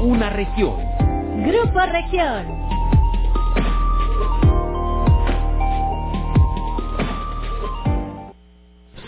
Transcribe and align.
una 0.00 0.30
región. 0.30 0.76
Grupo 1.44 1.80
Región. 1.80 2.66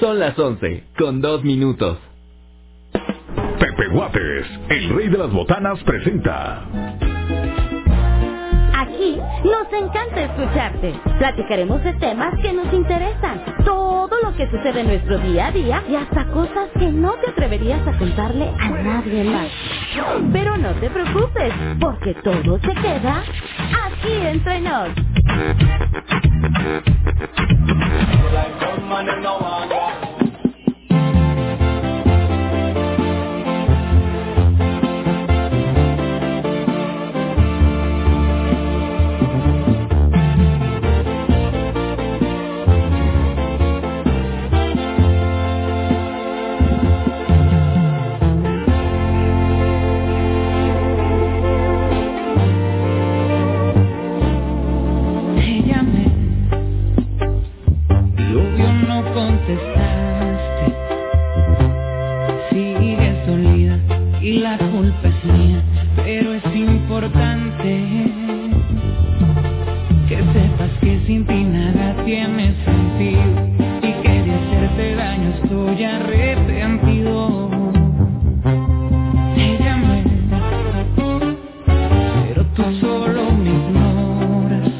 Son 0.01 0.19
las 0.19 0.39
11, 0.39 0.85
con 0.97 1.21
dos 1.21 1.43
minutos. 1.43 1.99
Pepe 3.59 3.89
Guates, 3.89 4.47
el 4.69 4.91
rey 4.91 5.09
de 5.09 5.19
las 5.19 5.33
botanas, 5.33 5.83
presenta. 5.83 6.65
Aquí 8.75 9.19
nos 9.45 9.73
encanta 9.73 10.23
escucharte. 10.23 10.95
Platicaremos 11.19 11.83
de 11.83 11.93
temas 11.95 12.33
que 12.41 12.53
nos 12.53 12.73
interesan, 12.73 13.43
todo 13.65 14.11
lo 14.23 14.33
que 14.37 14.49
sucede 14.49 14.81
en 14.81 14.87
nuestro 14.87 15.19
día 15.19 15.49
a 15.49 15.51
día 15.51 15.83
y 15.89 15.97
hasta 15.97 16.27
cosas 16.27 16.69
que 16.79 16.87
no 16.93 17.15
te 17.15 17.31
atreverías 17.31 17.85
a 17.87 17.99
contarle 17.99 18.53
a 18.59 18.71
nadie 18.71 19.25
más. 19.25 19.49
Pero 20.33 20.57
no 20.57 20.71
te 20.75 20.91
preocupes, 20.91 21.53
porque 21.81 22.15
todo 22.15 22.59
se 22.61 22.75
queda 22.75 23.23
aquí 23.87 24.13
entre 24.13 24.61
nos. 24.61 24.89
Importante 66.99 68.11
que 70.09 70.17
sepas 70.17 70.71
que 70.81 71.01
sin 71.07 71.25
ti 71.27 71.45
nada 71.45 71.95
tiene 72.05 72.57
sentido 72.65 73.23
y 73.83 73.93
que 74.03 74.23
de 74.25 74.35
hacerte 74.35 74.95
daño 74.97 75.29
estoy 75.41 75.85
arrepentido. 75.85 77.51
Te 79.37 79.59
pero 82.27 82.45
tú 82.57 82.65
solo 82.81 83.31
me 83.31 83.51
ignoras. 83.51 84.73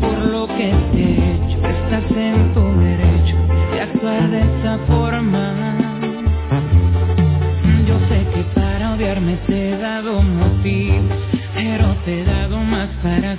Por 0.00 0.18
lo 0.32 0.46
que 0.46 0.72
te 0.92 1.02
he 1.02 1.34
hecho, 1.34 1.58
estás 1.68 2.16
en 2.16 2.54
tu 2.54 2.62
derecho 2.80 3.36
de 3.74 3.80
actuar 3.82 4.30
de 4.30 4.40
esa 4.40 4.78
forma. 4.86 5.52
Yo 7.86 7.98
sé 8.08 8.26
que 8.32 8.42
para 8.54 8.94
odiarme 8.94 9.36
te 9.46 9.74
he 9.74 9.78
dado 9.78 10.22
pero 10.62 11.96
te 12.04 12.20
he 12.20 12.24
dado 12.24 12.58
más 12.58 12.88
para 13.02 13.36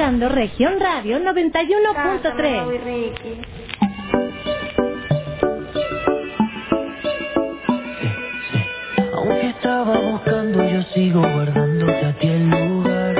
escuchando 0.00 0.30
Región 0.30 0.80
Radio 0.80 1.18
91.3. 1.18 2.80
Aunque 9.12 9.48
estaba 9.48 9.98
buscando, 9.98 10.64
yo 10.66 10.82
sigo 10.94 11.20
guardándote 11.20 12.06
a 12.06 12.12
ti 12.14 12.28
el 12.28 12.48
lugar. 12.48 13.14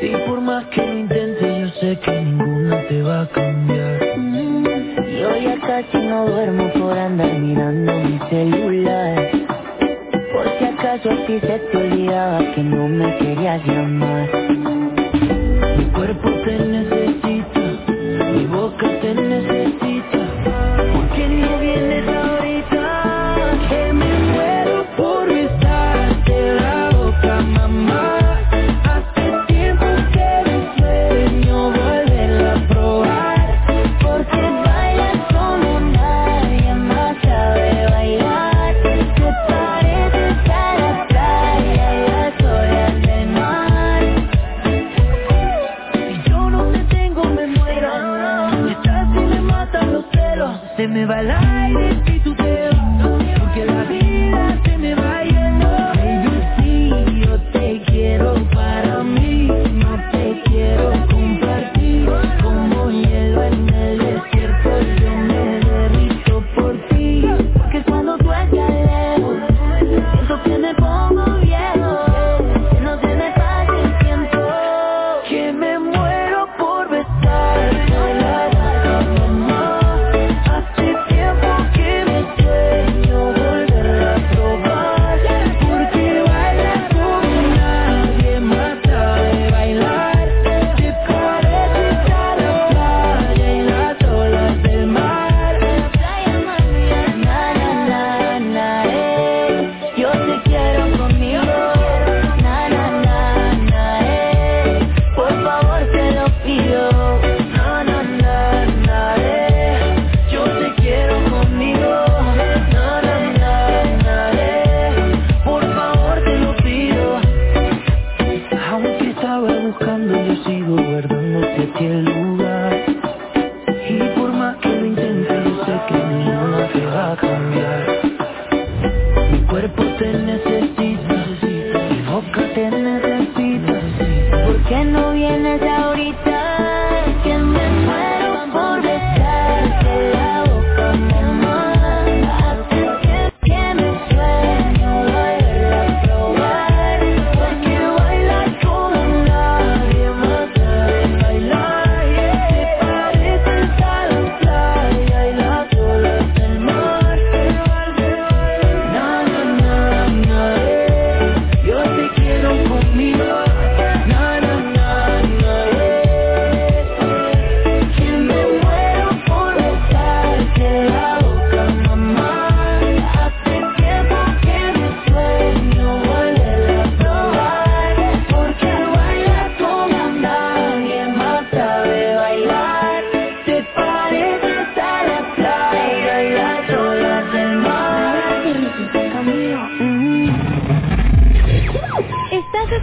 Y 0.00 0.16
por 0.26 0.40
más 0.40 0.64
que 0.68 0.86
lo 0.86 0.98
intente, 1.00 1.60
yo 1.60 1.68
sé 1.80 1.98
que 2.00 2.18
ninguna 2.18 2.82
te 2.88 3.02
va 3.02 3.20
a 3.22 3.28
cambiar. 3.28 4.00
Yo 5.20 5.36
ya 5.36 5.60
casi 5.66 5.98
no 5.98 6.24
duermo 6.30 6.72
por 6.80 6.96
andar 6.96 7.38
mirando 7.38 7.92
mi 7.92 8.18
celular. 8.30 9.30
Por 10.32 10.48
si 10.58 10.64
acaso 10.64 11.10
a 11.10 11.26
ti 11.26 11.38
se 11.40 11.58
te 11.58 11.76
olvidaba 11.76 12.38
que 12.54 12.62
no 12.62 12.88
me 12.88 13.18
querías 13.18 13.62
llamar. 13.66 14.57
woke 18.50 18.82
up 18.82 19.04
in 19.04 19.16
this 19.30 19.57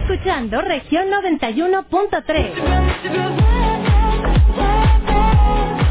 escuchando 0.08 0.62
región 0.62 1.08
91.3. 1.08 2.52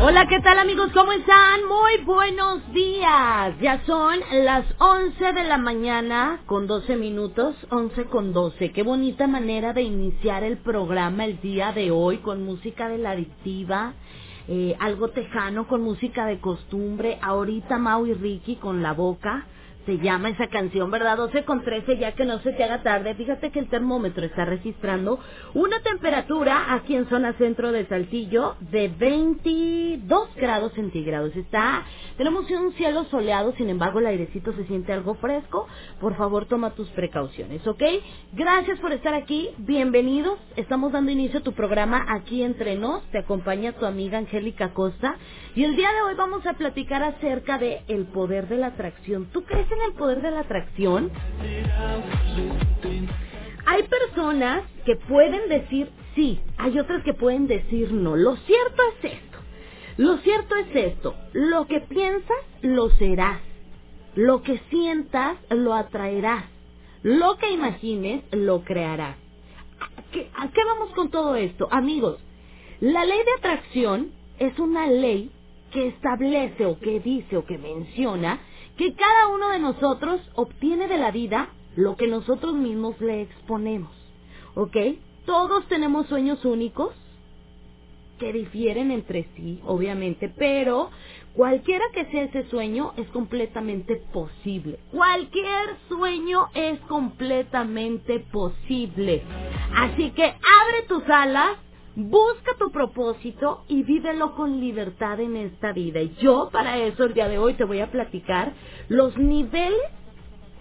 Hola, 0.02 0.26
¿qué 0.30 0.40
tal 0.40 0.58
amigos? 0.58 0.90
¿Cómo 0.94 1.12
están? 1.12 1.66
Muy 1.68 1.98
buenos 2.06 2.72
días. 2.72 3.60
Ya 3.60 3.82
son 3.86 4.20
las 4.32 4.64
11 4.80 5.34
de 5.34 5.44
la 5.44 5.58
mañana 5.58 6.40
con 6.46 6.66
12 6.66 6.96
minutos, 6.96 7.58
11 7.70 8.06
con 8.06 8.32
12. 8.32 8.72
Qué 8.72 8.84
bonita 8.84 9.28
manera 9.28 9.74
de 9.74 9.82
iniciar 9.82 10.46
el 10.46 10.60
programa 10.60 11.26
el 11.26 11.42
día 11.42 11.74
de 11.74 11.92
hoy 11.92 12.20
con 12.20 12.46
música 12.46 12.88
de 12.88 13.00
la 13.00 13.12
adictiva. 13.12 13.96
Eh, 14.48 14.78
algo 14.80 15.10
tejano 15.10 15.68
con 15.68 15.82
música 15.82 16.26
de 16.26 16.40
costumbre. 16.40 17.20
Ahorita 17.22 17.78
Mau 17.80 18.06
y 18.06 18.14
Ricky 18.14 18.56
con 18.56 18.82
la 18.82 18.94
boca 18.94 19.46
se 19.86 19.98
llama 20.00 20.30
esa 20.30 20.48
canción, 20.48 20.90
¿verdad? 20.92 21.18
12 21.18 21.46
con 21.46 21.64
13, 21.64 21.98
ya 21.98 22.14
que 22.14 22.26
no 22.26 22.40
se 22.40 22.54
te 22.54 22.64
haga 22.64 22.84
tarde. 22.84 23.16
Fíjate 23.16 23.52
que 23.52 23.60
el 23.60 23.70
termómetro 23.70 24.26
está 24.26 24.46
registrando 24.46 25.20
una 25.54 25.82
temperatura 25.82 26.74
aquí 26.74 26.96
en 26.96 27.08
zona 27.08 27.34
centro 27.34 27.72
de 27.72 27.86
Saltillo 27.86 28.56
de 28.60 28.88
22 28.90 30.36
grados 30.36 30.74
centígrados. 30.74 31.36
Está, 31.36 31.84
tenemos 32.18 32.50
un 32.50 32.74
cielo 32.74 33.06
soleado, 33.06 33.54
sin 33.58 33.70
embargo 33.70 34.00
el 34.00 34.08
airecito 34.08 34.54
se 34.54 34.66
siente 34.66 34.94
algo 34.94 35.16
fresco. 35.16 35.68
Por 36.00 36.16
favor, 36.16 36.46
toma 36.46 36.72
tus 36.72 36.90
precauciones, 36.90 37.66
¿ok? 37.68 37.84
Gracias 38.34 38.80
por 38.80 38.92
estar 38.92 39.14
aquí, 39.14 39.50
bienvenidos. 39.58 40.40
Estamos 40.56 40.92
dando 40.92 41.12
inicio 41.12 41.40
a 41.40 41.44
tu 41.44 41.54
programa 41.54 42.06
aquí 42.10 42.44
entre 42.44 42.76
nos. 42.76 43.04
Te 43.12 43.20
acompaña 43.20 43.74
tu 43.74 43.86
amiga 43.86 44.18
Angélica 44.18 44.74
Costa. 44.74 45.16
Y 45.56 45.64
el 45.64 45.76
día 45.76 45.92
de 45.94 46.02
hoy 46.02 46.16
vamos 46.16 46.46
a 46.46 46.54
platicar 46.54 47.04
acerca 47.04 47.58
de 47.58 47.82
el 47.88 48.06
poder 48.08 48.48
de 48.48 48.58
la 48.58 48.68
atracción. 48.68 49.28
¿Tú 49.32 49.44
crees 49.44 49.68
el 49.82 49.94
poder 49.94 50.22
de 50.22 50.32
la 50.32 50.42
atracción? 50.42 51.12
Hay 53.66 53.84
personas 53.84 54.64
que 54.86 54.96
pueden 54.96 55.50
decir 55.50 55.90
sí, 56.16 56.40
hay 56.58 56.80
otras 56.80 57.04
que 57.04 57.14
pueden 57.14 57.48
decir 57.48 57.92
no. 57.92 58.16
Lo 58.16 58.36
cierto 58.38 58.82
es 58.94 59.14
esto. 59.14 59.38
Lo 59.98 60.18
cierto 60.18 60.56
es 60.56 60.76
esto. 60.76 61.16
Lo 61.34 61.68
que 61.68 61.82
piensas, 61.82 62.38
lo 62.62 62.90
serás. 62.92 63.40
Lo 64.16 64.42
que 64.42 64.60
sientas, 64.70 65.38
lo 65.50 65.74
atraerás. 65.74 66.46
Lo 67.04 67.38
que 67.38 67.52
imagines, 67.52 68.24
lo 68.32 68.64
crearás. 68.64 69.18
¿A 69.80 70.02
qué, 70.12 70.30
a 70.36 70.50
qué 70.50 70.64
vamos 70.64 70.92
con 70.92 71.10
todo 71.10 71.36
esto? 71.36 71.68
Amigos, 71.72 72.20
la 72.80 73.06
ley 73.06 73.20
de 73.20 73.32
atracción 73.38 74.12
es 74.40 74.58
una 74.60 74.88
ley 74.88 75.32
que 75.72 75.88
establece 75.88 76.66
o 76.66 76.80
que 76.80 77.00
dice 77.00 77.38
o 77.38 77.46
que 77.46 77.58
menciona 77.58 78.40
que 78.78 78.94
cada 78.94 79.28
uno 79.30 79.50
de 79.50 79.60
nosotros 79.60 80.22
obtiene 80.36 80.88
de 80.88 80.98
la 80.98 81.12
vida 81.12 81.50
lo 81.76 81.96
que 81.96 82.08
nosotros 82.08 82.54
mismos 82.54 83.00
le 83.02 83.22
exponemos. 83.22 83.92
¿Ok? 84.56 84.78
Todos 85.26 85.68
tenemos 85.68 86.08
sueños 86.08 86.44
únicos 86.46 86.94
que 88.20 88.32
difieren 88.32 88.92
entre 88.92 89.28
sí, 89.36 89.60
obviamente, 89.66 90.30
pero 90.30 90.90
cualquiera 91.34 91.84
que 91.94 92.06
sea 92.06 92.24
ese 92.24 92.50
sueño 92.50 92.94
es 92.96 93.08
completamente 93.10 93.98
posible. 94.14 94.80
Cualquier 94.92 95.76
sueño 95.90 96.48
es 96.54 96.80
completamente 96.82 98.20
posible. 98.32 99.24
Así 99.76 100.12
que 100.12 100.24
abre 100.24 100.84
tus 100.88 101.04
alas 101.10 101.58
Busca 101.96 102.56
tu 102.60 102.72
propósito 102.72 103.64
y 103.70 103.84
vívelo 103.84 104.36
con 104.36 104.60
libertad 104.60 105.20
en 105.22 105.38
esta 105.38 105.72
vida. 105.72 106.02
Y 106.02 106.14
yo 106.16 106.50
para 106.52 106.78
eso 106.78 107.06
el 107.06 107.14
día 107.14 107.30
de 107.30 107.38
hoy 107.38 107.54
te 107.54 107.64
voy 107.64 107.80
a 107.80 107.90
platicar 107.90 108.54
los 108.90 109.18
niveles, 109.18 109.80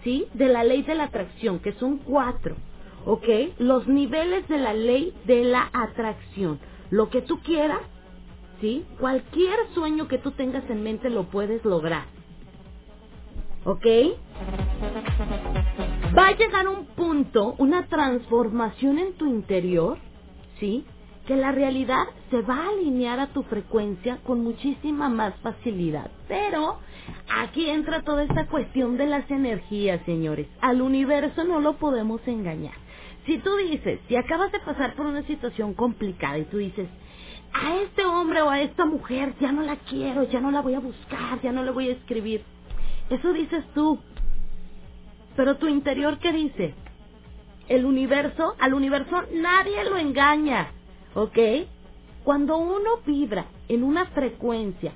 ¿sí? 0.03 0.27
De 0.33 0.47
la 0.47 0.63
ley 0.63 0.83
de 0.83 0.95
la 0.95 1.05
atracción, 1.05 1.59
que 1.59 1.73
son 1.73 1.97
cuatro, 1.97 2.55
¿ok? 3.05 3.27
Los 3.57 3.85
niveles 3.85 4.47
de 4.47 4.59
la 4.59 4.73
ley 4.73 5.13
de 5.25 5.43
la 5.43 5.69
atracción. 5.73 6.57
Lo 6.89 7.09
que 7.09 7.21
tú 7.21 7.39
quieras, 7.39 7.81
¿sí? 8.61 8.85
Cualquier 8.97 9.57
sueño 9.73 10.07
que 10.07 10.19
tú 10.19 10.31
tengas 10.31 10.63
en 10.69 10.83
mente 10.83 11.09
lo 11.09 11.23
puedes 11.25 11.65
lograr. 11.65 12.05
¿Ok? 13.65 13.85
Va 16.17 16.27
a 16.27 16.37
llegar 16.37 16.69
un 16.69 16.85
punto, 16.85 17.55
una 17.57 17.87
transformación 17.87 18.99
en 18.99 19.13
tu 19.15 19.25
interior, 19.25 19.97
¿sí? 20.59 20.85
Que 21.25 21.35
la 21.35 21.51
realidad 21.51 22.05
se 22.29 22.41
va 22.41 22.57
a 22.57 22.69
alinear 22.69 23.19
a 23.19 23.27
tu 23.27 23.43
frecuencia 23.43 24.17
con 24.23 24.43
muchísima 24.43 25.09
más 25.09 25.33
facilidad. 25.41 26.09
Pero 26.27 26.79
aquí 27.41 27.69
entra 27.69 28.03
toda 28.03 28.23
esta 28.23 28.47
cuestión 28.47 28.97
de 28.97 29.07
las 29.07 29.29
energías, 29.31 30.01
señores. 30.05 30.47
Al 30.61 30.81
universo 30.81 31.43
no 31.43 31.59
lo 31.59 31.77
podemos 31.77 32.21
engañar. 32.27 32.75
Si 33.25 33.39
tú 33.39 33.55
dices, 33.57 33.99
si 34.07 34.15
acabas 34.15 34.51
de 34.51 34.59
pasar 34.59 34.93
por 34.95 35.07
una 35.07 35.23
situación 35.23 35.73
complicada 35.73 36.37
y 36.37 36.45
tú 36.45 36.57
dices, 36.57 36.87
a 37.53 37.77
este 37.77 38.05
hombre 38.05 38.41
o 38.41 38.49
a 38.49 38.61
esta 38.61 38.85
mujer 38.85 39.33
ya 39.39 39.51
no 39.51 39.63
la 39.63 39.77
quiero, 39.77 40.23
ya 40.23 40.39
no 40.39 40.51
la 40.51 40.61
voy 40.61 40.75
a 40.75 40.79
buscar, 40.79 41.41
ya 41.41 41.51
no 41.51 41.63
le 41.63 41.71
voy 41.71 41.89
a 41.89 41.93
escribir. 41.93 42.43
Eso 43.09 43.33
dices 43.33 43.63
tú. 43.73 43.99
Pero 45.35 45.57
tu 45.57 45.67
interior, 45.67 46.19
¿qué 46.19 46.31
dice? 46.31 46.75
El 47.67 47.85
universo, 47.85 48.55
al 48.59 48.73
universo 48.75 49.23
nadie 49.33 49.83
lo 49.85 49.97
engaña. 49.97 50.71
¿Ok? 51.15 51.37
Cuando 52.23 52.57
uno 52.57 53.01
vibra 53.05 53.45
en 53.69 53.83
una 53.83 54.05
frecuencia 54.07 54.91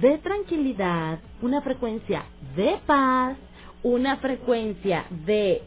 de 0.00 0.18
tranquilidad, 0.18 1.20
una 1.42 1.62
frecuencia 1.62 2.24
de 2.56 2.78
paz, 2.86 3.36
una 3.82 4.16
frecuencia 4.16 5.06
de 5.24 5.62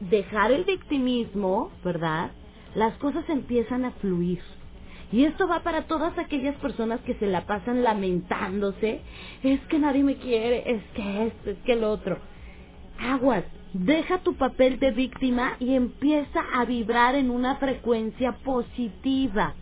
dejar 0.00 0.52
el 0.52 0.64
victimismo, 0.64 1.70
¿verdad? 1.82 2.30
Las 2.74 2.94
cosas 2.98 3.28
empiezan 3.28 3.84
a 3.84 3.92
fluir. 3.92 4.40
Y 5.12 5.24
esto 5.24 5.48
va 5.48 5.60
para 5.60 5.86
todas 5.86 6.18
aquellas 6.18 6.56
personas 6.56 7.00
que 7.00 7.14
se 7.14 7.26
la 7.26 7.46
pasan 7.46 7.82
lamentándose, 7.84 9.00
es 9.42 9.60
que 9.68 9.78
nadie 9.78 10.02
me 10.02 10.16
quiere, 10.16 10.70
es 10.70 10.82
que 10.94 11.26
esto, 11.28 11.50
es 11.50 11.58
que 11.64 11.72
el 11.72 11.84
otro. 11.84 12.18
Aguas, 12.98 13.44
Deja 13.78 14.18
tu 14.22 14.36
papel 14.36 14.78
de 14.78 14.90
víctima 14.90 15.56
y 15.60 15.74
empieza 15.74 16.40
a 16.54 16.64
vibrar 16.64 17.14
en 17.14 17.30
una 17.30 17.56
frecuencia 17.56 18.32
positiva. 18.42 19.54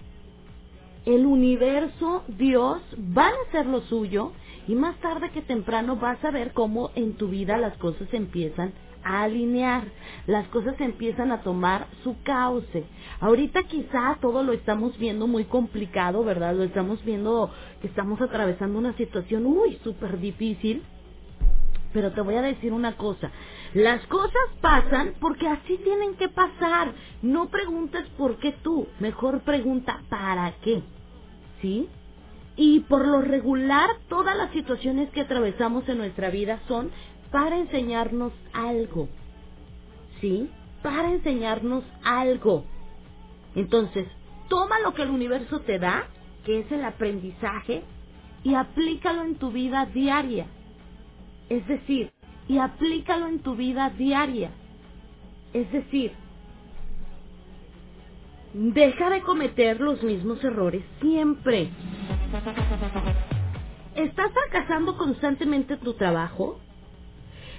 El 1.04 1.26
universo, 1.26 2.22
Dios, 2.28 2.80
van 2.96 3.32
a 3.32 3.48
hacer 3.48 3.66
lo 3.66 3.80
suyo 3.82 4.30
y 4.68 4.76
más 4.76 4.96
tarde 5.00 5.30
que 5.30 5.42
temprano 5.42 5.96
vas 5.96 6.24
a 6.24 6.30
ver 6.30 6.52
cómo 6.52 6.90
en 6.94 7.14
tu 7.14 7.26
vida 7.28 7.56
las 7.58 7.76
cosas 7.78 8.06
empiezan 8.12 8.72
a 9.02 9.24
alinear, 9.24 9.82
las 10.28 10.46
cosas 10.48 10.80
empiezan 10.80 11.32
a 11.32 11.42
tomar 11.42 11.88
su 12.04 12.14
cauce. 12.22 12.84
Ahorita 13.20 13.64
quizá 13.64 14.16
todo 14.20 14.44
lo 14.44 14.52
estamos 14.52 14.96
viendo 14.96 15.26
muy 15.26 15.44
complicado, 15.44 16.22
¿verdad? 16.22 16.54
Lo 16.54 16.62
estamos 16.62 17.04
viendo 17.04 17.50
que 17.80 17.88
estamos 17.88 18.20
atravesando 18.20 18.78
una 18.78 18.96
situación 18.96 19.42
muy 19.42 19.76
súper 19.82 20.20
difícil, 20.20 20.84
pero 21.94 22.10
te 22.10 22.20
voy 22.20 22.34
a 22.34 22.42
decir 22.42 22.72
una 22.72 22.96
cosa, 22.96 23.30
las 23.72 24.04
cosas 24.08 24.50
pasan 24.60 25.14
porque 25.20 25.46
así 25.46 25.78
tienen 25.78 26.16
que 26.16 26.28
pasar. 26.28 26.92
No 27.22 27.48
preguntes 27.48 28.04
por 28.18 28.38
qué 28.38 28.50
tú, 28.50 28.88
mejor 28.98 29.42
pregunta 29.42 30.02
para 30.10 30.52
qué. 30.62 30.82
¿Sí? 31.62 31.88
Y 32.56 32.80
por 32.80 33.06
lo 33.06 33.20
regular, 33.22 33.88
todas 34.08 34.36
las 34.36 34.50
situaciones 34.50 35.08
que 35.10 35.20
atravesamos 35.20 35.88
en 35.88 35.98
nuestra 35.98 36.30
vida 36.30 36.60
son 36.66 36.90
para 37.30 37.58
enseñarnos 37.58 38.32
algo. 38.52 39.08
¿Sí? 40.20 40.50
Para 40.82 41.12
enseñarnos 41.12 41.84
algo. 42.02 42.64
Entonces, 43.54 44.08
toma 44.48 44.80
lo 44.80 44.94
que 44.94 45.02
el 45.02 45.10
universo 45.10 45.60
te 45.60 45.78
da, 45.78 46.08
que 46.44 46.60
es 46.60 46.72
el 46.72 46.84
aprendizaje, 46.84 47.84
y 48.42 48.54
aplícalo 48.54 49.22
en 49.22 49.36
tu 49.36 49.52
vida 49.52 49.86
diaria. 49.86 50.46
Es 51.48 51.66
decir, 51.68 52.12
y 52.48 52.58
aplícalo 52.58 53.26
en 53.26 53.40
tu 53.40 53.56
vida 53.56 53.90
diaria. 53.90 54.50
Es 55.52 55.70
decir, 55.72 56.12
deja 58.52 59.10
de 59.10 59.22
cometer 59.22 59.80
los 59.80 60.02
mismos 60.02 60.42
errores 60.44 60.84
siempre. 61.00 61.70
¿Estás 63.94 64.32
fracasando 64.32 64.96
constantemente 64.96 65.74
en 65.74 65.80
tu 65.80 65.94
trabajo? 65.94 66.58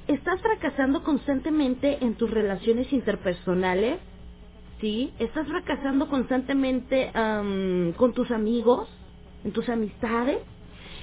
¿Estás 0.07 0.41
fracasando 0.41 1.03
constantemente 1.03 2.03
en 2.03 2.15
tus 2.15 2.29
relaciones 2.29 2.91
interpersonales? 2.93 3.99
¿Sí? 4.81 5.13
¿Estás 5.19 5.47
fracasando 5.47 6.09
constantemente 6.09 7.11
con 7.97 8.13
tus 8.13 8.29
amigos? 8.31 8.89
¿En 9.43 9.51
tus 9.51 9.67
amistades? 9.69 10.39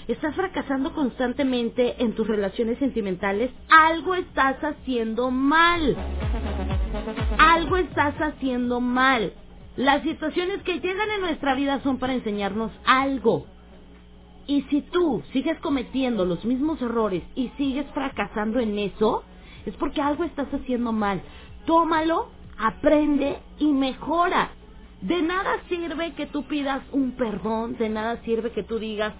Estás 0.08 0.34
fracasando 0.34 0.92
constantemente 0.94 2.02
en 2.02 2.14
tus 2.14 2.26
relaciones 2.26 2.78
sentimentales, 2.78 3.50
algo 3.68 4.14
estás 4.14 4.56
haciendo 4.62 5.30
mal. 5.30 5.96
Algo 7.38 7.76
estás 7.76 8.14
haciendo 8.20 8.80
mal. 8.80 9.32
Las 9.76 10.02
situaciones 10.02 10.62
que 10.62 10.80
llegan 10.80 11.10
en 11.10 11.20
nuestra 11.22 11.54
vida 11.54 11.80
son 11.82 11.98
para 11.98 12.14
enseñarnos 12.14 12.72
algo. 12.84 13.46
Y 14.46 14.62
si 14.62 14.82
tú 14.82 15.22
sigues 15.32 15.58
cometiendo 15.60 16.24
los 16.24 16.44
mismos 16.44 16.82
errores 16.82 17.22
y 17.34 17.48
sigues 17.56 17.86
fracasando 17.94 18.60
en 18.60 18.78
eso, 18.78 19.22
es 19.64 19.74
porque 19.76 20.02
algo 20.02 20.24
estás 20.24 20.52
haciendo 20.52 20.92
mal. 20.92 21.22
Tómalo, 21.64 22.28
aprende 22.58 23.38
y 23.58 23.72
mejora. 23.72 24.50
De 25.02 25.20
nada 25.20 25.58
sirve 25.68 26.14
que 26.14 26.26
tú 26.26 26.44
pidas 26.44 26.82
un 26.92 27.12
perdón, 27.12 27.76
de 27.76 27.88
nada 27.88 28.22
sirve 28.24 28.52
que 28.52 28.62
tú 28.62 28.78
digas, 28.78 29.12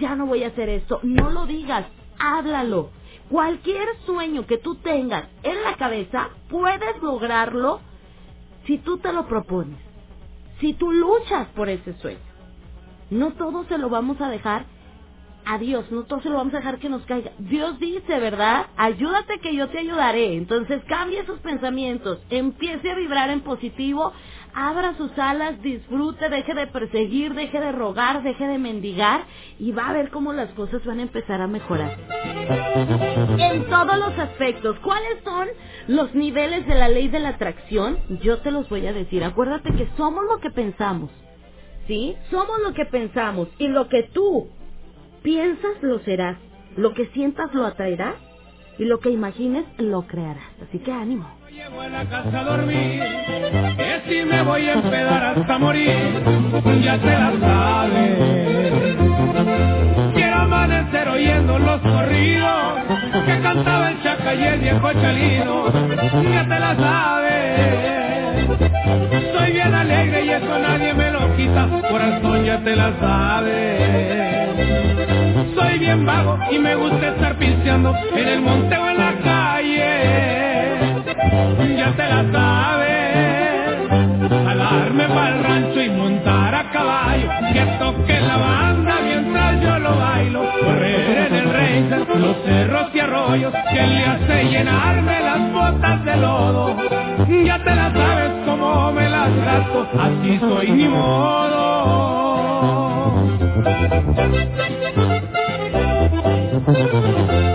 ya 0.00 0.16
no 0.16 0.26
voy 0.26 0.42
a 0.42 0.48
hacer 0.48 0.68
esto. 0.68 1.00
No 1.02 1.30
lo 1.30 1.46
digas, 1.46 1.86
háblalo. 2.18 2.90
Cualquier 3.30 3.86
sueño 4.04 4.46
que 4.46 4.58
tú 4.58 4.76
tengas 4.76 5.28
en 5.42 5.62
la 5.62 5.76
cabeza, 5.76 6.30
puedes 6.48 7.00
lograrlo 7.02 7.80
si 8.66 8.78
tú 8.78 8.98
te 8.98 9.12
lo 9.12 9.26
propones, 9.26 9.78
si 10.60 10.74
tú 10.74 10.90
luchas 10.92 11.46
por 11.54 11.68
ese 11.68 11.94
sueño. 11.98 12.18
No 13.10 13.32
todo 13.32 13.64
se 13.64 13.78
lo 13.78 13.88
vamos 13.88 14.20
a 14.20 14.28
dejar 14.28 14.66
a 15.44 15.56
Dios, 15.56 15.90
no 15.90 16.02
todo 16.04 16.20
se 16.20 16.28
lo 16.28 16.36
vamos 16.36 16.52
a 16.52 16.58
dejar 16.58 16.78
que 16.78 16.90
nos 16.90 17.02
caiga. 17.06 17.32
Dios 17.38 17.78
dice, 17.78 18.18
¿verdad? 18.18 18.66
Ayúdate 18.76 19.38
que 19.40 19.54
yo 19.54 19.68
te 19.68 19.78
ayudaré. 19.78 20.34
Entonces 20.34 20.82
cambie 20.86 21.24
sus 21.24 21.38
pensamientos, 21.40 22.18
empiece 22.28 22.90
a 22.90 22.94
vibrar 22.94 23.30
en 23.30 23.40
positivo, 23.40 24.12
abra 24.58 24.96
sus 24.96 25.16
alas, 25.16 25.62
disfrute, 25.62 26.28
deje 26.28 26.52
de 26.52 26.66
perseguir, 26.66 27.32
deje 27.34 27.60
de 27.60 27.70
rogar, 27.70 28.24
deje 28.24 28.44
de 28.44 28.58
mendigar 28.58 29.20
y 29.60 29.70
va 29.70 29.88
a 29.88 29.92
ver 29.92 30.10
cómo 30.10 30.32
las 30.32 30.50
cosas 30.50 30.84
van 30.84 30.98
a 30.98 31.02
empezar 31.02 31.40
a 31.40 31.46
mejorar. 31.46 31.96
En 33.38 33.64
todos 33.70 33.98
los 33.98 34.18
aspectos, 34.18 34.76
¿cuáles 34.80 35.22
son 35.22 35.46
los 35.86 36.12
niveles 36.12 36.66
de 36.66 36.74
la 36.74 36.88
ley 36.88 37.06
de 37.06 37.20
la 37.20 37.30
atracción? 37.30 37.98
Yo 38.20 38.38
te 38.38 38.50
los 38.50 38.68
voy 38.68 38.84
a 38.88 38.92
decir. 38.92 39.22
Acuérdate 39.22 39.72
que 39.74 39.88
somos 39.96 40.24
lo 40.24 40.40
que 40.40 40.50
pensamos. 40.50 41.10
¿Sí? 41.86 42.16
Somos 42.30 42.60
lo 42.60 42.74
que 42.74 42.84
pensamos 42.84 43.48
y 43.58 43.68
lo 43.68 43.88
que 43.88 44.02
tú 44.02 44.48
piensas 45.22 45.80
lo 45.82 46.00
serás, 46.00 46.36
lo 46.76 46.94
que 46.94 47.06
sientas 47.10 47.54
lo 47.54 47.64
atraerás 47.64 48.16
y 48.76 48.84
lo 48.84 48.98
que 48.98 49.10
imagines 49.10 49.64
lo 49.78 50.02
crearás. 50.06 50.50
Así 50.68 50.80
que 50.80 50.92
ánimo. 50.92 51.37
Llego 51.50 51.80
a 51.80 51.88
la 51.88 52.04
casa 52.04 52.40
a 52.40 52.44
dormir, 52.44 53.02
que 53.76 54.02
si 54.06 54.22
me 54.24 54.42
voy 54.42 54.68
a 54.68 54.74
empedar 54.74 55.24
hasta 55.24 55.58
morir, 55.58 55.96
ya 56.82 56.98
te 56.98 57.06
la 57.06 57.32
sabes. 57.40 58.18
Quiero 60.14 60.36
amanecer 60.36 61.08
oyendo 61.08 61.58
los 61.58 61.80
corridos 61.80 62.74
que 63.24 63.40
cantaba 63.40 63.90
el 63.90 64.02
chaca 64.02 64.34
y 64.34 64.44
el 64.44 64.60
viejo 64.60 64.92
chalino, 64.92 65.72
ya 66.32 66.46
te 66.46 66.58
la 66.58 66.76
sabes. 66.76 68.48
Soy 69.32 69.52
bien 69.52 69.74
alegre 69.74 70.24
y 70.26 70.30
eso 70.30 70.58
nadie 70.58 70.92
me 70.92 71.10
lo 71.10 71.34
quita, 71.34 71.66
corazón 71.88 72.44
ya 72.44 72.58
te 72.58 72.76
la 72.76 72.92
sabes. 73.00 73.88
Soy 75.54 75.78
bien 75.78 76.04
vago 76.04 76.38
y 76.50 76.58
me 76.58 76.74
gusta 76.74 77.08
estar 77.08 77.36
pisteando 77.36 77.94
en 78.14 78.28
el 78.28 78.40
monte 78.42 78.76
o 78.76 78.88
en 78.90 78.98
la 78.98 79.14
calle. 79.24 80.97
Ya 81.18 81.92
te 81.96 82.08
la 82.08 82.24
sabes. 82.32 83.88
Jalarme 84.30 85.08
para 85.08 85.28
el 85.36 85.42
rancho 85.42 85.82
y 85.82 85.90
montar 85.90 86.54
a 86.54 86.70
caballo. 86.70 87.28
Que 87.52 87.62
toque 87.78 88.20
la 88.20 88.36
banda 88.36 89.00
mientras 89.02 89.60
yo 89.60 89.78
lo 89.80 89.96
bailo. 89.96 90.44
Correr 90.62 91.26
en 91.26 91.34
el 91.34 91.52
racer, 91.52 92.06
los 92.16 92.36
cerros 92.44 92.94
y 92.94 93.00
arroyos. 93.00 93.52
Que 93.72 93.86
le 93.86 94.04
hace 94.04 94.44
llenarme 94.44 95.20
las 95.20 95.52
botas 95.52 96.04
de 96.04 96.16
lodo. 96.16 96.76
Ya 97.44 97.64
te 97.64 97.74
la 97.74 97.92
sabes 97.92 98.30
cómo 98.46 98.92
me 98.92 99.08
las 99.08 99.34
gasto. 99.44 99.88
Así 99.98 100.38
soy 100.38 100.70
ni 100.70 100.88
modo. 100.88 101.58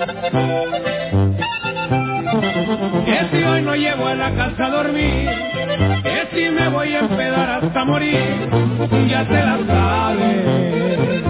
Que 0.00 0.06
si 3.30 3.44
hoy 3.44 3.60
no 3.60 3.76
llego 3.76 4.06
a 4.06 4.14
la 4.14 4.30
casa 4.30 4.64
a 4.64 4.70
dormir, 4.70 5.28
que 6.02 6.28
si 6.32 6.48
me 6.48 6.68
voy 6.70 6.94
a 6.94 7.00
empedar 7.00 7.50
hasta 7.62 7.84
morir, 7.84 8.48
ya 9.08 9.28
te 9.28 9.34
la 9.34 9.58
sabes. 9.66 11.22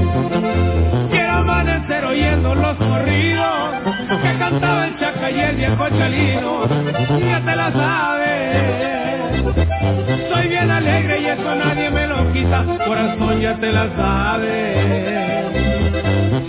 Quiero 1.10 1.32
amanecer 1.32 2.04
oyendo 2.04 2.54
los 2.54 2.76
corridos 2.76 3.70
que 4.22 4.38
cantaba 4.38 4.86
el 4.86 4.96
chaca 5.00 5.30
y 5.32 5.40
el 5.40 5.56
viejo 5.56 5.88
chalino, 5.88 6.68
ya 7.28 7.40
te 7.44 7.56
la 7.56 7.72
sabes. 7.72 9.42
Soy 10.32 10.46
bien 10.46 10.70
alegre 10.70 11.20
y 11.22 11.26
eso 11.26 11.54
nadie 11.56 11.90
me 11.90 12.06
lo 12.06 12.32
quita, 12.32 12.64
corazón 12.86 13.40
ya 13.40 13.56
te 13.56 13.72
la 13.72 13.88
sabes. 13.96 15.39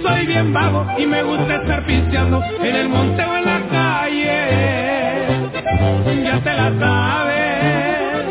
Soy 0.02 0.26
bien 0.26 0.54
vago 0.54 0.86
y 0.98 1.06
me 1.06 1.22
gusta 1.24 1.56
estar 1.56 1.86
pisteando 1.86 2.44
en 2.62 2.76
el 2.76 2.90
monte 2.90 3.24
o 3.24 3.36
en 3.38 3.46
la 3.46 3.62
calle. 3.70 4.48
Ya 6.24 6.40
te 6.44 6.54
la 6.54 6.72
sabes. 6.80 8.26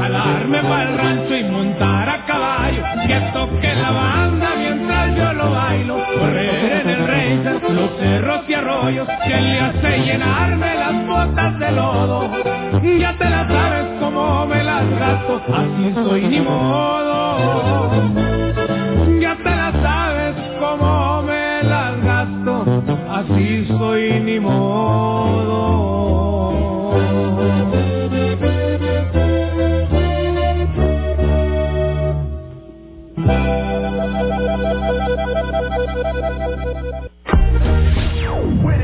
Jalarme 0.00 0.62
para 0.62 0.82
el 0.82 0.98
rancho 0.98 1.36
y 1.36 1.44
montar 1.44 2.08
a 2.08 2.26
caballo. 2.26 2.82
Que 3.06 3.20
toque 3.32 3.74
la 3.74 3.90
banda 3.90 4.50
mientras 4.58 5.16
yo 5.16 5.32
lo 5.32 5.50
bailo. 5.50 5.96
Correr 6.18 6.82
en 6.82 6.90
el 6.90 7.06
racer, 7.06 7.70
los 7.70 7.90
cerros 7.98 8.40
y 8.48 8.54
arroyos. 8.54 9.08
Que 9.24 9.40
le 9.40 9.60
hace 9.60 9.98
llenarme 10.00 10.74
las 10.74 11.06
botas 11.06 11.58
de 11.58 11.72
lodo. 11.72 12.30
Ya 12.82 13.16
te 13.16 13.30
la 13.30 13.48
sabes 13.48 13.86
cómo 14.00 14.46
me 14.46 14.62
las 14.62 14.90
gasto. 14.98 15.40
Así 15.54 15.94
soy 15.94 16.22
ni 16.26 16.40
modo. 16.40 17.28
Soy 23.66 24.20
ni 24.20 24.40
modo. 24.40 25.68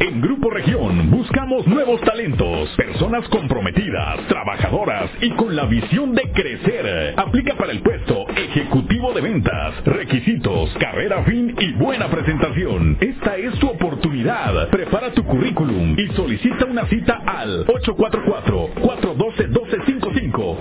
En 0.00 0.20
Grupo 0.20 0.50
Región 0.50 1.08
buscamos 1.10 1.64
nuevos 1.68 2.00
talentos, 2.00 2.68
personas 2.76 3.28
comprometidas, 3.28 4.26
trabajadoras 4.26 5.08
y 5.20 5.30
con 5.30 5.54
la 5.54 5.66
visión 5.66 6.12
de 6.12 6.22
crecer. 6.32 7.14
Aplica 7.16 7.54
para 7.54 7.70
el 7.70 7.80
puesto 7.80 8.28
ejecutivo 8.30 9.12
de 9.12 9.20
ventas, 9.20 9.84
requisitos, 9.84 10.74
carrera 10.80 11.22
fin 11.22 11.54
y 11.56 11.74
buena 11.74 12.08
presentación. 12.08 12.96
Esta 13.00 13.36
es 13.36 13.56
tu 13.60 13.68
oportunidad. 13.68 14.68
Prepara 14.70 15.12
tu 15.12 15.22
currículum 15.22 15.94
y 15.96 16.08
solicita 16.16 16.64
una 16.64 16.86
cita 16.86 17.22
al 17.24 17.64
844-412-1255. 17.66 20.58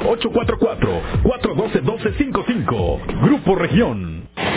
844-412-1255. 1.24 3.24
Grupo 3.24 3.56
Región. 3.56 4.30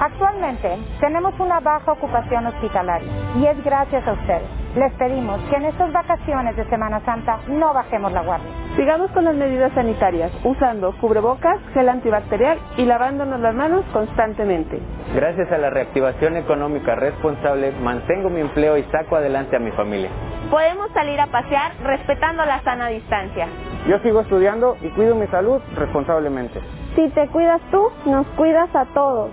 Actualmente 0.00 0.78
tenemos 0.98 1.38
una 1.38 1.60
baja 1.60 1.92
ocupación 1.92 2.46
hospitalaria 2.46 3.12
y 3.36 3.44
es 3.44 3.62
gracias 3.62 4.06
a 4.08 4.12
ustedes. 4.12 4.48
Les 4.74 4.90
pedimos 4.94 5.38
que 5.50 5.56
en 5.56 5.64
estas 5.64 5.92
vacaciones 5.92 6.56
de 6.56 6.64
Semana 6.70 7.00
Santa 7.04 7.40
no 7.48 7.74
bajemos 7.74 8.10
la 8.10 8.22
guardia. 8.22 8.48
Sigamos 8.76 9.10
con 9.10 9.24
las 9.24 9.34
medidas 9.34 9.72
sanitarias, 9.74 10.32
usando 10.42 10.96
cubrebocas, 11.00 11.58
gel 11.74 11.90
antibacterial 11.90 12.58
y 12.78 12.86
lavándonos 12.86 13.40
las 13.40 13.54
manos 13.54 13.84
constantemente. 13.92 14.80
Gracias 15.14 15.52
a 15.52 15.58
la 15.58 15.68
reactivación 15.68 16.38
económica 16.38 16.94
responsable, 16.94 17.72
mantengo 17.72 18.30
mi 18.30 18.40
empleo 18.40 18.78
y 18.78 18.84
saco 18.84 19.16
adelante 19.16 19.56
a 19.56 19.58
mi 19.58 19.70
familia. 19.72 20.08
Podemos 20.50 20.90
salir 20.92 21.20
a 21.20 21.26
pasear 21.26 21.72
respetando 21.82 22.42
la 22.46 22.62
sana 22.62 22.88
distancia. 22.88 23.48
Yo 23.86 23.98
sigo 23.98 24.22
estudiando 24.22 24.78
y 24.80 24.88
cuido 24.90 25.14
mi 25.14 25.26
salud 25.26 25.60
responsablemente. 25.76 26.58
Si 26.94 27.06
te 27.10 27.28
cuidas 27.28 27.60
tú, 27.70 27.90
nos 28.06 28.26
cuidas 28.28 28.74
a 28.74 28.86
todos. 28.86 29.30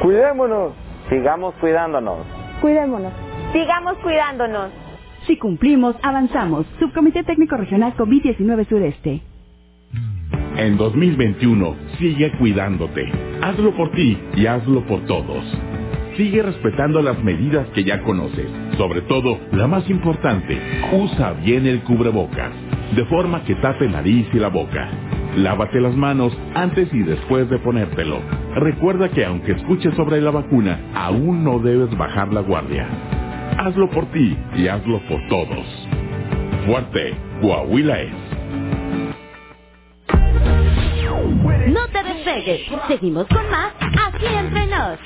Cuidémonos. 0.00 0.72
Sigamos 1.10 1.54
cuidándonos. 1.56 2.18
Cuidémonos. 2.60 3.12
Sigamos 3.52 3.94
cuidándonos. 3.98 4.70
Si 5.26 5.36
cumplimos, 5.36 5.96
avanzamos. 6.02 6.66
Subcomité 6.78 7.24
Técnico 7.24 7.56
Regional 7.56 7.94
COVID-19 7.96 8.68
Sureste. 8.68 9.22
En 10.56 10.76
2021, 10.76 11.76
sigue 11.98 12.32
cuidándote. 12.38 13.10
Hazlo 13.42 13.76
por 13.76 13.90
ti 13.92 14.18
y 14.34 14.46
hazlo 14.46 14.86
por 14.86 15.04
todos. 15.06 15.44
Sigue 16.16 16.42
respetando 16.42 17.00
las 17.02 17.22
medidas 17.22 17.66
que 17.68 17.84
ya 17.84 18.02
conoces. 18.02 18.48
Sobre 18.76 19.02
todo, 19.02 19.38
la 19.52 19.66
más 19.66 19.88
importante, 19.90 20.58
usa 20.92 21.32
bien 21.44 21.66
el 21.66 21.82
cubrebocas, 21.82 22.52
de 22.94 23.04
forma 23.06 23.44
que 23.44 23.54
tape 23.56 23.88
nariz 23.88 24.26
y 24.32 24.38
la 24.38 24.48
boca. 24.48 24.90
Lávate 25.38 25.80
las 25.80 25.94
manos 25.94 26.36
antes 26.54 26.92
y 26.92 26.98
después 26.98 27.48
de 27.48 27.60
ponértelo. 27.60 28.20
Recuerda 28.56 29.08
que 29.08 29.24
aunque 29.24 29.52
escuches 29.52 29.94
sobre 29.94 30.20
la 30.20 30.32
vacuna, 30.32 30.80
aún 30.96 31.44
no 31.44 31.60
debes 31.60 31.96
bajar 31.96 32.32
la 32.32 32.40
guardia. 32.40 32.88
Hazlo 33.56 33.88
por 33.88 34.06
ti 34.06 34.36
y 34.56 34.66
hazlo 34.66 35.00
por 35.06 35.20
todos. 35.28 35.64
Fuerte, 36.66 37.16
Coahuila 37.40 38.00
es. 38.00 38.14
No 41.68 41.86
te 41.86 42.02
despegues. 42.02 42.62
Seguimos 42.88 43.28
con 43.28 43.48
más 43.48 43.72
aquí 43.80 44.26
entre 44.26 44.66
nos. 44.66 44.98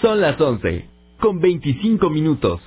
Son 0.00 0.20
las 0.20 0.40
11, 0.40 0.88
con 1.18 1.40
25 1.40 2.08
minutos. 2.10 2.60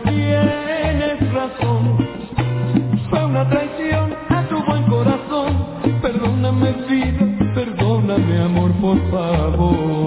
Tienes 0.00 1.32
razón. 1.32 2.08
Fue 3.10 3.24
una 3.24 3.48
traición 3.48 4.14
a 4.28 4.42
tu 4.48 4.62
buen 4.64 4.82
corazón. 4.84 5.66
Perdóname 6.02 6.72
vida, 6.88 7.54
perdóname 7.54 8.38
amor, 8.40 8.72
por 8.80 8.98
favor. 9.10 10.03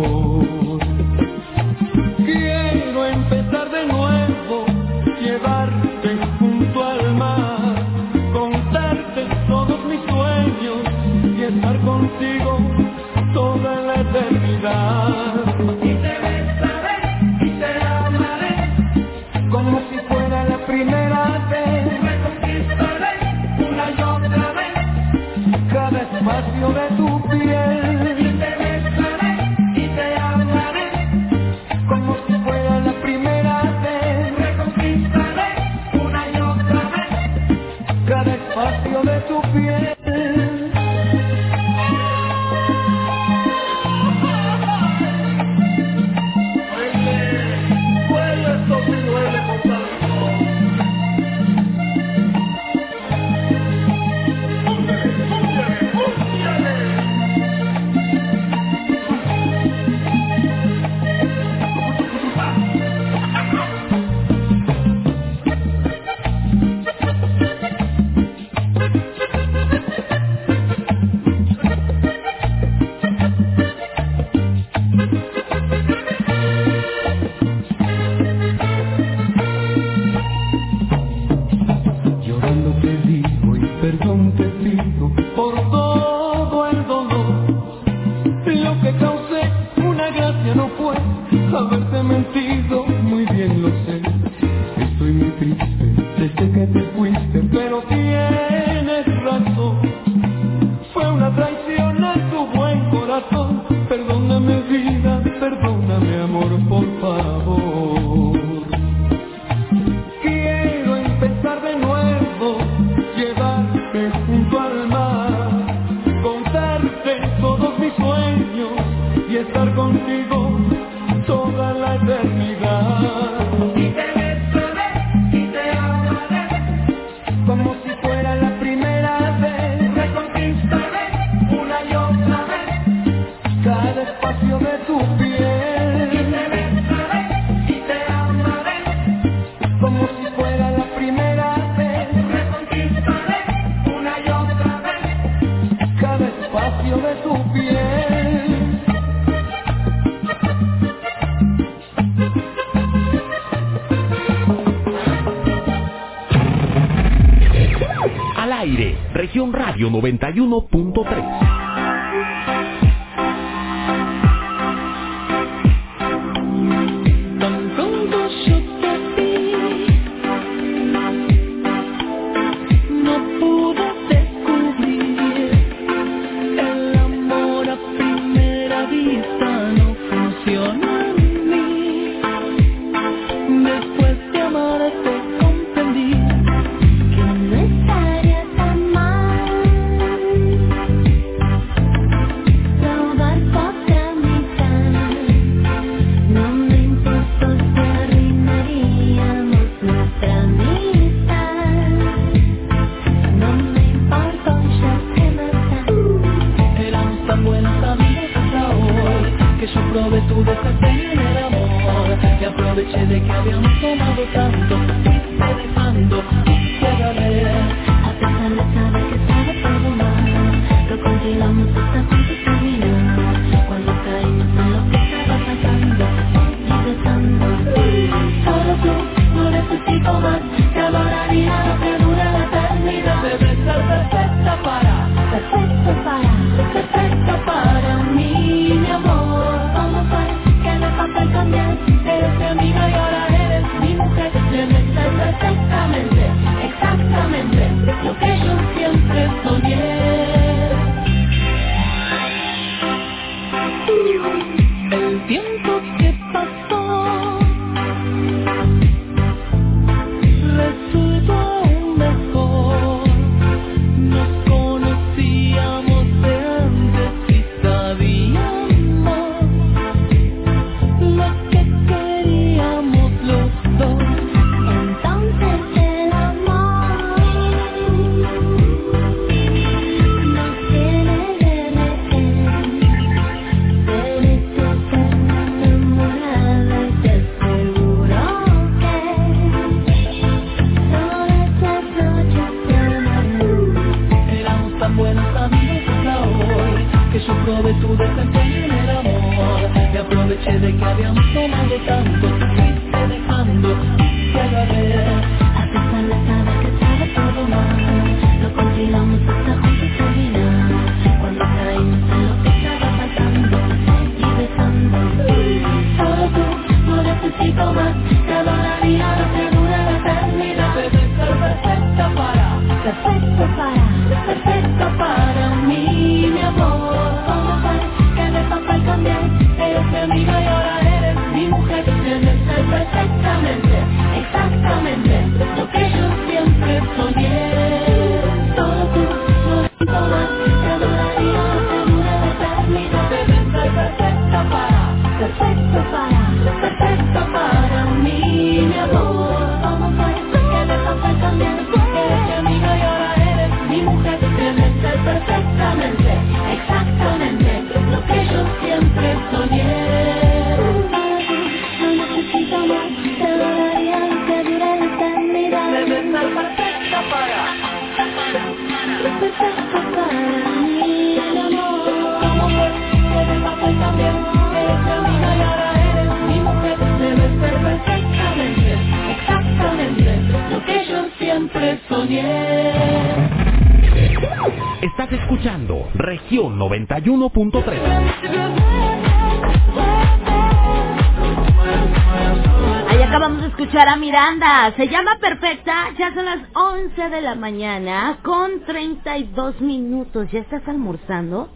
11 397.07 397.15
de 397.15 397.21
la 397.21 397.35
mañana 397.35 398.19
con 398.23 398.65
32 398.65 399.61
minutos. 399.61 400.29
¿Ya 400.31 400.39
estás 400.39 400.67
almorzando? 400.67 401.49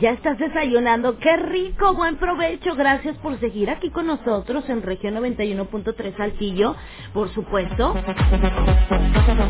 Ya 0.00 0.10
estás 0.10 0.38
desayunando. 0.38 1.18
¡Qué 1.18 1.36
rico! 1.36 1.94
Buen 1.94 2.16
provecho. 2.16 2.76
Gracias 2.76 3.16
por 3.18 3.38
seguir 3.40 3.70
aquí 3.70 3.90
con 3.90 4.06
nosotros 4.06 4.68
en 4.68 4.82
región 4.82 5.14
91.3 5.14 6.16
Saltillo, 6.16 6.76
por 7.14 7.32
supuesto. 7.32 7.94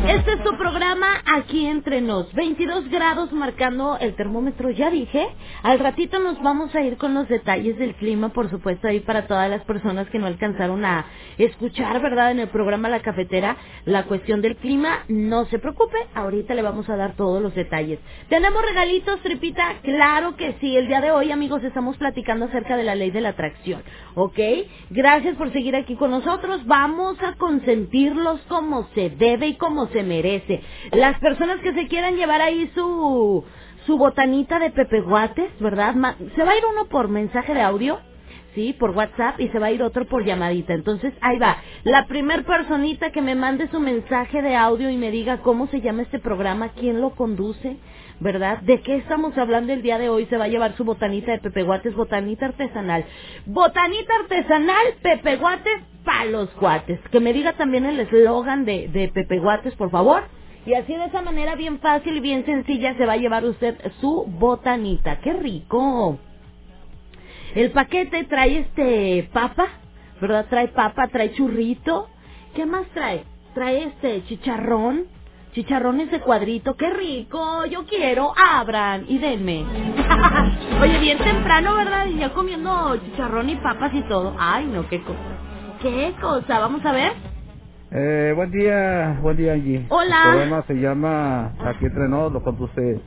Este 0.07 0.33
es 0.33 0.43
tu 0.43 0.55
programa 0.55 1.07
aquí 1.25 1.65
entre 1.65 1.99
nos. 1.99 2.31
22 2.33 2.89
grados 2.89 3.33
marcando 3.33 3.97
el 3.99 4.15
termómetro, 4.15 4.69
ya 4.69 4.91
dije. 4.91 5.27
Al 5.63 5.79
ratito 5.79 6.19
nos 6.19 6.41
vamos 6.43 6.73
a 6.75 6.81
ir 6.81 6.97
con 6.97 7.15
los 7.15 7.27
detalles 7.27 7.77
del 7.77 7.95
clima, 7.95 8.29
por 8.29 8.49
supuesto, 8.51 8.87
ahí 8.87 8.99
para 8.99 9.25
todas 9.25 9.49
las 9.49 9.63
personas 9.63 10.07
que 10.09 10.19
no 10.19 10.27
alcanzaron 10.27 10.85
a 10.85 11.05
escuchar, 11.39 11.99
¿verdad? 12.01 12.31
En 12.31 12.39
el 12.39 12.49
programa 12.49 12.87
La 12.87 13.01
Cafetera, 13.01 13.57
la 13.85 14.03
cuestión 14.03 14.41
del 14.41 14.55
clima. 14.57 14.99
No 15.07 15.45
se 15.45 15.57
preocupe, 15.57 15.97
ahorita 16.13 16.53
le 16.53 16.61
vamos 16.61 16.87
a 16.89 16.95
dar 16.95 17.15
todos 17.15 17.41
los 17.41 17.55
detalles. 17.55 17.99
¿Tenemos 18.29 18.61
regalitos, 18.61 19.19
Tripita? 19.21 19.79
Claro 19.81 20.35
que 20.35 20.55
sí. 20.61 20.77
El 20.77 20.87
día 20.87 21.01
de 21.01 21.11
hoy, 21.11 21.31
amigos, 21.31 21.63
estamos 21.63 21.97
platicando 21.97 22.45
acerca 22.45 22.77
de 22.77 22.83
la 22.83 22.93
ley 22.93 23.09
de 23.09 23.21
la 23.21 23.29
atracción. 23.29 23.81
¿Ok? 24.13 24.39
Gracias 24.91 25.35
por 25.35 25.51
seguir 25.51 25.75
aquí 25.75 25.95
con 25.95 26.11
nosotros. 26.11 26.63
Vamos 26.67 27.17
a 27.23 27.33
consentirlos 27.55 28.41
como 28.49 28.87
se 28.93 29.09
debe 29.09 29.47
y 29.47 29.55
como 29.55 29.87
se 29.87 30.03
merece. 30.03 30.61
Las 30.91 31.17
personas 31.19 31.59
que 31.61 31.73
se 31.73 31.87
quieran 31.87 32.17
llevar 32.17 32.41
ahí 32.41 32.69
su, 32.75 33.45
su 33.85 33.97
botanita 33.97 34.59
de 34.59 34.71
pepeguates, 34.71 35.51
¿verdad? 35.59 35.95
Se 36.35 36.43
va 36.43 36.51
a 36.51 36.57
ir 36.57 36.63
uno 36.71 36.85
por 36.87 37.07
mensaje 37.07 37.53
de 37.53 37.61
audio. 37.61 37.99
Sí, 38.55 38.71
por 38.71 38.91
WhatsApp 38.91 39.37
y 39.41 39.49
se 39.49 39.59
va 39.59 39.67
a 39.67 39.71
ir 39.71 39.83
otro 39.83 40.05
por 40.05 40.23
llamadita. 40.23 40.73
Entonces, 40.73 41.13
ahí 41.19 41.37
va. 41.37 41.57
La 41.83 42.05
primer 42.07 42.45
personita 42.45 43.11
que 43.11 43.21
me 43.21 43.35
mande 43.35 43.67
su 43.67 43.81
mensaje 43.81 44.41
de 44.41 44.55
audio 44.55 44.89
y 44.89 44.95
me 44.95 45.11
diga 45.11 45.39
cómo 45.39 45.67
se 45.67 45.81
llama 45.81 46.03
este 46.03 46.19
programa, 46.19 46.69
quién 46.69 47.01
lo 47.01 47.09
conduce, 47.15 47.75
¿verdad? 48.21 48.59
¿De 48.61 48.79
qué 48.79 48.95
estamos 48.95 49.37
hablando 49.37 49.73
el 49.73 49.81
día 49.81 49.97
de 49.97 50.07
hoy? 50.07 50.25
Se 50.27 50.37
va 50.37 50.45
a 50.45 50.47
llevar 50.47 50.73
su 50.77 50.85
botanita 50.85 51.33
de 51.33 51.39
pepeguates, 51.39 51.95
botanita 51.95 52.45
artesanal. 52.45 53.03
Botanita 53.45 54.13
artesanal, 54.21 54.85
pepeguates 55.01 55.94
para 56.05 56.25
los 56.25 56.49
cuates. 56.51 56.99
Que 57.11 57.19
me 57.19 57.33
diga 57.33 57.53
también 57.53 57.85
el 57.85 57.99
eslogan 57.99 58.63
de, 58.63 58.87
de 58.87 59.09
pepeguates, 59.09 59.75
por 59.75 59.91
favor. 59.91 60.23
Y 60.65 60.73
así 60.73 60.95
de 60.95 61.05
esa 61.05 61.21
manera 61.21 61.55
bien 61.55 61.79
fácil 61.79 62.17
y 62.17 62.19
bien 62.21 62.45
sencilla 62.45 62.95
se 62.95 63.05
va 63.05 63.13
a 63.13 63.17
llevar 63.17 63.45
usted 63.45 63.75
su 63.99 64.25
botanita. 64.27 65.19
¡Qué 65.19 65.33
rico! 65.33 66.17
El 67.53 67.71
paquete 67.71 68.23
trae 68.25 68.59
este 68.59 69.29
papa, 69.31 69.67
¿verdad? 70.19 70.47
Trae 70.49 70.69
papa, 70.69 71.07
trae 71.07 71.33
churrito. 71.33 72.09
¿Qué 72.55 72.65
más 72.65 72.87
trae? 72.93 73.23
Trae 73.53 73.83
este 73.83 74.25
chicharrón. 74.25 75.05
Chicharrón 75.53 76.01
ese 76.01 76.19
cuadrito. 76.19 76.75
¡Qué 76.75 76.89
rico! 76.89 77.65
Yo 77.67 77.85
quiero. 77.85 78.33
Abran 78.35 79.05
y 79.07 79.19
denme. 79.19 79.63
Oye, 80.81 80.99
bien 80.99 81.17
temprano, 81.19 81.75
¿verdad? 81.75 82.07
Y 82.07 82.17
ya 82.17 82.33
comiendo 82.33 82.97
chicharrón 83.05 83.49
y 83.49 83.55
papas 83.55 83.93
y 83.93 84.01
todo. 84.01 84.35
Ay, 84.37 84.65
no, 84.65 84.89
qué 84.89 85.01
cosa. 85.01 85.34
¿Qué 85.81 86.13
cosa? 86.21 86.59
Vamos 86.59 86.85
a 86.85 86.91
ver. 86.91 87.11
Eh, 87.91 88.33
buen 88.35 88.51
día, 88.51 89.19
buen 89.21 89.37
día 89.37 89.53
Angie. 89.53 89.85
Hola. 89.89 90.21
El 90.25 90.31
programa 90.31 90.63
se 90.67 90.73
llama 90.75 91.53
Aquí 91.59 91.85
entre 91.85 92.07
nos, 92.09 92.31
lo 92.31 92.41
conduce 92.41 92.99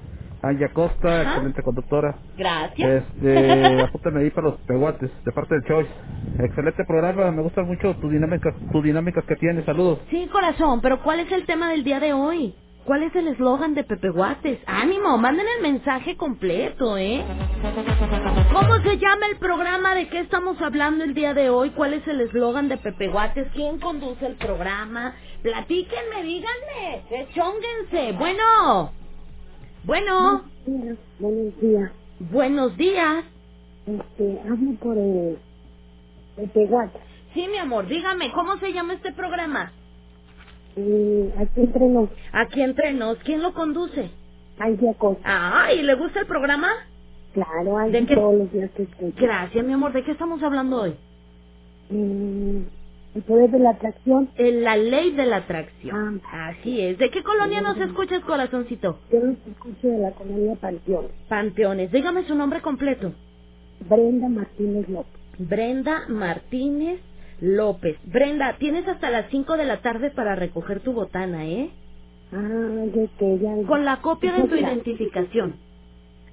Angie 0.43 0.67
Acosta, 0.67 1.21
Ajá. 1.21 1.23
excelente 1.33 1.63
conductora. 1.63 2.17
Gracias. 2.37 3.05
Este, 3.17 3.83
apúntame 3.89 4.21
ahí 4.21 4.31
para 4.31 4.49
los 4.49 4.61
peguates, 4.61 5.11
de 5.25 5.33
parte 5.33 5.55
del 5.55 5.65
Choice. 5.65 5.91
Excelente 6.39 6.85
programa, 6.85 7.31
me 7.33 7.43
gustan 7.43 7.67
mucho 7.67 7.95
tus 7.97 8.11
dinámicas, 8.11 8.55
tus 8.73 8.85
dinámicas 8.85 9.25
que 9.25 9.37
tienes, 9.37 9.65
saludos. 9.65 9.99
Sí, 10.11 10.29
corazón, 10.33 10.81
pero 10.81 11.03
¿cuál 11.03 11.21
es 11.21 11.33
el 11.33 11.45
tema 11.47 11.71
del 11.71 11.85
día 11.85 12.01
de 12.01 12.13
hoy? 12.13 12.55
¿Cuál 12.89 13.05
es 13.05 13.17
el 13.17 13.29
eslogan 13.29 13.75
de 13.77 13.85
Pepe 13.85 14.11
Guates? 14.11 14.61
Ánimo, 14.67 15.19
manden 15.19 15.47
el 15.59 15.63
mensaje 15.63 16.17
completo, 16.19 16.99
¿eh? 16.99 17.25
¿Cómo 18.53 18.77
se 18.83 18.99
llama 18.99 19.27
el 19.33 19.39
programa? 19.39 19.95
¿De 19.97 20.09
qué 20.11 20.21
estamos 20.21 20.61
hablando 20.63 21.05
el 21.05 21.15
día 21.15 21.35
de 21.35 21.51
hoy? 21.51 21.71
¿Cuál 21.73 21.95
es 21.95 22.09
el 22.09 22.23
eslogan 22.23 22.69
de 22.71 22.79
Pepe 22.79 23.09
Guates? 23.09 23.49
¿Quién 23.55 23.81
conduce 23.81 24.27
el 24.27 24.37
programa? 24.37 25.17
Platíquenme, 25.43 26.25
díganme, 26.25 27.05
echónguense. 27.11 28.13
Bueno, 28.19 28.95
bueno, 29.85 30.45
Buenos 31.19 31.61
días. 31.61 31.93
buenos 32.21 32.77
días. 32.79 33.27
Este, 33.87 34.41
hablo 34.43 34.75
por 34.81 34.99
el, 34.99 35.39
el 36.39 36.51
Peguata. 36.51 37.01
Sí, 37.35 37.49
mi 37.49 37.59
amor, 37.59 37.89
dígame, 37.89 38.33
¿cómo 38.33 38.59
se 38.59 38.73
llama 38.73 38.95
este 38.95 39.13
programa? 39.13 39.78
Aquí 40.77 41.61
entre 41.61 41.87
nos. 41.89 42.11
Aquí 42.33 42.63
entre 42.63 42.93
nos, 42.95 43.19
¿quién 43.19 43.43
lo 43.43 43.53
conduce? 43.55 44.11
Angie 44.59 44.91
Acosta. 44.91 45.23
Ay, 45.65 45.83
¿le 45.83 45.95
gusta 45.95 46.21
el 46.21 46.27
programa? 46.27 46.69
Claro, 47.33 47.77
¿De 47.91 47.99
Angie 47.99 48.07
qué? 48.07 48.15
todos 48.17 48.35
los 48.35 48.53
días 48.53 48.71
te 48.73 48.85
escucho. 48.85 49.15
Gracias, 49.19 49.65
mi 49.65 49.73
amor. 49.73 49.93
¿De 49.93 50.05
qué 50.05 50.13
estamos 50.13 50.43
hablando 50.43 50.83
hoy? 50.83 50.95
Mm, 51.91 52.59
el 53.15 53.23
poder 53.23 53.51
de 53.51 53.59
la 53.61 53.71
atracción. 53.71 54.31
En 54.37 54.65
la 54.65 54.77
ley 54.77 55.13
de 55.13 55.27
la 55.27 55.37
atracción. 55.39 56.23
Así 56.33 56.81
es. 56.81 56.99
¿De 56.99 57.11
qué 57.11 57.23
colonia 57.23 57.61
nos 57.61 57.79
escuchas, 57.79 58.21
corazoncito? 58.25 58.99
Yo 59.13 59.21
los 59.21 59.37
escucho 59.47 59.89
de 59.89 59.99
la 59.99 60.13
colonia 60.13 60.55
Panteón. 60.57 61.07
Panteones. 61.29 61.93
Dígame 61.93 62.25
su 62.27 62.35
nombre 62.35 62.61
completo. 62.63 63.13
Brenda 63.89 64.29
Martínez 64.29 64.89
López. 64.89 65.13
Brenda 65.39 66.09
Martínez 66.09 67.01
López. 67.41 67.97
Brenda, 68.05 68.57
tienes 68.59 68.87
hasta 68.89 69.11
las 69.11 69.31
5 69.31 69.57
de 69.57 69.65
la 69.65 69.81
tarde 69.81 70.11
para 70.11 70.35
recoger 70.35 70.81
tu 70.81 70.93
botana, 70.93 71.47
¿eh? 71.47 71.71
Ah, 72.33 72.85
que 73.19 73.39
ya. 73.39 73.55
Con 73.67 73.85
la 73.85 74.01
copia 74.01 74.33
de 74.33 74.49
tu 74.49 74.57
identificación. 74.57 75.57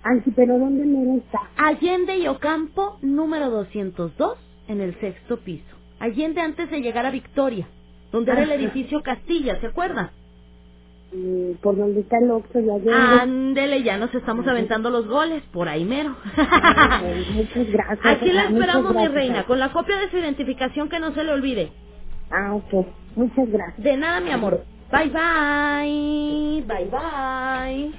Angie, 0.03 0.33
pero 0.35 0.59
¿dónde 0.59 0.85
me 0.85 1.17
está? 1.17 1.39
Allende 1.57 2.17
y 2.17 2.27
Ocampo, 2.27 2.97
número 3.01 3.49
202, 3.49 4.37
en 4.67 4.81
el 4.81 4.99
sexto 4.99 5.39
piso. 5.39 5.75
Allende 5.99 6.41
antes 6.41 6.69
de 6.69 6.81
llegar 6.81 7.05
a 7.05 7.11
Victoria, 7.11 7.67
donde 8.11 8.31
era 8.31 8.43
el 8.43 8.51
edificio 8.51 9.01
Castilla, 9.01 9.59
¿se 9.61 9.67
acuerda? 9.67 10.13
Mm, 11.15 11.53
por 11.61 11.77
donde 11.77 12.01
está 12.01 12.17
el 12.17 12.29
Oxxo 12.29 12.59
y 12.59 12.69
allá. 12.69 13.21
Ándele, 13.21 13.83
ya 13.83 13.97
nos 13.97 14.13
estamos 14.13 14.45
aventando 14.47 14.89
los 14.89 15.07
goles, 15.07 15.43
por 15.53 15.69
ahí 15.69 15.85
mero. 15.85 16.15
Muchas 17.33 17.71
gracias. 17.71 18.05
Aquí 18.05 18.31
la 18.33 18.43
esperamos, 18.45 18.93
mi 18.95 19.07
reina, 19.07 19.43
con 19.45 19.59
la 19.59 19.71
copia 19.71 19.97
de 19.97 20.09
su 20.09 20.17
identificación 20.17 20.89
que 20.89 20.99
no 20.99 21.13
se 21.13 21.23
le 21.23 21.31
olvide. 21.31 21.71
Ah, 22.31 22.53
ok. 22.53 22.85
Muchas 23.15 23.49
gracias. 23.49 23.81
De 23.83 23.95
nada, 23.95 24.19
mi 24.19 24.31
amor. 24.31 24.63
Bye, 24.91 25.09
bye. 25.09 26.63
Bye, 26.67 26.89
bye. 26.91 27.91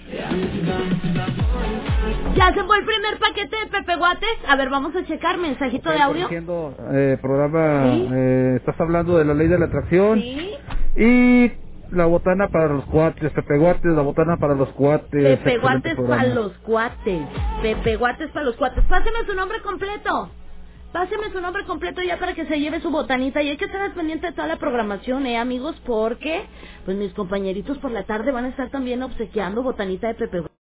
¿Ya 2.37 2.53
se 2.55 2.65
fue 2.65 2.79
el 2.79 2.85
primer 2.85 3.19
paquete 3.19 3.57
de 3.57 3.67
Pepe 3.71 3.97
Guates? 3.97 4.29
A 4.47 4.57
ver, 4.57 4.69
vamos 4.69 4.95
a 4.95 5.05
checar. 5.05 5.39
Mensajito 5.39 5.91
de 5.91 5.99
audio. 6.01 6.23
Diciendo, 6.25 6.75
eh, 6.93 7.17
programa, 7.21 7.93
Sí. 7.93 8.09
eh, 8.13 8.53
estás 8.57 8.79
hablando 8.81 9.17
de 9.19 9.25
la 9.25 9.35
ley 9.35 9.49
de 9.49 9.59
la 9.59 9.67
atracción. 9.67 10.21
Sí. 10.21 10.51
Y 10.97 11.51
la 11.91 12.07
botana 12.07 12.49
para 12.49 12.69
los 12.69 12.85
cuates, 12.87 13.33
Pepe 13.33 13.59
Guates, 13.59 13.93
la 13.93 14.03
botana 14.03 14.37
para 14.39 14.55
los 14.55 14.69
cuates. 14.71 15.11
Pepe 15.11 15.33
excelente 15.33 15.59
Guates 15.61 15.95
programa. 15.95 16.23
para 16.23 16.35
los 16.35 16.53
cuates. 16.59 17.23
Pepe 17.63 17.97
Guates 17.97 18.31
para 18.31 18.45
los 18.47 18.57
cuates. 18.57 18.85
Páseme 18.85 19.25
su 19.27 19.35
nombre 19.35 19.61
completo. 19.63 20.31
Páseme 20.93 21.31
su 21.33 21.41
nombre 21.41 21.65
completo 21.67 22.03
ya 22.03 22.19
para 22.19 22.35
que 22.35 22.47
se 22.47 22.59
lleve 22.59 22.81
su 22.81 22.91
botanita. 22.91 23.43
Y 23.43 23.51
hay 23.51 23.57
que 23.57 23.67
estar 23.67 23.83
al 23.83 23.93
pendiente 23.93 24.29
de 24.29 24.33
toda 24.33 24.49
la 24.49 24.57
programación, 24.57 25.27
¿eh, 25.27 25.37
amigos? 25.39 25.81
Porque, 25.87 26.47
pues 26.85 26.97
mis 26.97 27.13
compañeritos 27.13 27.79
por 27.79 27.91
la 27.91 28.05
tarde 28.05 28.33
van 28.33 28.47
a 28.47 28.49
estar 28.49 28.71
también 28.71 29.03
obsequiando 29.03 29.63
botanita 29.63 30.09
de 30.09 30.15
Pepe. 30.15 30.56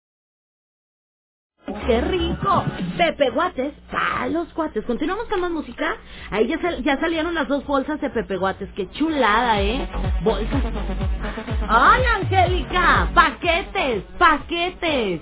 ¡Qué 1.86 2.01
rico! 2.01 2.63
Pepe 2.97 3.30
Guates 3.32 3.74
para 3.91 4.28
los 4.28 4.47
cuates. 4.53 4.84
Continuamos 4.86 5.26
con 5.28 5.41
más 5.41 5.51
música. 5.51 5.95
Ahí 6.30 6.47
ya, 6.47 6.57
ya 6.80 6.99
salieron 6.99 7.34
las 7.36 7.47
dos 7.47 7.65
bolsas 7.65 7.99
de 8.01 8.09
Pepe 8.09 8.38
Guates. 8.38 8.69
¡Qué 8.76 8.89
chulada, 8.91 9.61
eh! 9.61 9.88
Bolsas. 10.24 10.61
¡Ay, 11.67 12.03
Angélica! 12.22 13.09
¡Paquetes! 13.13 14.03
¡Paquetes! 14.17 15.22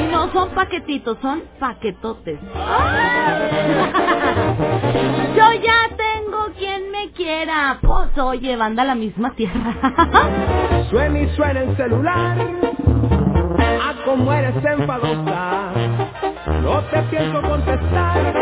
Y 0.00 0.04
no 0.12 0.30
son 0.32 0.50
paquetitos, 0.50 1.18
son 1.22 1.42
paquetotes. 1.58 2.38
Yo 5.36 5.52
ya 5.62 5.93
me 7.04 7.10
quiera. 7.12 7.78
Pues 7.80 8.16
oye, 8.18 8.56
banda 8.56 8.84
la 8.84 8.94
misma 8.94 9.34
tierra. 9.34 9.74
Suena 10.90 11.20
y 11.20 11.28
suena 11.36 11.60
el 11.62 11.76
celular. 11.76 12.36
Ah, 13.58 13.94
como 14.04 14.32
eres 14.32 14.54
enfadosa. 14.56 15.72
No 16.62 16.80
te 16.84 17.02
pienso 17.10 17.42
contestar. 17.42 18.32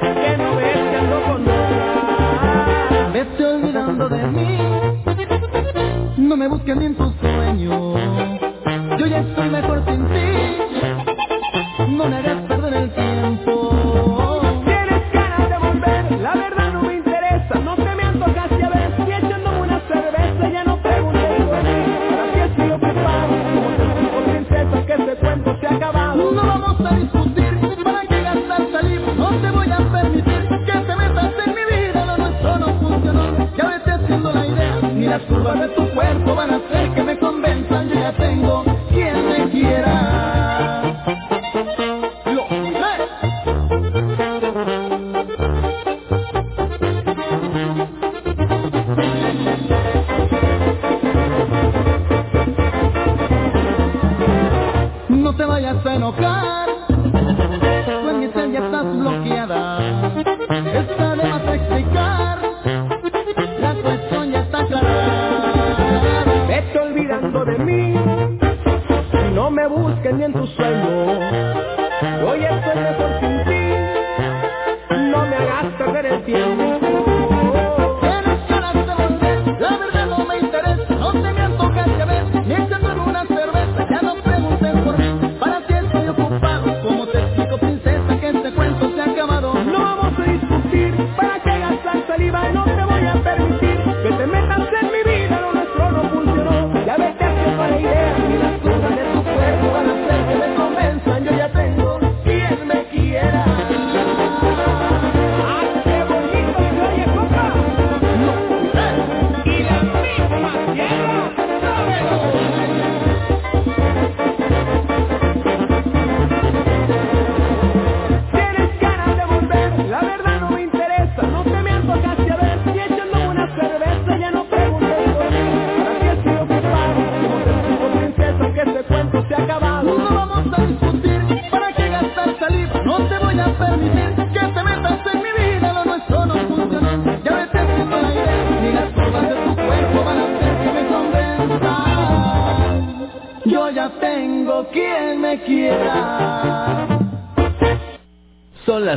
Que 0.00 0.36
no 0.36 0.56
ves 0.56 0.76
que 0.76 0.96
ando 0.96 1.22
con 1.22 1.42
otra. 1.42 3.10
Vete 3.12 3.44
olvidando 3.44 4.08
de 4.08 4.26
mí. 4.26 4.58
No 6.18 6.36
me 6.36 6.48
busques 6.48 6.76
ni 6.76 6.86
en 6.86 6.94
tus 6.94 7.14
sueños. 7.16 7.98
Yo 8.98 9.06
ya 9.06 9.18
estoy 9.20 9.50
mejor 9.50 9.84
sin 9.86 10.06
ti. 10.06 10.32
No 11.88 12.04
me 12.06 12.16
hagas 12.16 12.42
perder 12.48 12.74
el 12.74 12.90
tiempo. 12.90 13.01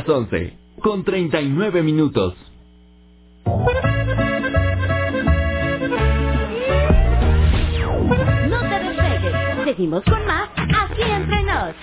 Las 0.06 0.16
11, 0.16 0.56
con 0.82 1.04
39 1.04 1.82
minutos. 1.82 2.34
No 8.48 8.60
te 8.60 8.78
despegues. 8.78 9.64
Seguimos 9.64 10.02
con 10.04 10.26
más 10.26 10.48
aquí 10.56 11.02
entre 11.02 11.42
nos. 11.42 11.74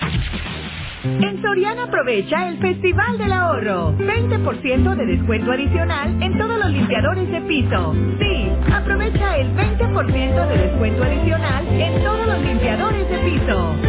En 1.04 1.42
Soriana 1.42 1.84
aprovecha 1.84 2.48
el 2.48 2.58
Festival 2.58 3.18
del 3.18 3.32
Ahorro. 3.32 3.92
20% 3.98 4.96
de 4.96 5.06
descuento 5.06 5.52
adicional 5.52 6.22
en 6.22 6.38
todos 6.38 6.58
los 6.58 6.70
limpiadores 6.70 7.30
de 7.30 7.40
piso. 7.42 7.94
Sí, 8.18 8.48
aprovecha 8.72 9.36
el 9.36 9.54
20% 9.54 10.48
de 10.48 10.56
descuento 10.56 11.04
adicional 11.04 11.66
en 11.68 12.02
todos 12.02 12.26
los 12.26 12.40
limpiadores 12.40 13.08
de 13.10 13.18
piso. 13.18 13.83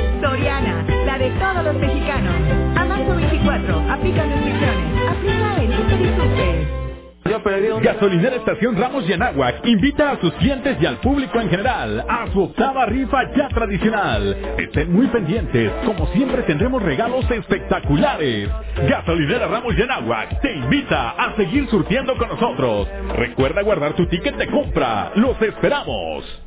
Gasolinera 7.86 8.38
Estación 8.38 8.76
Ramos 8.78 9.08
y 9.08 9.14
Anáhuac 9.14 9.64
invita 9.64 10.10
a 10.10 10.20
sus 10.20 10.34
clientes 10.34 10.76
y 10.82 10.88
al 10.88 10.98
público 10.98 11.40
en 11.40 11.52
general 11.52 12.04
a 12.10 12.26
su 12.34 12.42
octava 12.42 12.88
rifa 12.88 13.32
ya 13.38 13.48
tradicional. 13.50 14.36
Estén 14.58 14.92
muy 14.92 15.06
pendientes, 15.06 15.72
como 15.86 16.08
siempre 16.08 16.42
tendremos 16.42 16.82
regalos 16.82 17.30
espectaculares. 17.30 18.50
Gasolinera 18.90 19.46
Ramos 19.50 19.76
y 19.76 20.36
te 20.42 20.56
invita 20.56 21.12
a 21.12 21.36
seguir 21.36 21.70
surtiendo 21.70 22.18
con 22.18 22.30
nosotros. 22.30 22.88
Recuerda 23.18 23.62
guardar 23.62 23.94
tu 23.94 24.08
ticket 24.08 24.36
de 24.36 24.48
compra. 24.48 25.12
Los 25.14 25.40
esperamos. 25.44 26.42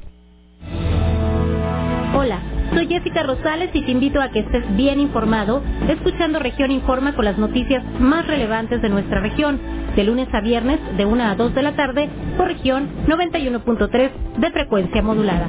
Hola, 2.17 2.41
soy 2.75 2.89
Jessica 2.89 3.23
Rosales 3.23 3.71
y 3.75 3.83
te 3.83 3.93
invito 3.93 4.21
a 4.21 4.31
que 4.31 4.41
estés 4.41 4.77
bien 4.77 4.99
informado 4.99 5.63
escuchando 5.89 6.39
Región 6.39 6.73
Informa 6.73 7.15
con 7.15 7.25
las 7.25 7.39
noticias 7.39 7.85
más 8.01 8.27
relevantes 8.27 8.83
de 8.83 8.89
nuestra 8.89 9.21
región, 9.21 9.61
de 9.99 10.05
lunes 10.05 10.33
a 10.33 10.41
viernes 10.41 10.79
de 10.97 11.05
1 11.05 11.25
a 11.25 11.35
2 11.35 11.55
de 11.57 11.63
la 11.63 11.75
tarde 11.75 12.09
por 12.37 12.47
región 12.47 12.89
91.3 13.09 14.11
de 14.39 14.51
frecuencia 14.53 15.03
modulada. 15.03 15.49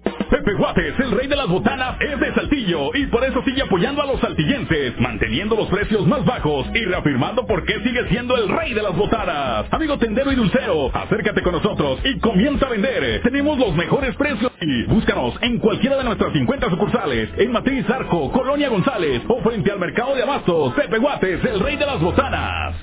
Pepe 0.31 0.53
Guates, 0.53 0.97
el 0.97 1.11
rey 1.11 1.27
de 1.27 1.35
las 1.35 1.49
botanas, 1.49 1.97
es 1.99 2.17
de 2.17 2.33
Saltillo 2.33 2.95
y 2.95 3.05
por 3.07 3.21
eso 3.25 3.43
sigue 3.43 3.63
apoyando 3.63 4.01
a 4.01 4.05
los 4.05 4.21
saltillenses, 4.21 4.97
manteniendo 4.97 5.57
los 5.57 5.67
precios 5.67 6.07
más 6.07 6.23
bajos 6.23 6.67
y 6.73 6.85
reafirmando 6.85 7.45
por 7.45 7.65
qué 7.65 7.73
sigue 7.83 8.07
siendo 8.07 8.37
el 8.37 8.47
rey 8.47 8.73
de 8.73 8.81
las 8.81 8.95
botanas. 8.95 9.65
Amigo 9.71 9.97
tendero 9.97 10.31
y 10.31 10.35
dulcero, 10.35 10.89
acércate 10.93 11.41
con 11.41 11.51
nosotros 11.51 11.99
y 12.05 12.17
comienza 12.19 12.67
a 12.67 12.69
vender. 12.69 13.21
Tenemos 13.23 13.59
los 13.59 13.75
mejores 13.75 14.15
precios 14.15 14.53
y 14.61 14.85
búscanos 14.85 15.35
en 15.41 15.59
cualquiera 15.59 15.97
de 15.97 16.05
nuestras 16.05 16.31
50 16.31 16.69
sucursales, 16.69 17.29
en 17.35 17.51
Matriz 17.51 17.89
Arco, 17.89 18.31
Colonia 18.31 18.69
González 18.69 19.21
o 19.27 19.41
frente 19.41 19.69
al 19.69 19.79
Mercado 19.79 20.15
de 20.15 20.23
Abastos. 20.23 20.73
Pepe 20.75 20.97
Guates, 20.97 21.43
el 21.43 21.59
rey 21.59 21.75
de 21.75 21.85
las 21.85 21.99
botanas. 21.99 22.73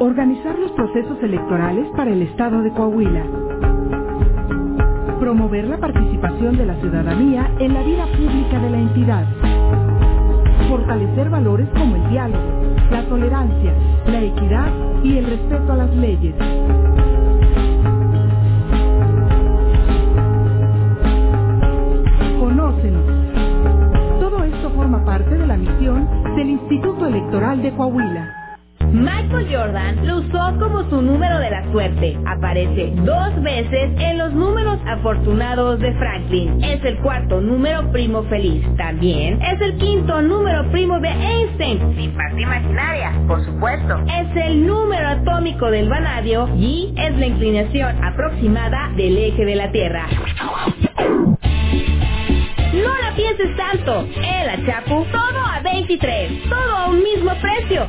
Organizar 0.00 0.58
los 0.58 0.72
procesos 0.72 1.22
electorales 1.22 1.86
para 1.96 2.10
el 2.10 2.22
Estado 2.22 2.62
de 2.62 2.70
Coahuila. 2.72 3.67
Promover 5.20 5.66
la 5.68 5.78
participación 5.78 6.56
de 6.56 6.66
la 6.66 6.76
ciudadanía 6.76 7.50
en 7.58 7.74
la 7.74 7.82
vida 7.82 8.06
pública 8.06 8.60
de 8.60 8.70
la 8.70 8.78
entidad. 8.78 9.26
Fortalecer 10.68 11.28
valores 11.28 11.68
como 11.70 11.96
el 11.96 12.08
diálogo, 12.10 12.44
la 12.90 13.02
tolerancia, 13.08 13.74
la 14.06 14.22
equidad 14.22 14.72
y 15.02 15.18
el 15.18 15.26
respeto 15.26 15.72
a 15.72 15.76
las 15.76 15.96
leyes. 15.96 16.34
Conócenos. 22.38 23.04
Todo 24.20 24.44
esto 24.44 24.70
forma 24.70 25.04
parte 25.04 25.36
de 25.36 25.46
la 25.46 25.56
misión 25.56 26.08
del 26.36 26.50
Instituto 26.50 27.06
Electoral 27.06 27.60
de 27.60 27.72
Coahuila. 27.72 28.37
Michael 28.92 29.46
Jordan 29.50 30.06
lo 30.06 30.18
usó 30.18 30.58
como 30.58 30.88
su 30.88 31.02
número 31.02 31.38
de 31.38 31.50
la 31.50 31.70
suerte. 31.72 32.18
Aparece 32.26 32.92
dos 33.04 33.42
veces 33.42 33.90
en 33.98 34.18
los 34.18 34.32
números 34.32 34.78
afortunados 34.86 35.78
de 35.80 35.92
Franklin. 35.94 36.62
Es 36.64 36.82
el 36.84 36.98
cuarto 37.00 37.40
número 37.40 37.90
primo 37.92 38.22
feliz. 38.24 38.64
También 38.76 39.40
es 39.42 39.60
el 39.60 39.76
quinto 39.76 40.22
número 40.22 40.70
primo 40.70 40.98
de 41.00 41.08
Einstein. 41.08 41.96
Sin 41.96 42.12
parte 42.12 42.40
imaginaria, 42.40 43.12
por 43.26 43.44
supuesto. 43.44 43.98
Es 44.06 44.44
el 44.44 44.66
número 44.66 45.08
atómico 45.08 45.70
del 45.70 45.88
vanadio 45.88 46.48
y 46.56 46.94
es 46.96 47.18
la 47.18 47.26
inclinación 47.26 48.02
aproximada 48.02 48.90
del 48.96 49.18
eje 49.18 49.44
de 49.44 49.54
la 49.54 49.70
Tierra. 49.70 50.06
Pienses 53.18 53.56
tanto. 53.56 54.08
El 54.22 54.48
Achapu, 54.48 55.04
todo 55.10 55.44
a 55.44 55.58
23. 55.60 56.48
Todo 56.48 56.76
a 56.76 56.86
un 56.86 57.02
mismo 57.02 57.32
precio. 57.40 57.88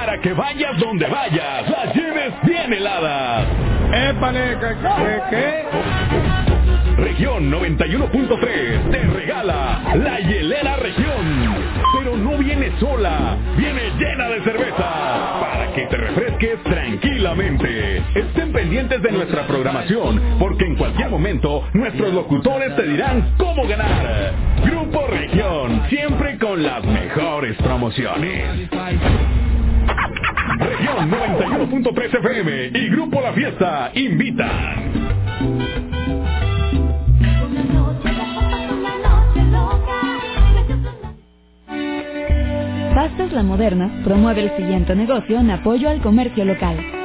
Para 0.00 0.18
que 0.18 0.32
vayas 0.32 0.78
donde 0.78 1.06
vayas, 1.06 1.68
las 1.68 1.94
lleves 1.94 2.32
bien 2.42 2.72
heladas. 2.72 3.46
¡Épale! 3.92 4.56
Región 6.96 7.52
91.3 7.52 8.90
te 8.90 8.98
regala 8.98 9.82
la 9.94 10.20
hielera 10.20 10.76
región. 10.76 11.54
Pero 11.98 12.16
no 12.16 12.38
viene 12.38 12.72
sola, 12.80 13.36
viene 13.58 13.90
llena 13.98 14.28
de 14.30 14.42
cerveza 14.42 15.38
para 15.38 15.70
que 15.74 15.82
te 15.82 15.96
refresques 15.98 16.62
tranquilamente. 16.62 18.02
Estén 18.14 18.52
pendientes 18.54 19.02
de 19.02 19.12
nuestra 19.12 19.46
programación 19.46 20.18
porque 20.38 20.64
en 20.64 20.76
cualquier 20.76 21.10
momento 21.10 21.68
nuestros 21.74 22.14
locutores 22.14 22.74
te 22.74 22.84
dirán 22.84 23.34
cómo 23.36 23.68
ganar. 23.68 24.32
Grupo 24.64 25.06
Región, 25.08 25.82
siempre 25.90 26.38
con 26.38 26.62
las 26.62 26.82
mejores 26.84 27.54
promociones. 27.58 28.70
Región 30.58 31.10
91.3 31.10 32.18
FM 32.18 32.78
y 32.78 32.88
Grupo 32.90 33.20
La 33.20 33.32
Fiesta 33.32 33.90
invitan. 33.94 34.50
Pastas 42.94 43.32
La 43.32 43.42
Moderna 43.42 44.02
promueve 44.04 44.42
el 44.42 44.56
siguiente 44.56 44.94
negocio 44.94 45.38
en 45.38 45.50
apoyo 45.50 45.88
al 45.88 46.02
comercio 46.02 46.44
local. 46.44 46.99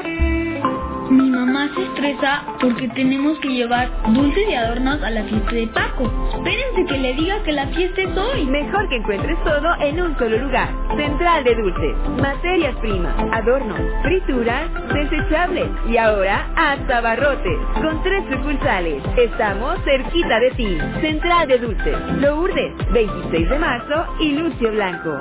Mi 1.09 1.29
mamá 1.29 1.69
se 1.75 1.83
estresa 1.83 2.43
porque 2.59 2.87
tenemos 2.89 3.37
que 3.39 3.49
llevar 3.49 3.89
dulces 4.11 4.43
y 4.49 4.53
adornos 4.55 5.03
a 5.03 5.09
la 5.11 5.23
fiesta 5.25 5.51
de 5.51 5.67
Paco. 5.67 6.11
Espérense 6.33 6.85
que 6.85 6.97
le 6.97 7.13
diga 7.13 7.43
que 7.43 7.51
la 7.51 7.67
fiesta 7.67 8.01
es 8.01 8.17
hoy. 8.17 8.45
Mejor 8.45 8.89
que 8.89 8.95
encuentres 8.95 9.37
todo 9.43 9.75
en 9.81 10.01
un 10.01 10.17
solo 10.17 10.37
lugar. 10.37 10.69
Central 10.97 11.43
de 11.43 11.55
Dulces. 11.55 11.95
Materias 12.19 12.75
primas, 12.77 13.15
adornos, 13.31 13.79
frituras, 14.01 14.69
desechables 14.93 15.69
y 15.87 15.97
ahora 15.97 16.49
hasta 16.55 17.01
barrotes. 17.01 17.59
Con 17.75 18.01
tres 18.01 18.23
sucursales. 18.31 19.03
Estamos 19.15 19.79
cerquita 19.83 20.39
de 20.39 20.51
ti. 20.51 20.77
Central 21.01 21.47
de 21.47 21.59
Dulces. 21.59 21.97
Lourdes, 22.19 22.73
26 22.91 23.49
de 23.49 23.59
marzo 23.59 24.07
y 24.19 24.31
Lucio 24.31 24.71
Blanco. 24.71 25.19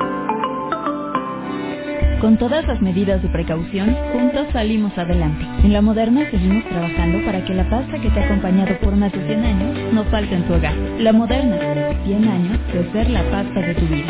Con 2.24 2.38
todas 2.38 2.66
las 2.66 2.80
medidas 2.80 3.20
de 3.22 3.28
precaución, 3.28 3.94
juntos 4.14 4.46
salimos 4.50 4.96
adelante. 4.96 5.44
En 5.62 5.74
La 5.74 5.82
Moderna 5.82 6.24
seguimos 6.30 6.64
trabajando 6.70 7.22
para 7.26 7.44
que 7.44 7.52
la 7.52 7.68
pasta 7.68 8.00
que 8.00 8.08
te 8.08 8.18
ha 8.18 8.24
acompañado 8.24 8.78
por 8.80 8.96
más 8.96 9.12
de 9.12 9.26
100 9.26 9.44
años 9.44 9.92
no 9.92 10.04
falte 10.04 10.34
en 10.34 10.46
tu 10.46 10.54
hogar. 10.54 10.74
La 11.00 11.12
Moderna, 11.12 11.58
100 12.02 12.26
años 12.26 12.58
de 12.72 12.92
ser 12.92 13.10
la 13.10 13.30
pasta 13.30 13.60
de 13.60 13.74
tu 13.74 13.84
vida. 13.84 14.06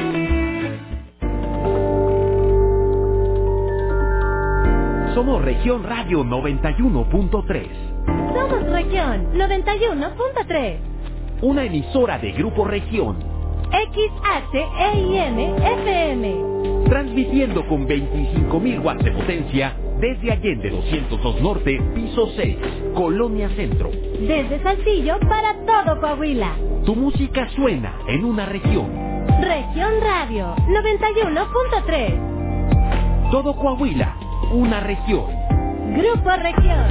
Somos 5.12 5.43
Región 5.43 5.83
Radio 5.83 6.23
91.3. 6.23 7.67
Somos 8.33 8.62
Región 8.71 9.33
91.3. 9.35 10.77
Una 11.43 11.65
emisora 11.65 12.21
de 12.21 12.31
Grupo 12.31 12.65
Región. 12.65 13.34
XHEIM 13.75 15.39
FM. 15.39 16.45
Transmitiendo 16.89 17.66
con 17.66 17.89
25.000 17.89 18.85
watts 18.85 19.05
de 19.05 19.11
potencia 19.11 19.77
desde 19.99 20.31
Allende 20.31 20.70
202 20.70 21.41
Norte, 21.41 21.83
piso 21.95 22.29
6, 22.37 22.57
Colonia 22.95 23.49
Centro. 23.51 23.91
Desde 23.91 24.62
Saltillo 24.62 25.18
para 25.20 25.55
todo 25.66 26.01
Coahuila. 26.01 26.53
Tu 26.85 26.95
música 26.95 27.49
suena 27.57 27.99
en 28.07 28.25
una 28.25 28.47
región. 28.47 28.93
Región 29.41 29.93
Radio 30.01 30.55
91.3. 30.68 33.31
Todo 33.33 33.57
Coahuila, 33.57 34.16
una 34.53 34.79
región. 34.81 35.25
Grupo 35.97 36.31
Región. 36.31 36.87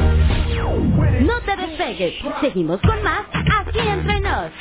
No 1.25 1.39
te 1.45 1.55
despegues. 1.55 2.15
Seguimos 2.41 2.81
con 2.81 3.01
más 3.03 3.23
aquí 3.33 3.79
entre 3.79 4.19
nos. 4.19 4.51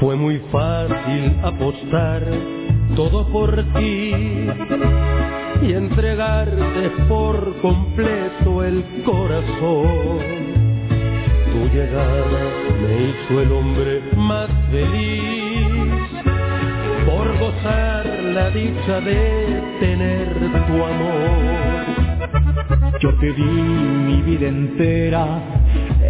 Fue 0.00 0.16
muy 0.16 0.38
fácil 0.50 1.36
apostar 1.42 2.22
todo 2.96 3.28
por 3.30 3.54
ti 3.74 4.12
y 5.62 5.72
entregarte 5.74 6.90
por 7.06 7.60
completo 7.60 8.64
el 8.64 9.02
corazón. 9.04 10.49
Tu 11.60 11.68
llegada 11.68 12.42
me 12.80 12.92
hizo 13.04 13.40
el 13.42 13.52
hombre 13.52 14.00
más 14.16 14.48
feliz 14.70 16.08
por 17.04 17.38
gozar 17.38 18.06
la 18.34 18.48
dicha 18.48 19.00
de 19.02 19.62
tener 19.78 20.26
tu 20.66 20.82
amor. 20.82 21.84
Yo 23.00 23.14
te 23.16 23.32
di 23.34 23.42
mi 23.42 24.22
vida 24.22 24.48
entera 24.48 25.26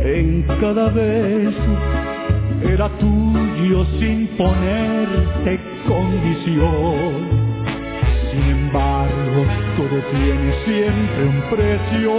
en 0.05 0.42
cada 0.61 0.88
beso, 0.90 1.72
era 2.72 2.88
tuyo 3.01 3.84
sin 3.98 4.28
ponerte 4.38 5.59
condición. 5.88 7.26
Sin 8.30 8.42
embargo, 8.42 9.46
todo 9.76 10.01
tiene 10.12 10.55
siempre 10.64 11.24
un 11.24 11.42
precio, 11.51 12.12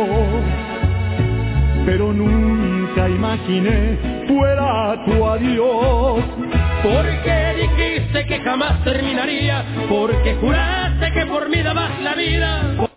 pero 1.85 2.11
nunca 2.11 2.80
imaginé 2.97 3.97
fuera 4.27 5.03
tu 5.05 5.25
adiós. 5.27 6.23
Porque 6.83 7.53
dijiste 7.61 8.25
que 8.25 8.39
jamás 8.39 8.83
terminaría, 8.83 9.63
porque 9.87 10.35
juraste 10.35 11.11
que 11.11 11.25
por 11.27 11.49
mí 11.49 11.61
dabas 11.61 11.99
la 12.01 12.15
vida. 12.15 12.87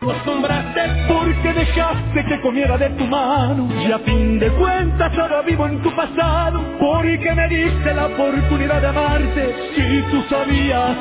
Acostumbraste 0.00 0.82
porque 1.08 1.52
dejaste 1.54 2.24
que 2.26 2.40
comiera 2.40 2.76
de 2.76 2.90
tu 2.90 3.06
mano 3.06 3.68
y 3.82 3.90
a 3.90 3.98
fin 4.00 4.38
de 4.38 4.50
cuentas 4.50 5.16
ahora 5.18 5.40
vivo 5.42 5.66
en 5.66 5.82
tu 5.82 5.90
pasado. 5.94 6.60
Porque 6.78 7.34
me 7.34 7.48
diste 7.48 7.94
la 7.94 8.06
oportunidad 8.06 8.80
de 8.82 8.86
amarte 8.86 9.54
si 9.74 10.02
tú 10.10 10.22
sabías 10.28 10.96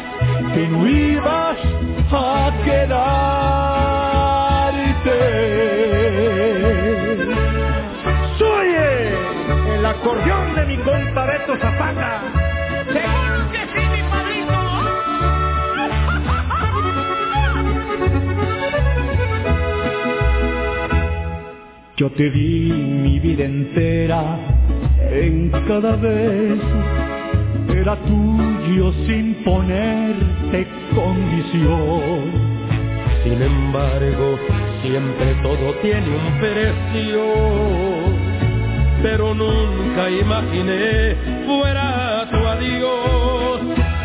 que 0.53 0.67
no 0.67 0.87
ibas 0.87 1.57
a 2.11 2.51
quedarte 2.63 3.13
acordeón 10.03 10.55
de 10.55 10.65
mi 10.65 10.77
compa 10.77 11.25
Beto 11.25 11.57
Zapata 11.57 12.21
que 13.51 13.59
sí, 13.73 13.87
mi 13.93 14.01
padrino. 14.11 14.53
Yo 21.95 22.11
te 22.11 22.29
di 22.31 22.71
mi 22.73 23.19
vida 23.19 23.45
entera 23.45 24.37
en 25.09 25.49
cada 25.67 25.95
beso, 25.95 26.79
era 27.69 27.95
tuyo 27.95 28.91
sin 29.07 29.35
ponerte 29.45 30.67
condición. 30.93 32.53
Sin 33.23 33.41
embargo, 33.41 34.37
siempre 34.81 35.33
todo 35.41 35.73
tiene 35.81 36.09
un 36.09 36.39
precio, 36.39 38.12
pero 39.03 39.35
nunca 39.35 40.09
imaginé 40.09 41.15
fuera 41.45 42.25
tu 42.31 42.37
adiós. 42.37 43.59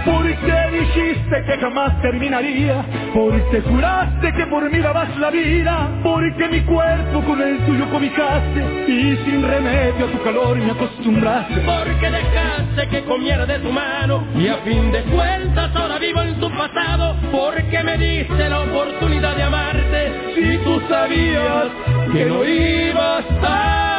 Porque 0.04 0.28
Porque 0.38 0.78
dijiste 0.78 1.44
que 1.44 1.58
jamás 1.58 2.00
terminaría, 2.00 2.84
porque 3.12 3.60
juraste 3.60 4.32
que 4.32 4.46
por 4.46 4.70
mí 4.70 4.78
dabas 4.78 5.16
la 5.18 5.30
vida, 5.30 5.90
porque 6.02 6.48
mi 6.48 6.60
cuerpo 6.60 7.22
con 7.22 7.40
el 7.42 7.58
tuyo 7.66 7.88
cobijaste 7.90 8.60
y 8.88 9.16
sin 9.24 9.42
remedio 9.46 10.06
a 10.06 10.10
tu 10.10 10.22
calor 10.22 10.56
me 10.56 10.70
acostumbraste. 10.70 11.60
Porque 11.60 12.10
dejaste 12.10 12.88
que 12.88 13.04
comiera 13.04 13.46
de 13.46 13.58
tu 13.58 13.70
mano 13.70 14.24
y 14.36 14.48
a 14.48 14.56
fin 14.58 14.90
de 14.92 15.02
cuentas 15.02 15.74
ahora 15.74 15.98
vivo 15.98 16.22
en 16.22 16.40
tu 16.40 16.50
pasado, 16.50 17.16
porque 17.30 17.82
me 17.82 17.98
diste 17.98 18.48
la 18.48 18.60
oportunidad 18.60 19.36
de 19.36 19.42
amarte. 19.42 20.12
Si 20.34 20.58
tú 20.58 20.80
sabías 20.88 21.66
que 22.12 22.24
no 22.26 22.44
ibas 22.44 23.24
a. 23.42 23.97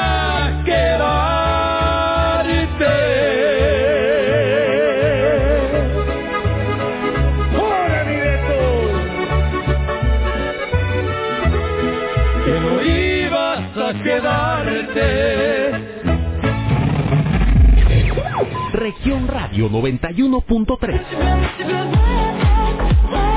Región 18.79 19.27
Radio 19.27 19.69
91.3. 19.69 21.01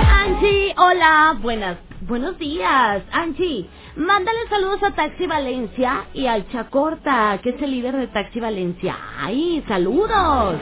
Angie, 0.09 0.75
hola, 0.77 1.37
buenas, 1.41 1.77
buenos 2.07 2.39
días, 2.39 3.03
Angie. 3.13 3.69
Mándale 3.97 4.39
saludos 4.49 4.83
a 4.83 4.95
Taxi 4.95 5.27
Valencia 5.27 6.07
y 6.15 6.27
al 6.27 6.49
Chacorta, 6.49 7.39
que 7.43 7.51
es 7.51 7.63
el 7.63 7.71
líder 7.71 7.97
de 7.97 8.09
Taxi 8.09 8.41
Valencia. 8.41 8.97
¡Ay, 9.19 9.65
saludos! 9.69 10.57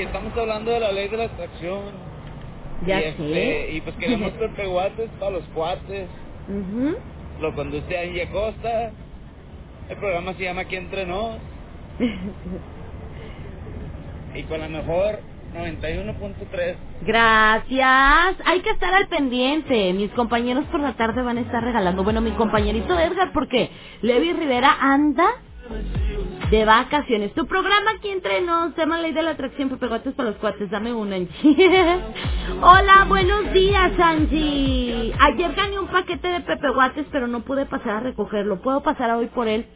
Estamos 0.00 0.38
hablando 0.38 0.70
de 0.70 0.80
la 0.80 0.92
ley 0.92 1.08
de 1.08 1.16
la 1.16 1.24
atracción. 1.24 1.82
Ya 2.86 3.00
y, 3.00 3.02
sé. 3.02 3.08
este, 3.08 3.72
y 3.72 3.80
pues 3.82 3.96
queremos 3.96 4.32
pepeguates 4.38 5.10
para 5.18 5.32
los 5.32 5.44
cuates. 5.54 6.08
Ujú. 6.48 6.96
Lo 7.40 7.54
conduce 7.54 7.98
Angie 7.98 8.22
Acosta. 8.22 8.92
El 9.88 9.96
programa 9.96 10.34
se 10.34 10.44
llama 10.44 10.62
Aquí 10.62 10.76
Entre 10.76 11.06
Nos. 11.06 11.36
y 14.34 14.42
con 14.44 14.60
la 14.60 14.68
mejor 14.68 15.20
91.3. 15.54 16.76
Gracias. 17.02 18.36
Hay 18.44 18.60
que 18.60 18.70
estar 18.70 18.94
al 18.94 19.06
pendiente. 19.08 19.92
Mis 19.92 20.10
compañeros 20.12 20.64
por 20.66 20.80
la 20.80 20.94
tarde 20.94 21.22
van 21.22 21.38
a 21.38 21.42
estar 21.42 21.62
regalando. 21.62 22.02
Bueno, 22.02 22.20
mi 22.20 22.32
compañerito 22.32 22.98
Edgar, 22.98 23.32
porque 23.32 23.70
Levi 24.02 24.32
Rivera 24.32 24.76
anda 24.80 25.26
de 26.54 26.64
vacaciones. 26.64 27.34
Tu 27.34 27.46
programa 27.46 27.92
aquí 27.96 28.08
entre 28.10 28.40
nos, 28.40 28.74
tema 28.76 29.00
Ley 29.00 29.12
de 29.12 29.22
la 29.22 29.30
Atracción, 29.32 29.70
pepegotes 29.70 30.14
para 30.14 30.30
los 30.30 30.38
cuates. 30.38 30.70
Dame 30.70 30.92
una, 30.92 31.16
Angie. 31.16 32.00
Hola, 32.62 33.06
buenos 33.08 33.52
días, 33.52 33.92
Angie. 33.98 35.12
Ayer 35.18 35.52
gané 35.54 35.80
un 35.80 35.88
paquete 35.88 36.28
de 36.28 36.40
pepeguates, 36.42 37.06
pero 37.10 37.26
no 37.26 37.40
pude 37.40 37.66
pasar 37.66 37.96
a 37.96 38.00
recogerlo. 38.00 38.62
¿Puedo 38.62 38.82
pasar 38.84 39.10
hoy 39.16 39.26
por 39.26 39.48
él? 39.48 39.66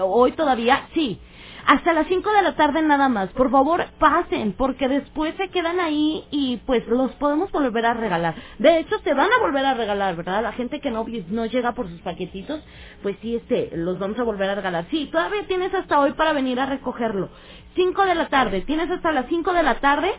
¿Hoy 0.00 0.32
todavía? 0.32 0.88
Sí. 0.94 1.20
Hasta 1.66 1.92
las 1.94 2.06
5 2.08 2.30
de 2.32 2.42
la 2.42 2.56
tarde 2.56 2.82
nada 2.82 3.08
más. 3.08 3.30
Por 3.30 3.50
favor, 3.50 3.84
pasen, 3.98 4.52
porque 4.52 4.88
después 4.88 5.34
se 5.36 5.50
quedan 5.50 5.80
ahí 5.80 6.24
y 6.30 6.58
pues 6.66 6.86
los 6.88 7.12
podemos 7.14 7.50
volver 7.52 7.86
a 7.86 7.94
regalar. 7.94 8.34
De 8.58 8.78
hecho, 8.80 8.98
se 9.04 9.14
van 9.14 9.30
a 9.32 9.40
volver 9.40 9.64
a 9.66 9.74
regalar, 9.74 10.16
¿verdad? 10.16 10.42
La 10.42 10.52
gente 10.52 10.80
que 10.80 10.90
no, 10.90 11.06
no 11.30 11.46
llega 11.46 11.72
por 11.72 11.88
sus 11.88 12.00
paquetitos, 12.02 12.62
pues 13.02 13.16
sí, 13.22 13.36
este, 13.36 13.70
los 13.76 13.98
vamos 13.98 14.18
a 14.18 14.24
volver 14.24 14.50
a 14.50 14.54
regalar. 14.56 14.86
Sí, 14.90 15.08
todavía 15.12 15.46
tienes 15.48 15.74
hasta 15.74 16.00
hoy 16.00 16.12
para 16.12 16.32
venir 16.34 16.60
a 16.60 16.66
recogerlo. 16.66 17.30
5 17.76 18.04
de 18.06 18.14
la 18.16 18.28
tarde, 18.28 18.62
tienes 18.62 18.90
hasta 18.90 19.12
las 19.12 19.26
5 19.28 19.52
de 19.52 19.62
la 19.62 19.76
tarde 19.80 20.12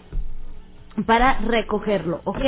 para 1.07 1.39
recogerlo, 1.41 2.21
¿ok? 2.25 2.41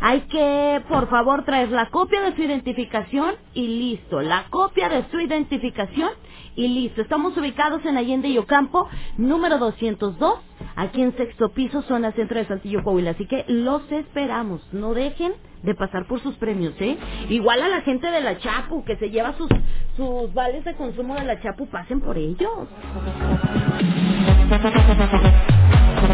Hay 0.00 0.22
que, 0.22 0.82
por 0.88 1.08
favor, 1.10 1.44
traer 1.44 1.70
la 1.70 1.86
copia 1.90 2.20
de 2.22 2.36
su 2.36 2.42
identificación 2.42 3.34
y 3.54 3.66
listo. 3.68 4.20
La 4.22 4.44
copia 4.50 4.88
de 4.88 5.04
su 5.10 5.20
identificación 5.20 6.10
y 6.56 6.68
listo. 6.68 7.02
Estamos 7.02 7.36
ubicados 7.36 7.84
en 7.84 7.96
Allende 7.96 8.28
y 8.28 8.38
Ocampo, 8.38 8.88
número 9.16 9.58
202, 9.58 10.38
aquí 10.76 11.02
en 11.02 11.16
sexto 11.16 11.50
piso, 11.50 11.82
zona 11.82 12.12
centro 12.12 12.38
de 12.38 12.46
Santillo, 12.46 12.82
Coahuila. 12.82 13.10
Así 13.10 13.26
que 13.26 13.44
los 13.48 13.90
esperamos. 13.90 14.60
No 14.72 14.94
dejen 14.94 15.32
de 15.62 15.74
pasar 15.74 16.06
por 16.06 16.20
sus 16.20 16.34
premios, 16.36 16.74
¿eh? 16.80 16.96
Igual 17.30 17.62
a 17.62 17.68
la 17.68 17.80
gente 17.80 18.10
de 18.10 18.20
la 18.20 18.38
Chapu, 18.38 18.84
que 18.84 18.96
se 18.96 19.10
lleva 19.10 19.34
sus, 19.36 19.48
sus 19.96 20.32
vales 20.34 20.64
de 20.64 20.74
consumo 20.74 21.14
de 21.14 21.24
la 21.24 21.40
Chapu, 21.40 21.66
pasen 21.68 22.00
por 22.00 22.18
ellos. 22.18 22.68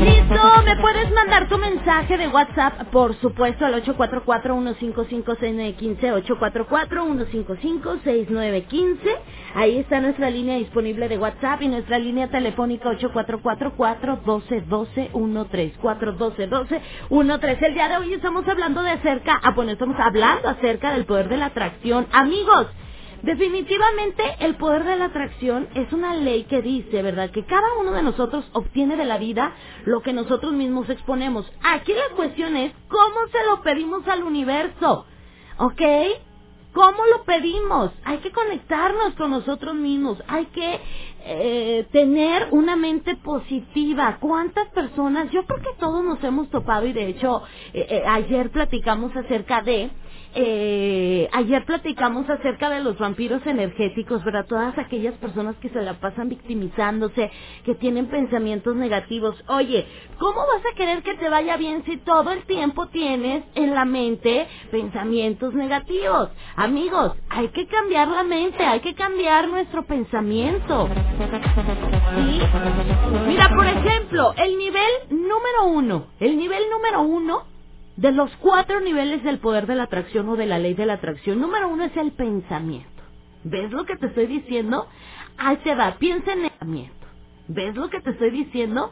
Listo, 0.01 0.62
me 0.64 0.76
puedes 0.78 1.12
mandar 1.12 1.48
tu 1.48 1.59
mensaje 1.59 2.16
de 2.18 2.28
WhatsApp, 2.28 2.84
por 2.92 3.14
supuesto, 3.20 3.64
al 3.66 3.82
844-155-6915, 3.84 6.24
844-155-6915. 6.26 8.98
Ahí 9.57 9.78
está 9.78 10.01
nuestra 10.01 10.30
línea 10.30 10.57
disponible 10.57 11.09
de 11.09 11.18
WhatsApp 11.18 11.61
y 11.62 11.68
nuestra 11.68 11.98
línea 11.98 12.28
telefónica 12.28 12.90
844-412-1213, 12.92 15.78
412-1213. 15.80 17.62
El 17.66 17.74
día 17.74 17.88
de 17.90 17.96
hoy 17.98 18.14
estamos 18.14 18.46
hablando 18.48 18.82
de 18.82 18.90
acerca, 18.92 19.38
ah, 19.42 19.51
bueno, 19.53 19.72
estamos 19.72 19.96
hablando 20.01 20.48
acerca 20.48 20.92
del 20.92 21.05
poder 21.07 21.28
de 21.28 21.36
la 21.38 21.46
atracción. 21.46 22.07
Amigos, 22.12 22.68
Definitivamente 23.23 24.23
el 24.41 24.57
poder 24.57 24.85
de 24.85 24.97
la 24.97 25.07
atracción 25.07 25.68
es 25.75 25.93
una 25.93 26.14
ley 26.14 26.45
que 26.45 26.62
dice, 26.62 27.03
¿verdad? 27.03 27.31
Que 27.31 27.45
cada 27.45 27.75
uno 27.79 27.93
de 27.93 28.03
nosotros 28.03 28.49
obtiene 28.53 28.97
de 28.97 29.05
la 29.05 29.18
vida 29.18 29.53
lo 29.85 30.01
que 30.01 30.12
nosotros 30.12 30.53
mismos 30.53 30.89
exponemos. 30.89 31.51
Aquí 31.62 31.93
la 31.93 32.16
cuestión 32.16 32.57
es 32.57 32.73
cómo 32.89 33.27
se 33.31 33.45
lo 33.45 33.62
pedimos 33.62 34.09
al 34.09 34.23
universo, 34.23 35.05
¿ok? 35.59 35.83
¿Cómo 36.73 37.05
lo 37.07 37.25
pedimos? 37.25 37.91
Hay 38.05 38.18
que 38.18 38.31
conectarnos 38.31 39.14
con 39.14 39.33
nosotros 39.33 39.75
mismos, 39.75 40.23
hay 40.29 40.47
que 40.47 40.81
eh, 41.25 41.87
tener 41.91 42.49
una 42.53 42.77
mente 42.77 43.16
positiva. 43.16 44.18
¿Cuántas 44.21 44.68
personas? 44.68 45.31
Yo 45.33 45.45
creo 45.47 45.61
que 45.61 45.81
todos 45.81 46.05
nos 46.05 46.23
hemos 46.23 46.49
topado 46.49 46.87
y 46.87 46.93
de 46.93 47.09
hecho 47.09 47.43
eh, 47.75 47.87
eh, 47.91 48.03
ayer 48.07 48.51
platicamos 48.51 49.14
acerca 49.16 49.62
de 49.62 49.91
eh, 50.35 51.28
ayer 51.33 51.64
platicamos 51.64 52.28
acerca 52.28 52.70
de 52.70 52.81
los 52.81 52.99
vampiros 52.99 53.45
energéticos, 53.47 54.24
¿verdad? 54.24 54.47
Todas 54.47 54.78
aquellas 54.78 55.14
personas 55.14 55.57
que 55.57 55.68
se 55.68 55.83
la 55.83 55.95
pasan 55.95 56.28
victimizándose, 56.28 57.31
que 57.64 57.74
tienen 57.74 58.07
pensamientos 58.07 58.76
negativos. 58.76 59.43
Oye, 59.49 59.87
¿cómo 60.18 60.39
vas 60.41 60.62
a 60.72 60.76
querer 60.76 61.03
que 61.03 61.14
te 61.14 61.28
vaya 61.28 61.57
bien 61.57 61.85
si 61.85 61.97
todo 61.99 62.31
el 62.31 62.45
tiempo 62.45 62.87
tienes 62.89 63.45
en 63.55 63.74
la 63.74 63.85
mente 63.85 64.47
pensamientos 64.70 65.55
negativos? 65.55 66.31
Amigos, 66.57 67.12
hay 67.28 67.49
que 67.49 67.66
cambiar 67.66 68.09
la 68.09 68.22
mente, 68.22 68.64
hay 68.64 68.81
que 68.81 68.95
cambiar 68.95 69.49
nuestro 69.49 69.85
pensamiento. 69.85 70.89
¿Sí? 72.16 72.41
Mira, 73.26 73.49
por 73.55 73.66
ejemplo, 73.66 74.35
el 74.37 74.59
nivel 74.59 74.91
número 75.11 75.64
uno, 75.66 76.07
el 76.20 76.37
nivel 76.37 76.62
número 76.70 77.03
uno 77.03 77.60
de 78.01 78.12
los 78.12 78.34
cuatro 78.38 78.80
niveles 78.80 79.22
del 79.22 79.40
poder 79.40 79.66
de 79.66 79.74
la 79.74 79.82
atracción 79.82 80.26
o 80.30 80.36
de 80.36 80.46
la 80.46 80.59
ley 80.59 80.72
de 80.72 80.86
la 80.86 80.94
atracción, 80.94 81.38
número 81.38 81.68
uno 81.68 81.84
es 81.84 81.94
el 81.98 82.12
pensamiento. 82.12 82.88
¿Ves 83.44 83.70
lo 83.70 83.84
que 83.84 83.96
te 83.96 84.07
estoy 84.07 84.26
diciendo? 84.26 84.88
Ahí 85.36 85.59
te 85.59 85.74
va, 85.74 85.96
piensa 85.98 86.32
en 86.32 86.44
el 86.44 86.51
pensamiento. 86.51 87.07
¿Ves 87.48 87.74
lo 87.74 87.90
que 87.90 88.01
te 88.01 88.11
estoy 88.11 88.30
diciendo? 88.30 88.90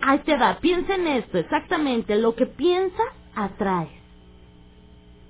Ahí 0.00 0.18
te 0.20 0.36
va, 0.36 0.58
piensa 0.58 0.96
en 0.96 1.06
esto, 1.06 1.38
exactamente, 1.38 2.16
lo 2.16 2.34
que 2.34 2.46
piensas, 2.46 3.06
atraes. 3.36 3.90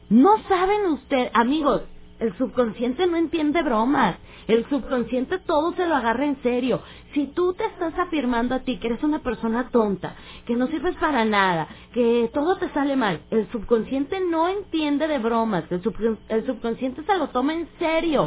No 0.08 0.38
saben 0.48 0.86
ustedes, 0.86 1.30
amigos, 1.34 1.82
el 2.20 2.34
subconsciente 2.38 3.06
no 3.06 3.18
entiende 3.18 3.62
bromas. 3.62 4.16
El 4.48 4.66
subconsciente 4.70 5.38
todo 5.38 5.74
se 5.74 5.86
lo 5.86 5.94
agarra 5.94 6.24
en 6.24 6.42
serio. 6.42 6.80
Si 7.12 7.26
tú 7.26 7.52
te 7.52 7.66
estás 7.66 7.92
afirmando 7.98 8.54
a 8.54 8.60
ti 8.60 8.78
que 8.78 8.86
eres 8.88 9.02
una 9.02 9.18
persona 9.18 9.68
tonta, 9.70 10.16
que 10.46 10.56
no 10.56 10.66
sirves 10.68 10.96
para 10.96 11.26
nada, 11.26 11.68
que 11.92 12.30
todo 12.32 12.56
te 12.56 12.70
sale 12.70 12.96
mal, 12.96 13.20
el 13.30 13.46
subconsciente 13.52 14.20
no 14.20 14.48
entiende 14.48 15.06
de 15.06 15.18
bromas. 15.18 15.64
El, 15.70 15.82
el 16.30 16.46
subconsciente 16.46 17.04
se 17.04 17.18
lo 17.18 17.28
toma 17.28 17.52
en 17.52 17.68
serio. 17.78 18.24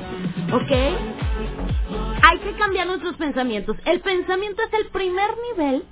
¿Ok? 0.53 0.71
Hay 2.21 2.39
que 2.39 2.53
cambiar 2.53 2.85
nuestros 2.85 3.15
pensamientos. 3.15 3.75
El 3.85 4.01
pensamiento 4.01 4.61
es 4.61 4.79
el 4.79 4.89
primer 4.91 5.31
nivel 5.51 5.83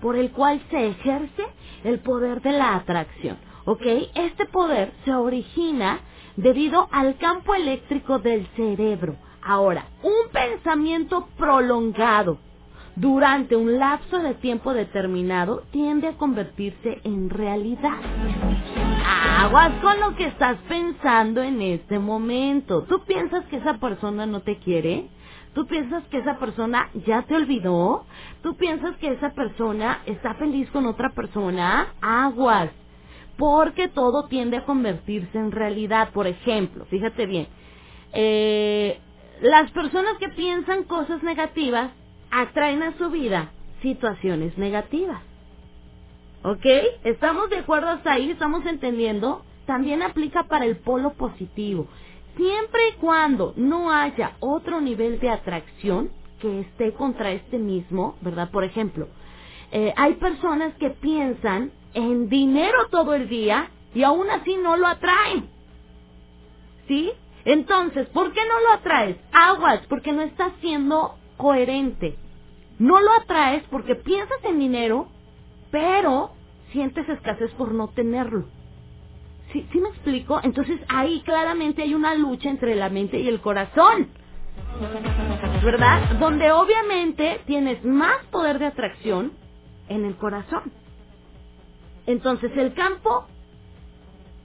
por 0.00 0.14
el 0.16 0.30
cual 0.30 0.62
se 0.70 0.90
ejerce 0.90 1.44
el 1.82 1.98
poder 1.98 2.40
de 2.40 2.52
la 2.52 2.76
atracción. 2.76 3.36
¿Ok? 3.64 3.82
Este 4.14 4.46
poder 4.46 4.92
se 5.04 5.12
origina 5.12 5.98
debido 6.36 6.88
al 6.92 7.16
campo 7.18 7.54
eléctrico 7.56 8.20
del 8.20 8.46
cerebro. 8.54 9.16
Ahora, 9.42 9.86
un 10.02 10.30
pensamiento 10.32 11.26
prolongado 11.36 12.38
durante 12.94 13.56
un 13.56 13.78
lapso 13.78 14.18
de 14.20 14.34
tiempo 14.34 14.74
determinado 14.74 15.62
tiende 15.70 16.08
a 16.08 16.16
convertirse 16.16 17.00
en 17.04 17.30
realidad. 17.30 17.98
Aguas 19.38 19.72
con 19.80 19.98
lo 19.98 20.14
que 20.14 20.26
estás 20.26 20.58
pensando 20.68 21.42
en 21.42 21.60
este 21.60 21.98
momento. 21.98 22.82
¿Tú 22.82 23.00
piensas 23.04 23.44
que 23.46 23.56
esa 23.56 23.78
persona 23.78 24.26
no 24.26 24.40
te 24.40 24.58
quiere? 24.58 25.08
¿Tú 25.54 25.66
piensas 25.66 26.04
que 26.04 26.18
esa 26.18 26.38
persona 26.38 26.90
ya 27.06 27.22
te 27.22 27.34
olvidó? 27.34 28.04
¿Tú 28.42 28.56
piensas 28.56 28.96
que 28.96 29.08
esa 29.08 29.30
persona 29.30 30.00
está 30.06 30.34
feliz 30.34 30.70
con 30.70 30.86
otra 30.86 31.10
persona? 31.10 31.88
Aguas. 32.00 32.70
Porque 33.36 33.88
todo 33.88 34.28
tiende 34.28 34.58
a 34.58 34.64
convertirse 34.64 35.36
en 35.38 35.50
realidad. 35.50 36.10
Por 36.12 36.26
ejemplo, 36.26 36.84
fíjate 36.86 37.26
bien, 37.26 37.48
eh, 38.12 39.00
las 39.42 39.72
personas 39.72 40.16
que 40.18 40.28
piensan 40.28 40.84
cosas 40.84 41.22
negativas 41.24 41.90
atraen 42.30 42.82
a 42.84 42.96
su 42.96 43.10
vida 43.10 43.50
situaciones 43.82 44.56
negativas. 44.56 45.20
¿Ok? 46.44 46.64
¿Estamos 47.02 47.50
de 47.50 47.58
acuerdo 47.58 47.88
hasta 47.88 48.12
ahí? 48.12 48.30
¿Estamos 48.30 48.64
entendiendo? 48.66 49.44
También 49.66 50.02
aplica 50.02 50.44
para 50.44 50.64
el 50.64 50.76
polo 50.76 51.14
positivo. 51.14 51.88
Siempre 52.36 52.90
y 52.90 53.00
cuando 53.00 53.52
no 53.56 53.92
haya 53.92 54.36
otro 54.38 54.80
nivel 54.80 55.18
de 55.18 55.30
atracción 55.30 56.10
que 56.40 56.60
esté 56.60 56.92
contra 56.92 57.32
este 57.32 57.58
mismo, 57.58 58.16
¿verdad? 58.20 58.48
Por 58.50 58.62
ejemplo, 58.62 59.08
eh, 59.72 59.92
hay 59.96 60.14
personas 60.14 60.72
que 60.74 60.90
piensan 60.90 61.72
en 61.94 62.28
dinero 62.28 62.86
todo 62.90 63.14
el 63.14 63.28
día 63.28 63.70
y 63.92 64.04
aún 64.04 64.30
así 64.30 64.56
no 64.56 64.76
lo 64.76 64.86
atraen. 64.86 65.48
¿Sí? 66.86 67.12
Entonces, 67.44 68.08
¿por 68.08 68.32
qué 68.32 68.40
no 68.48 68.60
lo 68.60 68.72
atraes? 68.74 69.16
Aguas, 69.32 69.80
porque 69.88 70.12
no 70.12 70.22
estás 70.22 70.52
siendo 70.60 71.16
coherente. 71.36 72.16
No 72.78 73.00
lo 73.00 73.12
atraes 73.12 73.64
porque 73.70 73.94
piensas 73.94 74.38
en 74.44 74.58
dinero, 74.58 75.08
pero 75.70 76.32
sientes 76.72 77.08
escasez 77.08 77.50
por 77.52 77.72
no 77.72 77.88
tenerlo. 77.88 78.46
¿Sí, 79.52 79.66
¿Sí 79.72 79.80
me 79.80 79.90
explico? 79.90 80.40
Entonces 80.42 80.80
ahí 80.88 81.20
claramente 81.22 81.82
hay 81.82 81.94
una 81.94 82.14
lucha 82.14 82.48
entre 82.48 82.74
la 82.74 82.88
mente 82.88 83.18
y 83.18 83.28
el 83.28 83.40
corazón. 83.40 84.08
¿Verdad? 85.64 86.18
Donde 86.18 86.50
obviamente 86.52 87.40
tienes 87.46 87.84
más 87.84 88.24
poder 88.30 88.58
de 88.58 88.66
atracción 88.66 89.32
en 89.88 90.04
el 90.04 90.16
corazón. 90.16 90.72
Entonces 92.06 92.50
el 92.56 92.74
campo 92.74 93.26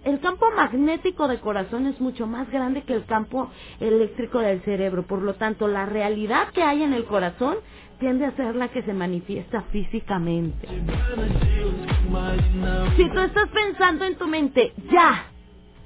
el 0.08 0.22
campo 0.22 0.50
magnético 0.56 1.28
de 1.28 1.40
corazón 1.40 1.86
es 1.86 2.00
mucho 2.00 2.28
más 2.28 2.50
grande 2.50 2.84
que 2.84 2.94
el 2.94 3.06
campo 3.06 3.52
eléctrico 3.82 4.40
del 4.40 4.62
cerebro. 4.62 5.04
Por 5.04 5.22
lo 5.22 5.34
tanto, 5.34 5.68
la 5.68 5.86
realidad 5.86 6.48
que 6.54 6.64
hay 6.64 6.82
en 6.84 6.94
el 6.94 7.04
corazón 7.04 7.58
tiende 8.00 8.26
a 8.26 8.32
ser 8.38 8.56
la 8.56 8.70
que 8.70 8.84
se 8.84 8.94
manifiesta 8.94 9.64
físicamente. 9.64 10.66
Si 12.96 13.10
tú 13.10 13.20
estás 13.20 13.50
pensando 13.50 14.06
en 14.06 14.16
tu 14.16 14.28
mente, 14.28 14.72
ya, 14.90 15.26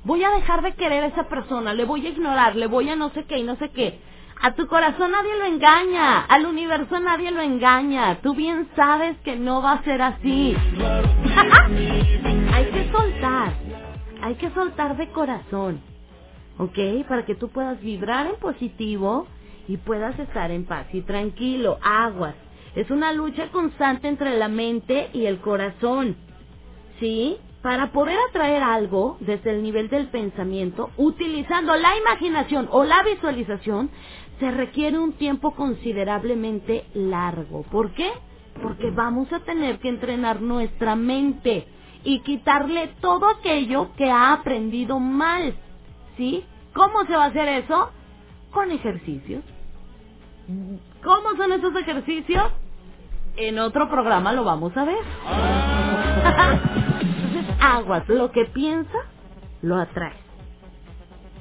voy 0.04 0.24
a 0.24 0.30
dejar 0.30 0.62
de 0.62 0.74
querer 0.74 1.04
a 1.04 1.08
esa 1.08 1.24
persona, 1.28 1.74
le 1.74 1.86
voy 1.86 2.06
a 2.06 2.10
ignorar, 2.10 2.56
le 2.56 2.68
voy 2.68 2.90
a 2.90 2.96
no 2.96 3.10
sé 3.10 3.24
qué 3.24 3.40
y 3.40 3.44
no 3.44 3.56
sé 3.56 3.70
qué. 3.70 4.00
A 4.44 4.54
tu 4.54 4.68
corazón 4.68 5.12
nadie 5.12 5.36
lo 5.38 5.46
engaña, 5.46 6.22
al 6.22 6.46
universo 6.46 7.00
nadie 7.00 7.32
lo 7.32 7.42
engaña. 7.42 8.22
Tú 8.22 8.36
bien 8.36 8.68
sabes 8.76 9.18
que 9.24 9.36
no 9.36 9.62
va 9.64 9.74
a 9.74 9.84
ser 9.84 10.02
así. 10.02 10.56
Hay 12.54 12.66
que 12.66 12.92
soltar, 12.92 13.54
hay 14.22 14.36
que 14.36 14.52
soltar 14.52 14.98
de 14.98 15.10
corazón, 15.10 15.82
¿ok? 16.58 17.06
Para 17.08 17.26
que 17.26 17.36
tú 17.36 17.50
puedas 17.50 17.82
vibrar 17.82 18.28
en 18.28 18.36
positivo 18.36 19.28
y 19.68 19.78
puedas 19.78 20.18
estar 20.20 20.52
en 20.52 20.66
paz 20.66 20.88
y 20.94 21.02
tranquilo. 21.02 21.78
Aguas. 21.82 22.36
Es 22.76 22.90
una 22.90 23.12
lucha 23.12 23.50
constante 23.52 24.08
entre 24.08 24.38
la 24.38 24.48
mente 24.48 25.10
y 25.14 25.26
el 25.26 25.40
corazón. 25.40 26.16
¿Sí? 27.00 27.38
Para 27.62 27.92
poder 27.92 28.18
atraer 28.30 28.64
algo 28.64 29.18
desde 29.20 29.52
el 29.52 29.62
nivel 29.62 29.90
del 29.90 30.08
pensamiento, 30.08 30.90
utilizando 30.98 31.76
la 31.76 31.96
imaginación 31.98 32.68
o 32.72 32.84
la 32.84 33.04
visualización, 33.04 33.90
se 34.40 34.50
requiere 34.50 34.98
un 34.98 35.14
tiempo 35.14 35.52
considerablemente 35.52 36.86
largo. 36.94 37.64
¿Por 37.64 37.92
qué? 37.94 38.10
Porque 38.64 38.90
vamos 38.90 39.32
a 39.32 39.42
tener 39.42 39.80
que 39.80 39.90
entrenar 39.90 40.42
nuestra 40.42 40.96
mente 40.96 41.68
y 42.04 42.22
quitarle 42.22 42.90
todo 43.02 43.28
aquello 43.30 43.90
que 43.96 44.10
ha 44.10 44.34
aprendido 44.34 45.00
mal. 45.00 45.56
¿Sí? 46.18 46.46
¿Cómo 46.74 47.06
se 47.06 47.16
va 47.16 47.26
a 47.26 47.28
hacer 47.28 47.48
eso? 47.48 47.92
Con 48.52 48.72
ejercicios. 48.72 49.44
¿Cómo 51.04 51.36
son 51.38 51.52
esos 51.52 51.76
ejercicios? 51.76 52.52
En 53.38 53.60
otro 53.60 53.90
programa 53.90 54.34
lo 54.34 54.44
vamos 54.44 54.76
a 54.76 54.84
ver. 54.84 55.04
Entonces, 57.02 57.56
aguas, 57.60 58.08
lo 58.10 58.32
que 58.32 58.46
piensas, 58.46 59.06
lo 59.62 59.78
atraes. 59.78 60.16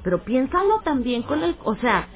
Pero 0.03 0.23
piénsalo 0.23 0.79
también 0.83 1.23
con 1.23 1.43
el, 1.43 1.55
o 1.63 1.75
sea, 1.75 2.07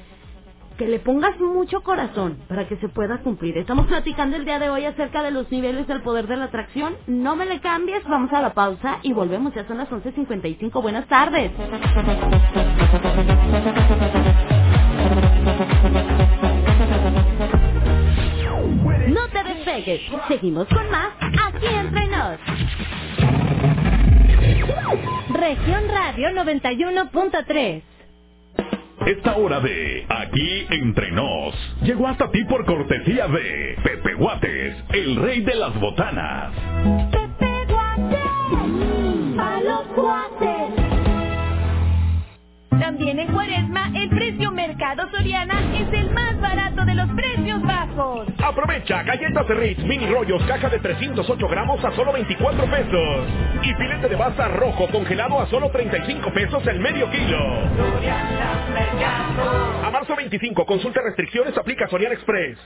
que 0.76 0.86
le 0.86 0.98
pongas 0.98 1.38
mucho 1.40 1.82
corazón 1.82 2.38
para 2.48 2.68
que 2.68 2.76
se 2.76 2.88
pueda 2.88 3.18
cumplir. 3.18 3.56
Estamos 3.58 3.86
platicando 3.86 4.36
el 4.36 4.44
día 4.44 4.58
de 4.58 4.70
hoy 4.70 4.84
acerca 4.84 5.22
de 5.22 5.30
los 5.30 5.50
niveles 5.50 5.86
del 5.86 6.02
poder 6.02 6.26
de 6.26 6.36
la 6.36 6.44
atracción. 6.44 6.96
No 7.06 7.36
me 7.36 7.46
le 7.46 7.60
cambies, 7.60 8.04
vamos 8.04 8.32
a 8.32 8.42
la 8.42 8.52
pausa 8.54 8.98
y 9.02 9.12
volvemos. 9.12 9.54
Ya 9.54 9.66
son 9.66 9.78
las 9.78 9.88
11.55. 9.88 10.82
Buenas 10.82 11.06
tardes. 11.08 11.50
No 19.08 19.28
te 19.28 19.44
despegues. 19.44 20.00
Seguimos 20.28 20.68
con 20.68 20.90
más 20.90 21.08
aquí 21.48 21.66
entre 21.66 22.06
nos. 22.06 22.38
Región 25.30 25.88
Radio 25.88 26.30
91.3. 26.30 27.95
Esta 29.06 29.36
hora 29.36 29.60
de 29.60 30.04
Aquí 30.08 30.66
Entre 30.68 31.12
Nos 31.12 31.54
llegó 31.80 32.08
hasta 32.08 32.28
ti 32.32 32.44
por 32.44 32.64
cortesía 32.66 33.28
de 33.28 33.78
Pepe 33.84 34.14
Guates, 34.14 34.74
el 34.92 35.14
rey 35.14 35.42
de 35.42 35.54
las 35.54 35.78
botanas. 35.78 36.52
A 39.38 39.60
los 39.62 39.86
guates. 39.94 40.65
También 42.86 43.18
en 43.18 43.32
Cuaresma, 43.32 43.90
el 43.96 44.08
precio 44.10 44.52
Mercado 44.52 45.10
Soriana 45.10 45.60
es 45.76 45.92
el 45.92 46.08
más 46.12 46.40
barato 46.40 46.84
de 46.84 46.94
los 46.94 47.10
precios 47.16 47.60
bajos. 47.62 48.28
Aprovecha 48.38 49.02
galletas 49.02 49.48
de 49.48 49.54
Ritz 49.56 49.82
mini 49.82 50.06
rollos 50.06 50.40
caja 50.44 50.68
de 50.68 50.78
308 50.78 51.48
gramos 51.48 51.84
a 51.84 51.90
solo 51.96 52.12
24 52.12 52.64
pesos. 52.70 53.26
Y 53.64 53.74
filete 53.74 54.08
de 54.08 54.14
baza 54.14 54.46
rojo 54.46 54.86
congelado 54.92 55.40
a 55.40 55.46
solo 55.46 55.68
35 55.68 56.32
pesos 56.32 56.64
el 56.68 56.78
medio 56.78 57.10
kilo. 57.10 57.38
A 59.84 59.90
marzo 59.90 60.14
25, 60.14 60.64
consulta 60.64 61.00
restricciones, 61.02 61.58
aplica 61.58 61.88
Soriana 61.88 62.14
Express. 62.14 62.56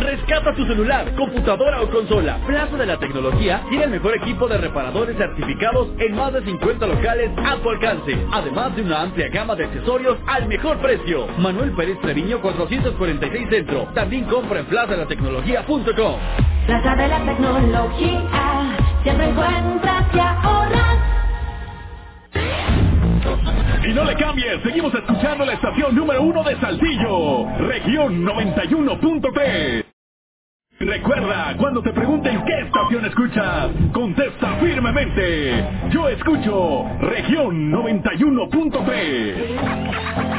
Rescata 0.00 0.54
tu 0.54 0.66
celular, 0.66 1.14
computadora 1.14 1.82
o 1.82 1.90
consola. 1.90 2.38
Plaza 2.46 2.76
de 2.76 2.86
la 2.86 2.98
Tecnología 2.98 3.62
tiene 3.68 3.84
el 3.84 3.90
mejor 3.90 4.16
equipo 4.16 4.48
de 4.48 4.56
reparadores 4.58 5.16
certificados 5.16 5.88
en 5.98 6.16
más 6.16 6.32
de 6.32 6.42
50 6.42 6.86
locales 6.86 7.30
a 7.44 7.56
tu 7.56 7.68
alcance. 7.68 8.16
Además 8.32 8.74
de 8.74 8.82
una 8.82 9.02
amplia 9.02 9.28
gama 9.28 9.54
de 9.54 9.59
accesorios 9.64 10.18
al 10.26 10.46
mejor 10.48 10.78
precio. 10.78 11.26
Manuel 11.38 11.72
Pérez 11.72 11.98
Treviño 12.00 12.40
446 12.40 13.48
Centro. 13.48 13.88
También 13.94 14.24
compra 14.24 14.60
en 14.60 14.66
plazadelatecnología.com. 14.66 16.16
Plaza 16.66 16.94
de 16.96 17.08
la 17.08 17.24
tecnología, 17.24 18.76
siempre 19.02 19.28
encuentras 19.28 20.04
y 20.14 20.18
ahorras. 20.18 20.98
Y 23.88 23.92
no 23.92 24.04
le 24.04 24.14
cambies, 24.14 24.62
seguimos 24.62 24.94
escuchando 24.94 25.44
la 25.44 25.54
estación 25.54 25.96
número 25.96 26.22
uno 26.22 26.44
de 26.44 26.56
Saltillo, 26.60 27.46
región 27.58 28.24
91.3. 28.24 29.89
Recuerda, 30.82 31.54
cuando 31.58 31.82
te 31.82 31.92
pregunten 31.92 32.42
qué 32.46 32.60
estación 32.60 33.04
escuchas, 33.04 33.68
contesta 33.92 34.56
firmemente. 34.62 35.62
Yo 35.90 36.08
escucho 36.08 36.86
región 37.00 37.70
91.3. 37.70 40.29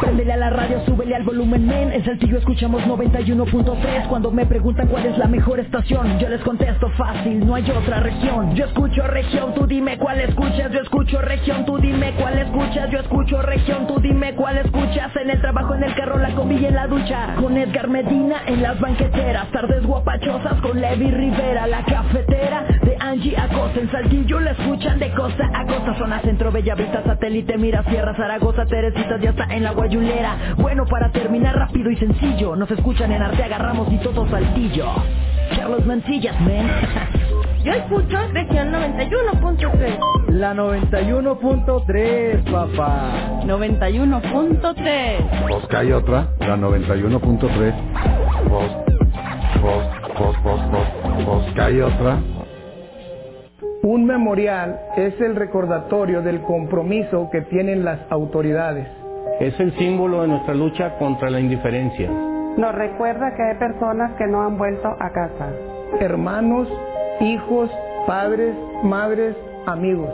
Préndele 0.00 0.32
a 0.32 0.36
la 0.36 0.50
radio, 0.50 0.80
súbele 0.84 1.14
al 1.14 1.22
volumen, 1.22 1.66
men. 1.66 1.92
En 1.92 2.04
Saltillo 2.04 2.38
escuchamos 2.38 2.82
91.3. 2.82 4.08
Cuando 4.08 4.30
me 4.30 4.46
preguntan 4.46 4.88
cuál 4.88 5.06
es 5.06 5.16
la 5.18 5.26
mejor 5.26 5.60
estación, 5.60 6.18
yo 6.18 6.28
les 6.28 6.40
contesto 6.40 6.88
fácil, 6.90 7.46
no 7.46 7.54
hay 7.54 7.70
otra 7.70 8.00
región. 8.00 8.54
Yo 8.54 8.66
escucho 8.66 9.06
región, 9.06 9.54
tú 9.54 9.66
dime 9.66 9.98
cuál 9.98 10.20
escuchas. 10.20 10.70
Yo 10.72 10.80
escucho 10.80 11.20
región, 11.20 11.64
tú 11.64 11.78
dime 11.78 12.12
cuál 12.18 12.38
escuchas. 12.38 12.90
Yo 12.90 12.98
escucho 12.98 13.42
región, 13.42 13.86
tú 13.86 14.00
dime 14.00 14.34
cuál 14.34 14.58
escuchas. 14.58 15.14
En 15.16 15.30
el 15.30 15.40
trabajo, 15.40 15.74
en 15.74 15.84
el 15.84 15.94
carro, 15.94 16.18
la 16.18 16.34
combi 16.34 16.56
y 16.56 16.66
en 16.66 16.74
la 16.74 16.86
ducha. 16.86 17.34
Con 17.40 17.56
Edgar 17.56 17.88
Medina 17.88 18.42
en 18.46 18.62
las 18.62 18.78
banqueteras. 18.80 19.50
Tardes 19.50 19.86
guapachosas 19.86 20.60
con 20.60 20.80
Levi 20.80 21.10
Rivera. 21.10 21.66
La 21.66 21.84
cafetera 21.84 22.64
de 22.82 22.96
Angie 22.98 23.36
Acosta. 23.38 23.80
En 23.80 23.90
Saltillo 23.90 24.40
la 24.40 24.52
escuchan 24.52 24.98
de 24.98 25.10
costa 25.14 25.50
a 25.54 25.66
costa. 25.66 25.94
Zona 25.98 26.20
centro, 26.20 26.50
Bellavista, 26.50 27.02
satélite, 27.04 27.58
mira, 27.58 27.82
Sierra, 27.84 28.14
Zaragoza, 28.16 28.66
Ya 29.20 29.30
está 29.30 29.44
en 29.54 29.62
la 29.62 29.70
guayulera. 29.70 30.54
Bueno, 30.56 30.84
para 30.86 31.08
terminar 31.12 31.54
rápido 31.54 31.88
y 31.90 31.96
sencillo. 31.96 32.56
Nos 32.56 32.68
escuchan 32.68 33.12
en 33.12 33.22
Arteaga, 33.22 33.58
Ramos 33.58 33.86
y 33.92 33.98
todo 33.98 34.28
Saltillo. 34.28 34.86
Carlos 35.56 35.86
Mancillas, 35.86 36.34
man. 36.40 36.68
Yo 37.64 37.72
escucho 37.72 38.18
región 38.32 38.72
91.3. 38.72 40.30
La 40.30 40.52
91.3, 40.52 42.42
papá. 42.50 43.12
91.3. 43.44 45.46
Pues 45.48 45.66
que 45.66 45.76
hay 45.76 45.92
otra, 45.92 46.26
la 46.40 46.56
91.3. 46.56 47.74
Pues, 48.48 48.72
pues, 49.60 49.86
pues, 50.16 50.36
pues, 50.42 50.60
pues, 50.72 50.88
pues 51.24 51.54
que 51.54 51.60
hay 51.60 51.80
otra. 51.82 52.18
Un 53.84 54.06
memorial 54.06 54.78
es 54.96 55.20
el 55.20 55.34
recordatorio 55.34 56.22
del 56.22 56.40
compromiso 56.42 57.28
que 57.32 57.40
tienen 57.40 57.84
las 57.84 57.98
autoridades. 58.10 58.86
Es 59.40 59.58
el 59.58 59.76
símbolo 59.76 60.22
de 60.22 60.28
nuestra 60.28 60.54
lucha 60.54 60.96
contra 60.98 61.30
la 61.30 61.40
indiferencia. 61.40 62.08
Nos 62.08 62.72
recuerda 62.76 63.34
que 63.34 63.42
hay 63.42 63.56
personas 63.56 64.12
que 64.16 64.28
no 64.28 64.42
han 64.42 64.56
vuelto 64.56 64.86
a 64.86 65.10
casa. 65.10 65.50
Hermanos, 65.98 66.68
hijos, 67.22 67.70
padres, 68.06 68.54
madres, 68.84 69.34
amigos. 69.66 70.10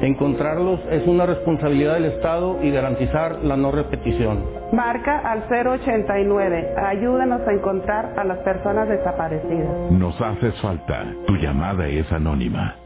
Encontrarlos 0.00 0.80
es 0.90 1.06
una 1.06 1.26
responsabilidad 1.26 1.94
del 1.94 2.06
Estado 2.06 2.58
y 2.62 2.70
garantizar 2.70 3.44
la 3.44 3.54
no 3.54 3.70
repetición. 3.70 4.42
Marca 4.72 5.18
al 5.18 5.44
089. 5.46 6.74
Ayúdanos 6.74 7.46
a 7.46 7.52
encontrar 7.52 8.14
a 8.16 8.24
las 8.24 8.38
personas 8.38 8.88
desaparecidas. 8.88 9.90
Nos 9.90 10.18
haces 10.22 10.58
falta. 10.62 11.04
Tu 11.26 11.34
llamada 11.36 11.86
es 11.86 12.10
anónima. 12.10 12.76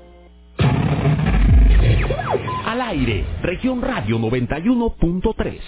Al 2.67 2.81
aire, 2.81 3.25
región 3.43 3.83
radio 3.83 4.19
91.3. 4.19 5.61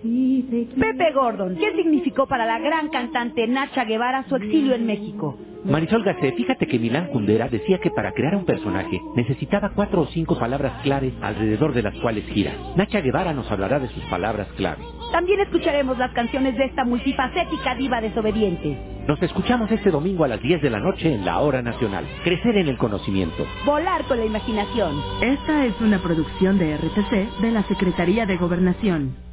Pepe 0.00 1.12
Gordon, 1.12 1.56
¿qué 1.56 1.74
significó 1.74 2.26
para 2.26 2.46
la 2.46 2.58
gran 2.58 2.88
cantante 2.88 3.46
Nacha 3.48 3.84
Guevara 3.84 4.24
su 4.28 4.36
exilio 4.36 4.74
en 4.74 4.86
México? 4.86 5.36
Marisol 5.64 6.04
Garcés, 6.04 6.34
fíjate 6.36 6.68
que 6.68 6.78
Milán 6.78 7.08
Kundera 7.08 7.48
decía 7.48 7.78
que 7.78 7.90
para 7.90 8.12
crear 8.12 8.36
un 8.36 8.44
personaje 8.44 9.00
necesitaba 9.16 9.72
cuatro 9.74 10.02
o 10.02 10.06
cinco 10.06 10.38
palabras 10.38 10.80
claves 10.82 11.12
alrededor 11.20 11.74
de 11.74 11.82
las 11.82 11.96
cuales 11.96 12.24
gira. 12.26 12.52
Nacha 12.76 13.00
Guevara 13.00 13.34
nos 13.34 13.50
hablará 13.50 13.80
de 13.80 13.88
sus 13.88 14.02
palabras 14.04 14.46
clave. 14.56 14.84
También 15.10 15.40
escucharemos 15.40 15.98
las 15.98 16.12
canciones 16.12 16.56
de 16.56 16.66
esta 16.66 16.84
multifacética 16.84 17.74
diva 17.74 18.00
desobediente. 18.00 18.78
Nos 19.08 19.20
escuchamos 19.20 19.70
este 19.72 19.90
domingo 19.90 20.24
a 20.24 20.28
las 20.28 20.40
10 20.40 20.62
de 20.62 20.70
la 20.70 20.78
noche 20.78 21.12
en 21.12 21.24
la 21.24 21.40
Hora 21.40 21.60
Nacional. 21.60 22.06
Crecer 22.22 22.56
en 22.56 22.68
el 22.68 22.78
conocimiento. 22.78 23.44
Volar 23.66 24.04
con 24.04 24.18
la 24.18 24.26
imaginación. 24.26 25.02
Esta 25.22 25.66
es 25.66 25.80
una 25.80 25.98
producción 25.98 26.58
de 26.58 26.76
RTC 26.76 27.40
de 27.40 27.50
la 27.50 27.62
Secretaría 27.64 28.26
de 28.26 28.36
Gobernación. 28.36 29.27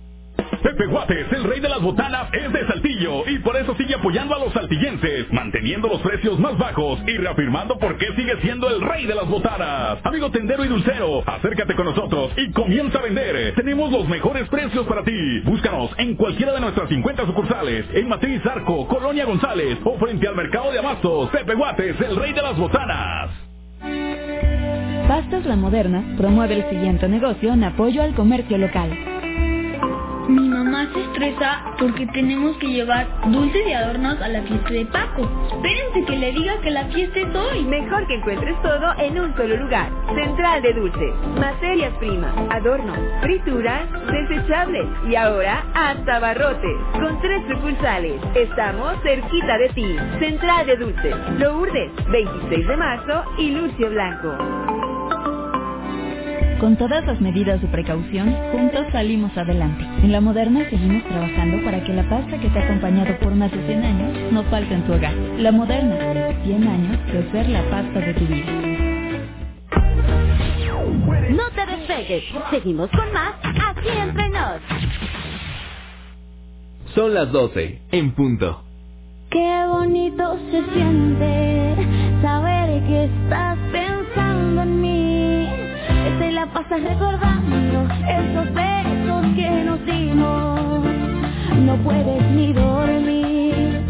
Pepe 0.66 0.88
Guates, 0.88 1.32
el 1.32 1.44
rey 1.44 1.60
de 1.60 1.70
las 1.70 1.80
botanas, 1.80 2.28
es 2.34 2.52
de 2.52 2.66
Saltillo 2.66 3.30
y 3.30 3.38
por 3.38 3.56
eso 3.56 3.76
sigue 3.76 3.94
apoyando 3.94 4.34
a 4.34 4.40
los 4.40 4.52
saltillenses, 4.52 5.32
manteniendo 5.32 5.88
los 5.88 6.02
precios 6.02 6.40
más 6.40 6.58
bajos 6.58 7.00
y 7.06 7.16
reafirmando 7.18 7.78
por 7.78 7.96
qué 8.00 8.08
sigue 8.16 8.36
siendo 8.42 8.68
el 8.72 8.82
rey 8.82 9.06
de 9.06 9.14
las 9.14 9.28
botanas. 9.28 10.00
Amigo 10.04 10.32
tendero 10.32 10.66
y 10.66 10.68
dulcero, 10.68 11.22
acércate 11.24 11.76
con 11.76 11.86
nosotros 11.86 12.32
y 12.36 12.52
comienza 12.52 12.98
a 12.98 13.04
vender. 13.04 13.54
Tenemos 13.54 13.92
los 13.92 14.08
mejores 14.08 14.50
precios 14.50 14.88
para 14.88 15.04
ti. 15.04 15.42
Búscanos 15.42 15.92
en 16.00 16.16
cualquiera 16.16 16.54
de 16.54 16.62
nuestras 16.62 16.90
50 16.90 17.28
sucursales, 17.28 17.86
en 17.94 18.10
Matriz 18.10 18.44
Arco, 18.44 18.88
Colonia 18.88 19.26
González 19.26 19.78
o 19.84 20.00
frente 20.00 20.28
al 20.28 20.36
mercado 20.36 20.72
de 20.72 20.80
Abastos. 20.80 21.30
Pepe 21.30 21.54
Guates, 21.54 22.02
el 22.02 22.16
rey 22.16 22.34
de 22.34 22.42
las 22.42 22.58
botanas. 22.58 23.30
Pastas 25.08 25.46
La 25.46 25.56
Moderna 25.56 26.16
promueve 26.18 26.56
el 26.56 26.70
siguiente 26.72 27.08
negocio 27.08 27.54
en 27.54 27.66
apoyo 27.66 28.02
al 28.02 28.16
comercio 28.16 28.58
local. 28.58 29.15
Mi 30.28 30.50
mamá 30.50 30.88
se 30.92 31.02
estresa 31.02 31.62
porque 31.78 32.08
tenemos 32.08 32.58
que 32.58 32.68
llevar 32.68 33.06
dulces 33.28 33.62
y 33.68 33.74
adornos 33.74 34.20
a 34.22 34.28
la 34.28 34.42
fiesta 34.42 34.70
de 34.70 34.86
Paco. 34.88 35.30
Espérense 35.54 36.04
que 36.06 36.16
le 36.16 36.32
diga 36.32 36.60
que 36.62 36.72
la 36.72 36.86
fiesta 36.86 37.20
es 37.20 37.36
hoy. 37.36 37.64
Mejor 37.66 38.08
que 38.08 38.16
encuentres 38.16 38.60
todo 38.64 38.94
en 38.98 39.20
un 39.20 39.36
solo 39.36 39.56
lugar. 39.58 39.90
Central 40.16 40.64
de 40.64 40.74
Dulces, 40.74 41.14
materias 41.40 41.94
primas, 42.00 42.34
adornos, 42.50 42.98
frituras, 43.22 43.84
desechables 44.12 44.88
y 45.08 45.16
ahora 45.16 45.64
hasta 45.76 46.20
barrotes. 46.20 46.78
Con 46.94 47.22
tres 47.22 47.44
sucursales. 47.48 48.20
Estamos 48.34 48.96
cerquita 49.04 49.58
de 49.60 49.70
ti. 49.70 49.96
Central 50.20 50.66
de 50.66 50.76
Dulces, 50.78 51.16
Lourdes, 51.38 51.92
26 52.10 52.68
de 52.68 52.78
marzo 52.78 53.24
y 53.38 53.52
Lucio 53.52 53.90
Blanco. 53.92 54.85
Con 56.60 56.78
todas 56.78 57.06
las 57.06 57.20
medidas 57.20 57.62
de 57.62 57.68
precaución, 57.68 58.34
juntos 58.52 58.86
salimos 58.94 59.36
adelante. 59.38 59.84
En 60.04 60.12
la 60.12 60.22
moderna 60.22 60.62
seguimos 60.70 61.04
trabajando 61.04 61.64
para 61.66 61.84
que 61.84 61.94
la 61.94 62.08
pasta 62.10 62.40
que 62.40 62.48
te 62.50 62.60
ha 62.60 62.64
acompañado 62.64 63.18
por 63.20 63.36
más 63.36 63.52
de 63.52 63.66
100 63.66 63.84
años 63.84 64.32
no 64.32 64.44
falte 64.46 64.74
en 64.74 64.84
tu 64.84 64.94
hogar. 64.94 65.14
La 65.38 65.52
moderna, 65.52 65.96
100 66.46 66.68
años 66.68 66.98
de 67.12 67.32
ser 67.32 67.50
la 67.50 67.62
pasta 67.70 68.00
de 68.00 68.14
tu 68.14 68.26
vida. 68.26 68.46
No 71.32 71.50
te 71.52 71.66
despegues, 71.66 72.24
seguimos 72.50 72.90
con 72.92 73.12
más 73.12 73.34
aquí 73.44 73.90
entre 73.90 74.30
nos. 74.30 74.62
Son 76.96 77.14
las 77.14 77.30
12, 77.34 77.82
en 77.92 78.12
punto. 78.12 78.64
Qué 79.30 79.66
bonito 79.68 80.38
se 80.50 80.64
siente 80.74 81.76
saber 82.22 82.82
que 82.86 83.04
estás 83.04 83.58
pensando 83.74 84.62
en 84.62 84.82
mí. 84.82 85.05
Te 86.20 86.32
la 86.32 86.46
pasas 86.46 86.82
recordando 86.82 87.88
esos 88.08 88.54
besos 88.54 89.26
que 89.36 89.64
nos 89.66 89.86
dimos. 89.86 90.86
No 91.66 91.76
puedes 91.84 92.32
ni 92.32 92.54
dormir, 92.54 93.82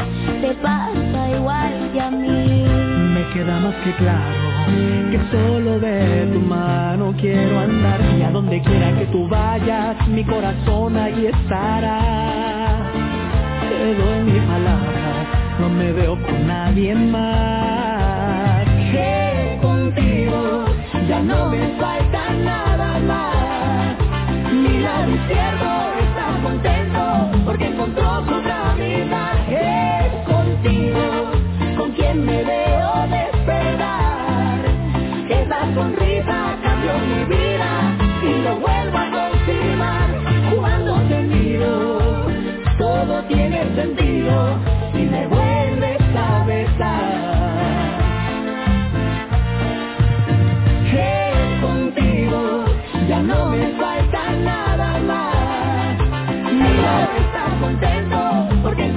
te 0.41 0.53
pasa 0.55 1.29
igual 1.29 1.91
que 1.93 2.01
a 2.01 2.11
mí. 2.11 2.65
Me 3.13 3.27
queda 3.33 3.59
más 3.59 3.75
que 3.83 3.93
claro 3.95 4.55
que 5.11 5.19
solo 5.31 5.79
de 5.79 6.27
tu 6.33 6.39
mano 6.39 7.13
quiero 7.19 7.59
andar 7.59 8.01
y 8.17 8.23
a 8.23 8.31
donde 8.31 8.61
quiera 8.61 8.97
que 8.97 9.05
tú 9.07 9.27
vayas, 9.27 9.95
mi 10.07 10.23
corazón 10.23 10.97
ahí 10.97 11.27
estará. 11.27 12.91
Te 13.69 13.93
doy 13.93 14.23
mi 14.31 14.39
palabra, 14.39 15.25
no 15.59 15.69
me 15.69 15.91
veo 15.91 16.15
con 16.21 16.47
nadie 16.47 16.95
más. 16.95 17.84
No 21.21 21.49
me 21.49 21.67
falta 21.79 22.29
nada 22.33 22.99
más. 22.99 23.95
Mi 24.51 24.79
lado 24.79 25.11
izquierdo 25.11 25.93
está 25.99 26.41
contento 26.43 27.31
porque 27.45 27.67
encontró 27.67 28.25
su 28.25 28.41
vida. 28.81 29.31
Es 29.49 30.11
contigo 30.25 31.31
con 31.77 31.91
quien 31.91 32.25
me 32.25 32.43
veo 32.43 33.07
despertar. 33.09 34.59
Esa 35.29 35.73
sonrisa 35.73 36.57
cambió 36.63 36.93
mi 36.99 37.23
vida 37.25 37.97
y 38.21 38.41
lo 38.43 38.55
vuelvo 38.57 38.97
a 38.97 39.11
confirmar 39.11 40.09
cuando 40.55 40.95
te 41.09 41.21
miro. 41.21 41.99
Todo 42.77 43.23
tiene 43.23 43.63
sentido 43.75 44.59
si 44.93 45.03
me 45.03 45.27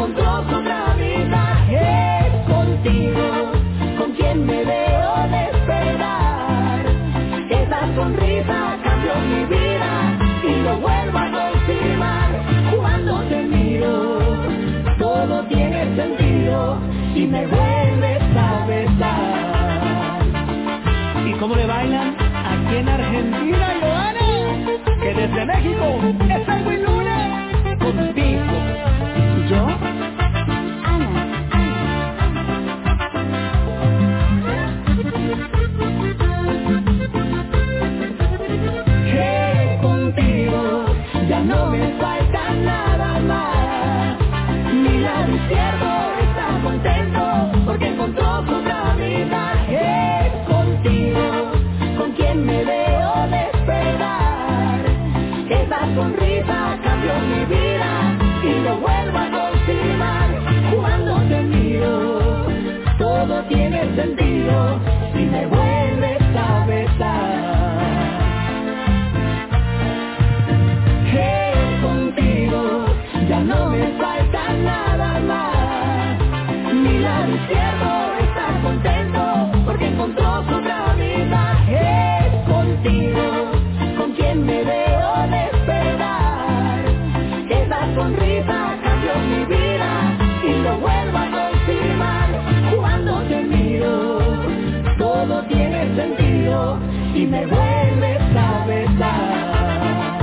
encontró 0.09 0.95
vida. 0.97 1.43
Es 1.71 2.33
contigo 2.47 3.53
con 3.99 4.13
quien 4.13 4.47
me 4.47 4.65
veo 4.65 5.13
despertar. 5.31 6.87
Esa 7.51 7.95
sonrisa 7.95 8.79
cambió 8.83 9.15
mi 9.17 9.45
vida 9.45 10.19
y 10.43 10.63
lo 10.63 10.77
vuelvo 10.79 11.19
a 11.19 11.31
confirmar 11.31 12.31
cuando 12.75 13.21
te 13.25 13.43
miro. 13.43 14.19
Todo 14.99 15.45
tiene 15.45 15.95
sentido 15.97 16.79
si 17.15 17.27
me 17.27 17.47
vuelves 17.47 18.23
a 18.37 18.67
besar. 18.67 20.23
¿Y 21.27 21.33
cómo 21.35 21.55
le 21.55 21.67
bailan? 21.67 22.17
Aquí 22.19 22.77
en 22.77 22.89
Argentina, 22.89 23.75
Joana. 23.81 24.19
Que 25.01 25.15
desde 25.15 25.45
México 25.47 25.85
es 26.29 26.49
algo 26.49 26.71
Luna. 26.71 27.49
Contigo. 27.79 28.79
¿Y 29.39 29.49
yo? 29.49 29.98
lo 58.69 58.77
vuelvo 58.81 59.19
a 59.19 59.31
confirmar 59.31 60.29
cuando 60.75 61.17
te 61.29 61.43
miro. 61.43 62.47
Todo 62.99 63.43
tiene 63.45 63.95
sentido 63.97 64.79
si 65.15 65.25
me 65.25 65.47
vuelves 65.47 66.08
y 97.15 97.27
me 97.27 97.47
vuelves 97.47 98.21
a 98.37 98.65
besar. 98.67 100.23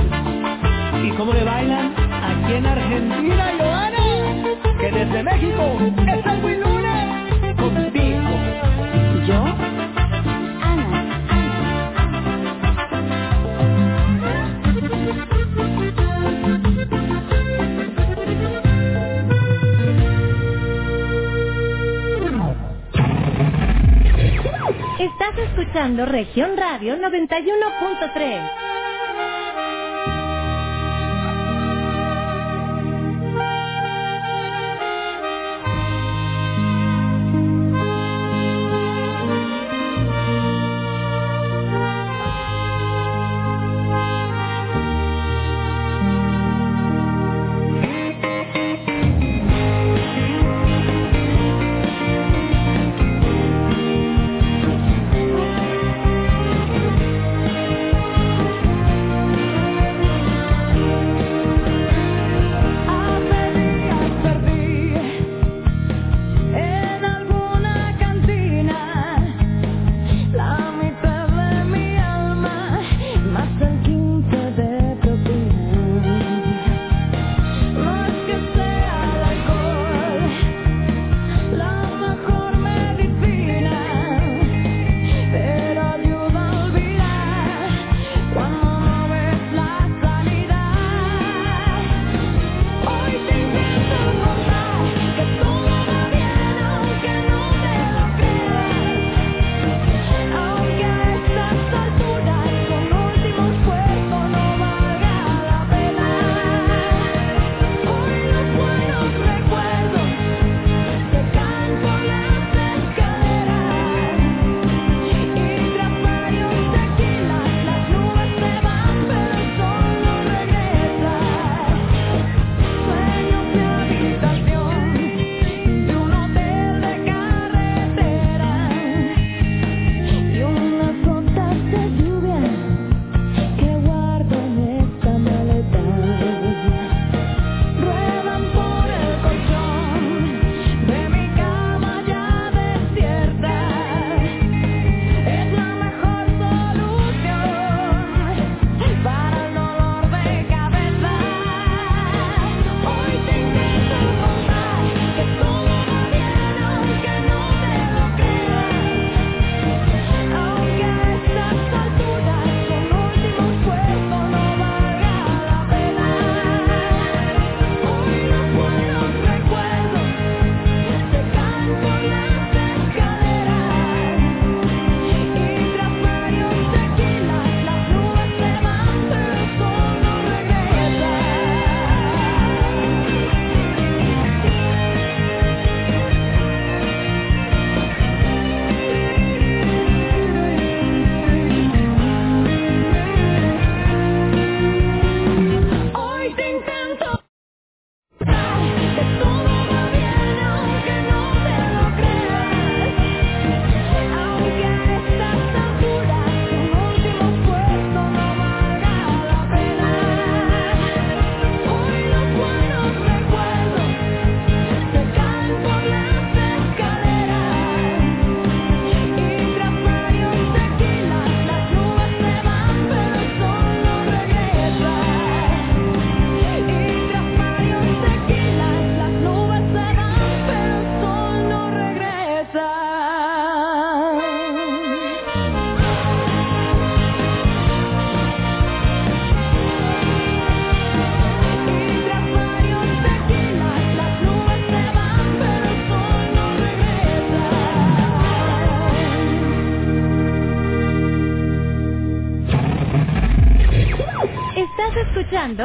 ¿Y 1.04 1.10
cómo 1.12 1.32
le 1.32 1.44
bailan? 1.44 1.92
Aquí 1.96 2.54
en 2.54 2.66
Argentina, 2.66 3.52
Joana, 3.58 4.04
que 4.80 4.90
desde 4.90 5.22
México 5.22 5.62
es 6.06 6.26
el 6.26 6.40
muy. 6.40 6.85
Escuchando 25.56 26.04
Región 26.04 26.54
Radio 26.54 26.96
91.3. 26.98 28.75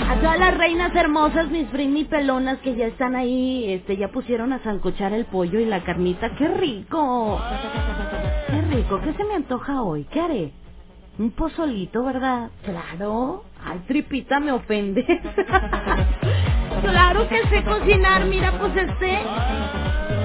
A 0.09 0.15
todas 0.17 0.39
las 0.39 0.57
reinas 0.59 0.95
hermosas, 0.95 1.49
mis 1.51 1.67
primi 1.69 2.05
pelonas 2.05 2.59
que 2.59 2.77
ya 2.77 2.87
están 2.87 3.17
ahí, 3.17 3.73
este, 3.73 3.97
ya 3.97 4.09
pusieron 4.09 4.53
a 4.53 4.59
zancochar 4.61 5.13
el 5.15 5.25
pollo 5.25 5.59
y 5.59 5.65
la 5.65 5.83
carnita, 5.83 6.31
¡qué 6.37 6.49
rico! 6.49 7.41
¡Qué 8.49 8.61
rico! 8.77 9.01
¿Qué 9.01 9.15
se 9.15 9.25
me 9.25 9.35
antoja 9.35 9.83
hoy? 9.83 10.05
¿Qué 10.05 10.21
haré? 10.21 10.53
Un 11.19 11.31
pozolito, 11.31 12.05
¿verdad? 12.05 12.51
Claro. 12.63 13.45
Ay, 13.65 13.81
tripita, 13.87 14.41
me 14.41 14.53
ofende. 14.53 15.05
Claro 16.81 17.29
que 17.29 17.47
sé 17.49 17.65
cocinar, 17.65 18.25
mira, 18.27 18.59
pues 18.59 18.77
este. 18.77 19.19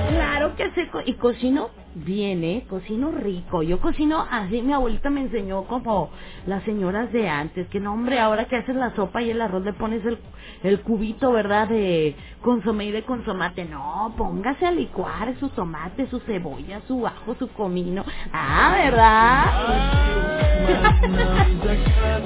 Claro 0.09 0.55
que 0.55 0.71
sé. 0.71 0.89
y 1.05 1.13
cocino 1.13 1.69
bien, 1.95 2.43
¿eh? 2.43 2.65
Cocino 2.69 3.11
rico. 3.11 3.63
Yo 3.63 3.79
cocino 3.79 4.25
así, 4.29 4.61
mi 4.61 4.73
abuelita 4.73 5.09
me 5.09 5.21
enseñó 5.21 5.63
como 5.63 6.11
las 6.45 6.63
señoras 6.63 7.11
de 7.11 7.27
antes. 7.29 7.67
Que 7.69 7.79
no, 7.79 7.93
hombre, 7.93 8.19
ahora 8.19 8.45
que 8.45 8.55
haces 8.55 8.75
la 8.75 8.95
sopa 8.95 9.21
y 9.21 9.31
el 9.31 9.41
arroz 9.41 9.63
le 9.63 9.73
pones 9.73 10.05
el, 10.05 10.17
el 10.63 10.81
cubito, 10.81 11.31
¿verdad? 11.31 11.67
De 11.67 12.15
consomé 12.41 12.85
y 12.85 12.91
de 12.91 13.03
consomate. 13.03 13.65
No, 13.65 14.13
póngase 14.17 14.65
a 14.65 14.71
licuar 14.71 15.35
su 15.39 15.49
tomate, 15.49 16.07
su 16.09 16.19
cebolla, 16.21 16.81
su 16.87 17.05
ajo, 17.05 17.35
su 17.35 17.49
comino. 17.49 18.03
Ah, 18.31 18.75
¿verdad? 18.77 19.45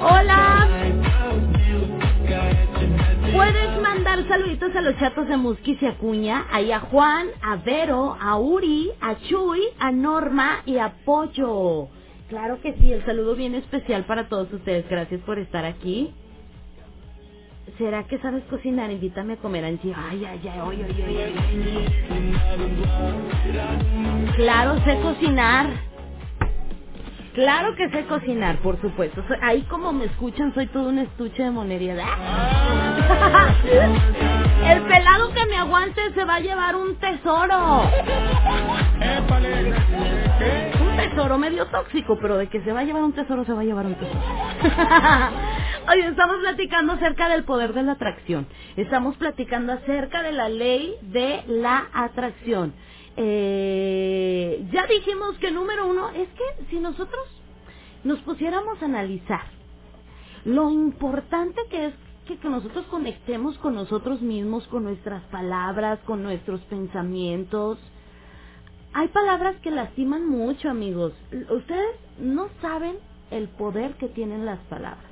Hola. 0.00 0.68
Puedes 3.32 3.80
mandar 3.82 4.26
saluditos 4.28 4.74
a 4.76 4.80
los 4.82 4.96
chatos 4.98 5.28
de 5.28 5.36
Musquis 5.36 5.80
y 5.82 5.86
Acuña, 5.86 6.46
ahí 6.50 6.72
a 6.72 6.80
Juan, 6.80 7.28
a 7.42 7.56
Vero, 7.56 8.16
a 8.20 8.38
Uri, 8.38 8.90
a 9.00 9.16
Chuy, 9.16 9.60
a 9.78 9.90
Norma 9.92 10.62
y 10.66 10.78
a 10.78 10.92
Pollo. 11.04 11.88
Claro 12.28 12.60
que 12.60 12.74
sí, 12.74 12.92
el 12.92 13.04
saludo 13.04 13.34
bien 13.36 13.54
especial 13.54 14.04
para 14.04 14.28
todos 14.28 14.52
ustedes. 14.52 14.88
Gracias 14.88 15.20
por 15.22 15.38
estar 15.38 15.64
aquí. 15.64 16.14
¿Será 17.78 18.04
que 18.06 18.18
sabes 18.18 18.44
cocinar? 18.44 18.90
Invítame 18.90 19.34
a 19.34 19.36
comer, 19.36 19.64
Angie. 19.64 19.94
Ay, 19.96 20.24
ay, 20.24 20.40
ay, 20.48 20.60
oye, 20.60 20.84
oye, 20.84 21.04
oye. 21.04 21.32
Claro, 24.36 24.78
sé 24.84 25.00
cocinar. 25.00 25.91
Claro 27.34 27.74
que 27.76 27.88
sé 27.88 28.04
cocinar, 28.04 28.58
por 28.58 28.78
supuesto. 28.80 29.24
Ahí 29.40 29.62
como 29.62 29.92
me 29.92 30.04
escuchan, 30.04 30.52
soy 30.52 30.66
todo 30.66 30.90
un 30.90 30.98
estuche 30.98 31.42
de 31.42 31.50
monería. 31.50 31.94
El 34.68 34.82
pelado 34.82 35.32
que 35.32 35.46
me 35.46 35.56
aguante 35.56 36.12
se 36.14 36.24
va 36.24 36.34
a 36.36 36.40
llevar 36.40 36.76
un 36.76 36.94
tesoro. 36.96 37.88
Un 40.80 40.96
tesoro 40.96 41.38
medio 41.38 41.66
tóxico, 41.66 42.18
pero 42.20 42.36
de 42.36 42.48
que 42.48 42.60
se 42.62 42.72
va 42.72 42.80
a 42.80 42.84
llevar 42.84 43.02
un 43.02 43.12
tesoro, 43.12 43.44
se 43.46 43.52
va 43.52 43.62
a 43.62 43.64
llevar 43.64 43.86
un 43.86 43.94
tesoro. 43.94 44.20
Oye, 45.90 46.06
estamos 46.06 46.36
platicando 46.40 46.92
acerca 46.92 47.28
del 47.30 47.44
poder 47.44 47.72
de 47.72 47.82
la 47.82 47.92
atracción. 47.92 48.46
Estamos 48.76 49.16
platicando 49.16 49.72
acerca 49.72 50.22
de 50.22 50.32
la 50.32 50.48
ley 50.50 50.96
de 51.00 51.42
la 51.46 51.88
atracción. 51.94 52.74
Eh, 53.16 54.66
ya 54.72 54.86
dijimos 54.86 55.36
que 55.38 55.50
número 55.50 55.86
uno 55.86 56.10
es 56.10 56.28
que 56.30 56.64
si 56.70 56.80
nosotros 56.80 57.26
nos 58.04 58.18
pusiéramos 58.20 58.80
a 58.82 58.86
analizar 58.86 59.42
lo 60.44 60.70
importante 60.70 61.60
que 61.70 61.86
es 61.86 61.94
que, 62.26 62.38
que 62.38 62.48
nosotros 62.48 62.86
conectemos 62.86 63.56
con 63.58 63.74
nosotros 63.74 64.22
mismos, 64.22 64.66
con 64.68 64.84
nuestras 64.84 65.22
palabras, 65.24 65.98
con 66.04 66.22
nuestros 66.22 66.60
pensamientos. 66.62 67.78
Hay 68.92 69.08
palabras 69.08 69.56
que 69.62 69.70
lastiman 69.70 70.28
mucho, 70.28 70.68
amigos. 70.68 71.12
Ustedes 71.50 71.96
no 72.18 72.48
saben 72.60 72.96
el 73.30 73.48
poder 73.48 73.94
que 73.94 74.08
tienen 74.08 74.44
las 74.44 74.58
palabras. 74.60 75.10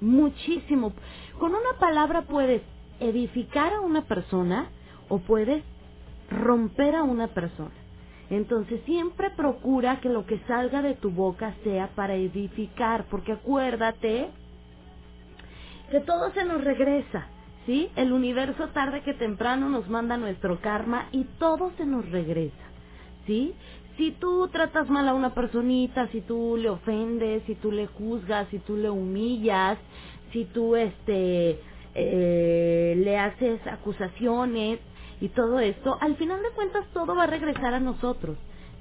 Muchísimo. 0.00 0.92
Con 1.38 1.50
una 1.50 1.78
palabra 1.78 2.22
puedes 2.22 2.62
edificar 3.00 3.72
a 3.72 3.80
una 3.80 4.02
persona 4.02 4.68
o 5.08 5.18
puedes 5.18 5.62
romper 6.30 6.94
a 6.94 7.02
una 7.02 7.28
persona. 7.28 7.70
Entonces 8.30 8.80
siempre 8.84 9.30
procura 9.30 10.00
que 10.00 10.08
lo 10.08 10.26
que 10.26 10.38
salga 10.46 10.82
de 10.82 10.94
tu 10.94 11.10
boca 11.10 11.54
sea 11.62 11.88
para 11.94 12.14
edificar, 12.14 13.04
porque 13.10 13.32
acuérdate 13.32 14.30
que 15.90 16.00
todo 16.00 16.32
se 16.32 16.44
nos 16.44 16.64
regresa, 16.64 17.26
¿sí? 17.66 17.90
El 17.96 18.12
universo 18.12 18.68
tarde 18.68 19.02
que 19.02 19.14
temprano 19.14 19.68
nos 19.68 19.88
manda 19.88 20.16
nuestro 20.16 20.60
karma 20.60 21.08
y 21.12 21.24
todo 21.38 21.72
se 21.76 21.84
nos 21.84 22.08
regresa, 22.10 22.64
¿sí? 23.26 23.54
Si 23.98 24.10
tú 24.12 24.48
tratas 24.48 24.88
mal 24.90 25.06
a 25.08 25.14
una 25.14 25.34
personita, 25.34 26.08
si 26.08 26.20
tú 26.22 26.56
le 26.56 26.70
ofendes, 26.70 27.42
si 27.46 27.54
tú 27.54 27.70
le 27.70 27.86
juzgas, 27.86 28.48
si 28.48 28.58
tú 28.58 28.76
le 28.76 28.90
humillas, 28.90 29.78
si 30.32 30.46
tú 30.46 30.74
este 30.74 31.60
eh, 31.94 32.94
le 32.96 33.18
haces 33.18 33.64
acusaciones 33.66 34.80
y 35.24 35.30
todo 35.30 35.58
esto, 35.58 35.96
al 36.02 36.16
final 36.16 36.42
de 36.42 36.50
cuentas 36.50 36.84
todo 36.92 37.16
va 37.16 37.22
a 37.24 37.26
regresar 37.26 37.72
a 37.72 37.80
nosotros. 37.80 38.36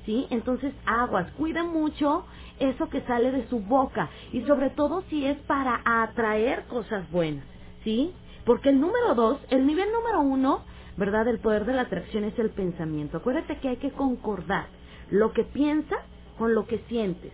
¿Sí? 0.05 0.27
Entonces, 0.29 0.73
aguas, 0.85 1.31
cuida 1.37 1.63
mucho 1.63 2.25
eso 2.59 2.89
que 2.89 2.99
sale 3.03 3.31
de 3.31 3.47
su 3.47 3.61
boca 3.61 4.09
y 4.33 4.41
sobre 4.41 4.69
todo 4.71 5.01
si 5.09 5.25
es 5.25 5.37
para 5.47 5.81
atraer 5.85 6.65
cosas 6.65 7.09
buenas, 7.11 7.45
¿sí? 7.85 8.11
Porque 8.45 8.67
el 8.71 8.81
número 8.81 9.15
dos, 9.15 9.39
el 9.51 9.65
nivel 9.65 9.87
número 9.93 10.19
uno, 10.19 10.65
¿verdad? 10.97 11.29
El 11.29 11.39
poder 11.39 11.63
de 11.63 11.75
la 11.75 11.83
atracción 11.83 12.25
es 12.25 12.37
el 12.37 12.49
pensamiento. 12.49 13.15
Acuérdate 13.19 13.59
que 13.59 13.69
hay 13.69 13.77
que 13.77 13.91
concordar 13.93 14.67
lo 15.09 15.31
que 15.31 15.45
piensas 15.45 16.01
con 16.37 16.53
lo 16.53 16.67
que 16.67 16.79
sientes, 16.89 17.31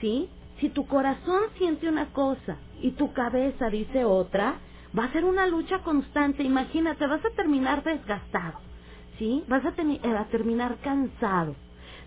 ¿sí? 0.00 0.28
Si 0.60 0.68
tu 0.68 0.86
corazón 0.86 1.42
siente 1.58 1.88
una 1.88 2.12
cosa 2.12 2.58
y 2.80 2.92
tu 2.92 3.12
cabeza 3.12 3.70
dice 3.70 4.04
otra, 4.04 4.60
va 4.96 5.04
a 5.04 5.12
ser 5.12 5.24
una 5.24 5.46
lucha 5.46 5.80
constante. 5.80 6.42
Imagínate, 6.42 7.06
vas 7.06 7.24
a 7.24 7.30
terminar 7.30 7.82
desgastado, 7.82 8.58
¿sí? 9.18 9.44
Vas 9.48 9.62
eh, 9.64 10.16
a 10.16 10.24
terminar 10.26 10.76
cansado. 10.82 11.54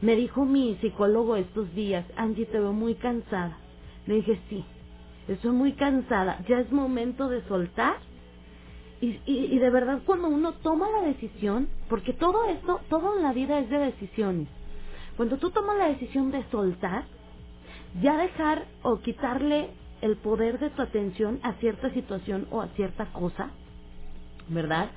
Me 0.02 0.16
dijo 0.16 0.46
mi 0.46 0.76
psicólogo 0.82 1.36
estos 1.36 1.74
días, 1.74 2.06
Angie, 2.16 2.46
te 2.46 2.60
veo 2.60 2.74
muy 2.74 2.96
cansada. 2.96 3.58
Le 4.06 4.16
dije, 4.16 4.40
sí, 4.50 4.64
estoy 5.28 5.52
muy 5.52 5.74
cansada. 5.74 6.40
Ya 6.48 6.60
es 6.60 6.72
momento 6.72 7.30
de 7.30 7.42
soltar. 7.48 7.96
Y, 9.02 9.20
y, 9.26 9.50
y 9.52 9.60
de 9.60 9.70
verdad, 9.70 10.02
cuando 10.06 10.28
uno 10.28 10.54
toma 10.54 10.90
la 10.90 11.08
decisión, 11.08 11.68
porque 11.90 12.14
todo 12.14 12.46
esto, 12.46 12.80
todo 12.90 13.18
en 13.18 13.24
la 13.24 13.34
vida 13.34 13.60
es 13.60 13.70
de 13.70 13.78
decisiones. 13.78 14.48
Cuando 15.18 15.38
tú 15.38 15.50
tomas 15.52 15.78
la 15.78 15.90
decisión 15.90 16.32
de 16.32 16.44
soltar, 16.50 17.06
ya 18.02 18.18
dejar 18.18 18.66
o 18.84 19.00
quitarle 19.00 19.72
el 20.02 20.16
poder 20.18 20.60
de 20.60 20.70
tu 20.70 20.82
atención 20.82 21.40
a 21.44 21.54
cierta 21.54 21.90
situación 21.92 22.48
o 22.52 22.62
a 22.62 22.68
cierta 22.70 23.06
cosa, 23.14 23.50
¿verdad? 24.48 24.90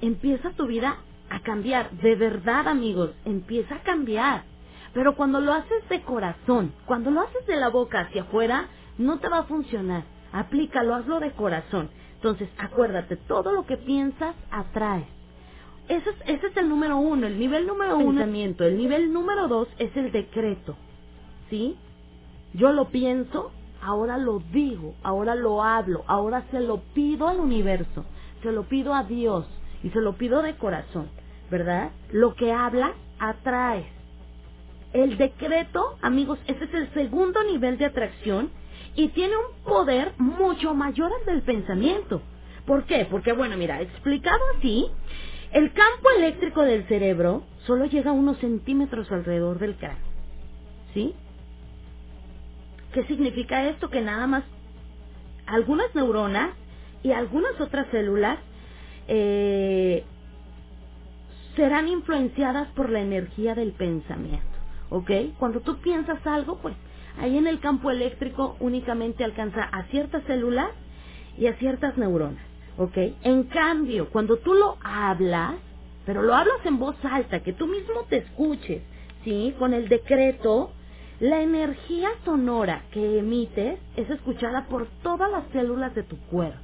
Empieza 0.00 0.50
tu 0.50 0.66
vida 0.66 0.98
a 1.28 1.40
cambiar, 1.40 1.90
de 1.92 2.16
verdad 2.16 2.68
amigos, 2.68 3.12
empieza 3.24 3.76
a 3.76 3.82
cambiar. 3.82 4.44
Pero 4.92 5.14
cuando 5.14 5.40
lo 5.40 5.52
haces 5.52 5.88
de 5.88 6.02
corazón, 6.02 6.72
cuando 6.86 7.10
lo 7.10 7.20
haces 7.20 7.46
de 7.46 7.56
la 7.56 7.68
boca 7.68 8.00
hacia 8.00 8.22
afuera, 8.22 8.68
no 8.98 9.18
te 9.18 9.28
va 9.28 9.38
a 9.38 9.44
funcionar. 9.44 10.02
Aplícalo, 10.32 10.94
hazlo 10.94 11.20
de 11.20 11.32
corazón. 11.32 11.90
Entonces, 12.16 12.48
acuérdate, 12.58 13.16
todo 13.16 13.52
lo 13.52 13.66
que 13.66 13.76
piensas 13.76 14.34
atrae. 14.50 15.06
Ese 15.88 16.10
es, 16.10 16.16
ese 16.26 16.46
es 16.48 16.56
el 16.56 16.68
número 16.68 16.98
uno, 16.98 17.26
el 17.26 17.38
nivel 17.38 17.66
número 17.66 17.96
uno. 17.96 18.20
Pensamiento. 18.20 18.64
El 18.64 18.76
nivel 18.76 19.12
número 19.12 19.48
dos 19.48 19.68
es 19.78 19.96
el 19.96 20.12
decreto. 20.12 20.76
¿Sí? 21.48 21.76
Yo 22.52 22.72
lo 22.72 22.86
pienso, 22.90 23.52
ahora 23.82 24.18
lo 24.18 24.40
digo, 24.52 24.94
ahora 25.02 25.34
lo 25.34 25.62
hablo, 25.62 26.04
ahora 26.06 26.44
se 26.50 26.60
lo 26.60 26.78
pido 26.94 27.28
al 27.28 27.38
universo, 27.38 28.04
se 28.42 28.52
lo 28.52 28.64
pido 28.64 28.94
a 28.94 29.04
Dios 29.04 29.46
y 29.82 29.90
se 29.90 30.00
lo 30.00 30.14
pido 30.14 30.42
de 30.42 30.56
corazón, 30.56 31.08
¿verdad? 31.50 31.90
Lo 32.12 32.34
que 32.34 32.52
hablas, 32.52 32.92
atraes. 33.18 33.86
El 34.92 35.16
decreto, 35.16 35.96
amigos, 36.02 36.38
ese 36.46 36.64
es 36.64 36.74
el 36.74 36.92
segundo 36.94 37.42
nivel 37.44 37.78
de 37.78 37.86
atracción 37.86 38.50
y 38.96 39.08
tiene 39.08 39.34
un 39.36 39.64
poder 39.64 40.12
mucho 40.18 40.74
mayor 40.74 41.12
al 41.12 41.26
del 41.26 41.42
pensamiento. 41.42 42.20
¿Por 42.66 42.84
qué? 42.84 43.06
Porque, 43.10 43.32
bueno, 43.32 43.56
mira, 43.56 43.80
explicado 43.80 44.40
así, 44.56 44.86
el 45.52 45.72
campo 45.72 46.10
eléctrico 46.16 46.62
del 46.62 46.86
cerebro 46.86 47.42
solo 47.66 47.86
llega 47.86 48.10
a 48.10 48.14
unos 48.14 48.38
centímetros 48.38 49.10
alrededor 49.10 49.58
del 49.58 49.76
cráneo. 49.76 50.04
¿Sí? 50.94 51.14
¿Qué 52.92 53.04
significa 53.04 53.68
esto? 53.68 53.90
Que 53.90 54.00
nada 54.00 54.26
más 54.26 54.44
algunas 55.46 55.94
neuronas 55.94 56.50
y 57.02 57.12
algunas 57.12 57.60
otras 57.60 57.86
células 57.90 58.38
eh, 59.08 60.04
serán 61.56 61.88
influenciadas 61.88 62.68
por 62.68 62.90
la 62.90 63.00
energía 63.00 63.54
del 63.54 63.72
pensamiento. 63.72 64.46
¿Ok? 64.90 65.10
Cuando 65.38 65.60
tú 65.60 65.76
piensas 65.78 66.24
algo, 66.26 66.58
pues 66.58 66.74
ahí 67.18 67.38
en 67.38 67.46
el 67.46 67.60
campo 67.60 67.90
eléctrico 67.90 68.56
únicamente 68.60 69.24
alcanza 69.24 69.62
a 69.62 69.84
ciertas 69.84 70.22
células 70.24 70.70
y 71.38 71.46
a 71.46 71.54
ciertas 71.56 71.96
neuronas. 71.96 72.42
¿Ok? 72.76 72.96
En 73.22 73.44
cambio, 73.44 74.10
cuando 74.10 74.38
tú 74.38 74.54
lo 74.54 74.76
hablas, 74.82 75.54
pero 76.06 76.22
lo 76.22 76.34
hablas 76.34 76.64
en 76.64 76.78
voz 76.78 76.96
alta, 77.04 77.40
que 77.40 77.52
tú 77.52 77.66
mismo 77.66 78.04
te 78.08 78.18
escuches, 78.18 78.82
¿sí? 79.24 79.54
Con 79.58 79.74
el 79.74 79.88
decreto, 79.88 80.72
la 81.20 81.42
energía 81.42 82.08
sonora 82.24 82.84
que 82.92 83.18
emites 83.18 83.78
es 83.96 84.08
escuchada 84.08 84.66
por 84.66 84.86
todas 85.02 85.30
las 85.30 85.44
células 85.52 85.94
de 85.94 86.02
tu 86.02 86.16
cuerpo. 86.18 86.58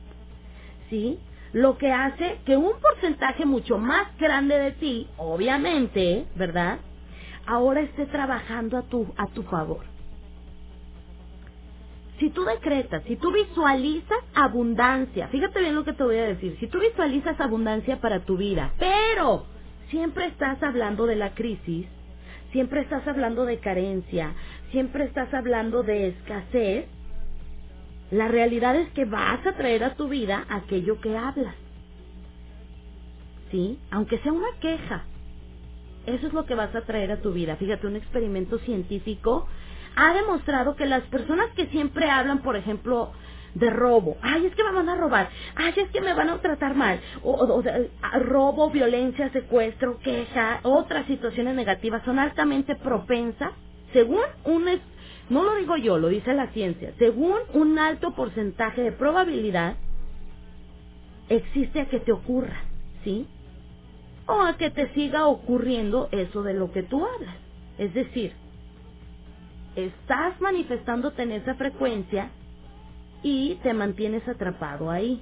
¿Sí? 0.89 1.19
Lo 1.53 1.79
que 1.79 1.93
hace 1.93 2.39
que 2.45 2.57
un 2.57 2.73
porcentaje 2.81 3.45
mucho 3.45 3.79
más 3.79 4.17
grande 4.19 4.59
de 4.59 4.73
ti, 4.73 5.09
obviamente, 5.19 6.27
¿verdad? 6.37 6.79
Ahora 7.47 7.81
esté 7.83 8.07
trabajando 8.07 8.79
a 8.79 8.83
tu, 8.83 9.07
a 9.17 9.27
tu 9.29 9.43
favor. 9.45 9.85
Si 12.19 12.31
tú 12.31 12.45
decretas, 12.45 13.03
si 13.07 13.17
tú 13.17 13.31
visualizas 13.31 14.19
abundancia, 14.35 15.29
fíjate 15.29 15.61
bien 15.61 15.75
lo 15.75 15.85
que 15.85 15.93
te 15.93 16.03
voy 16.03 16.17
a 16.17 16.25
decir, 16.29 16.57
si 16.59 16.67
tú 16.67 16.81
visualizas 16.81 17.39
abundancia 17.41 18.01
para 18.01 18.21
tu 18.21 18.39
vida, 18.39 18.73
pero 18.79 19.45
siempre 19.91 20.27
estás 20.27 20.63
hablando 20.63 21.05
de 21.05 21.17
la 21.17 21.35
crisis, 21.35 21.87
siempre 22.53 22.81
estás 22.81 23.07
hablando 23.07 23.45
de 23.45 23.59
carencia, 23.59 24.33
siempre 24.71 25.05
estás 25.05 25.33
hablando 25.35 25.83
de 25.83 26.09
escasez, 26.09 26.87
la 28.11 28.29
realidad 28.29 28.77
es 28.77 28.89
que 28.91 29.05
vas 29.05 29.45
a 29.47 29.53
traer 29.53 29.83
a 29.85 29.95
tu 29.95 30.09
vida 30.09 30.45
aquello 30.49 31.01
que 31.01 31.17
hablas. 31.17 31.55
¿Sí? 33.51 33.79
Aunque 33.91 34.19
sea 34.19 34.33
una 34.33 34.49
queja. 34.61 35.05
Eso 36.07 36.29
es 36.29 36.33
lo 36.33 36.47
que 36.47 36.55
vas 36.55 36.75
a 36.75 36.83
traer 36.83 37.11
a 37.11 37.21
tu 37.21 37.33
vida. 37.33 37.57
Fíjate, 37.57 37.87
un 37.87 37.97
experimento 37.97 38.59
científico 38.61 39.49
ha 39.97 40.13
demostrado 40.15 40.77
que 40.77 40.87
las 40.87 41.03
personas 41.05 41.51
que 41.57 41.67
siempre 41.67 42.09
hablan, 42.11 42.43
por 42.43 42.55
ejemplo, 42.55 43.13
de 43.57 43.71
robo, 43.71 44.17
ay, 44.23 44.47
es 44.47 44.57
que 44.57 44.65
me 44.65 44.73
van 44.73 44.89
a 44.91 44.97
robar, 44.97 45.31
ay, 45.57 45.75
es 45.77 45.91
que 45.91 46.03
me 46.03 46.15
van 46.15 46.31
a 46.31 46.39
tratar 46.41 46.75
mal, 46.77 47.01
o, 47.25 47.33
o- 47.33 47.65
robo, 48.21 48.71
violencia, 48.71 49.31
secuestro, 49.33 49.99
queja, 50.01 50.61
otras 50.65 51.07
situaciones 51.07 51.57
negativas, 51.57 52.05
son 52.05 52.21
altamente 52.21 52.77
propensas, 52.77 53.53
según 53.95 54.23
un, 54.47 54.67
no 55.31 55.45
lo 55.45 55.57
digo 55.57 55.77
yo, 55.79 55.99
lo 55.99 56.09
dice 56.09 56.35
la 56.35 56.49
ciencia, 56.53 56.95
según 56.99 57.37
un 57.55 57.79
alto 57.79 58.15
porcentaje 58.15 58.83
de 58.83 58.93
probabilidad 58.93 59.77
existe 61.29 61.81
a 61.83 61.89
que 61.89 62.01
te 62.01 62.13
ocurra, 62.13 62.65
¿sí? 63.05 63.27
O 64.27 64.41
a 64.43 64.57
que 64.59 64.71
te 64.71 64.93
siga 64.95 65.27
ocurriendo 65.29 66.09
eso 66.13 66.43
de 66.43 66.55
lo 66.55 66.73
que 66.73 66.85
tú 66.85 67.05
hablas. 67.07 67.37
Es 67.79 67.95
decir, 67.95 68.35
estás 69.77 70.41
manifestándote 70.41 71.23
en 71.25 71.33
esa 71.33 71.55
frecuencia 71.57 72.31
y 73.27 73.57
te 73.57 73.75
mantienes 73.75 74.27
atrapado 74.29 74.89
ahí. 74.89 75.21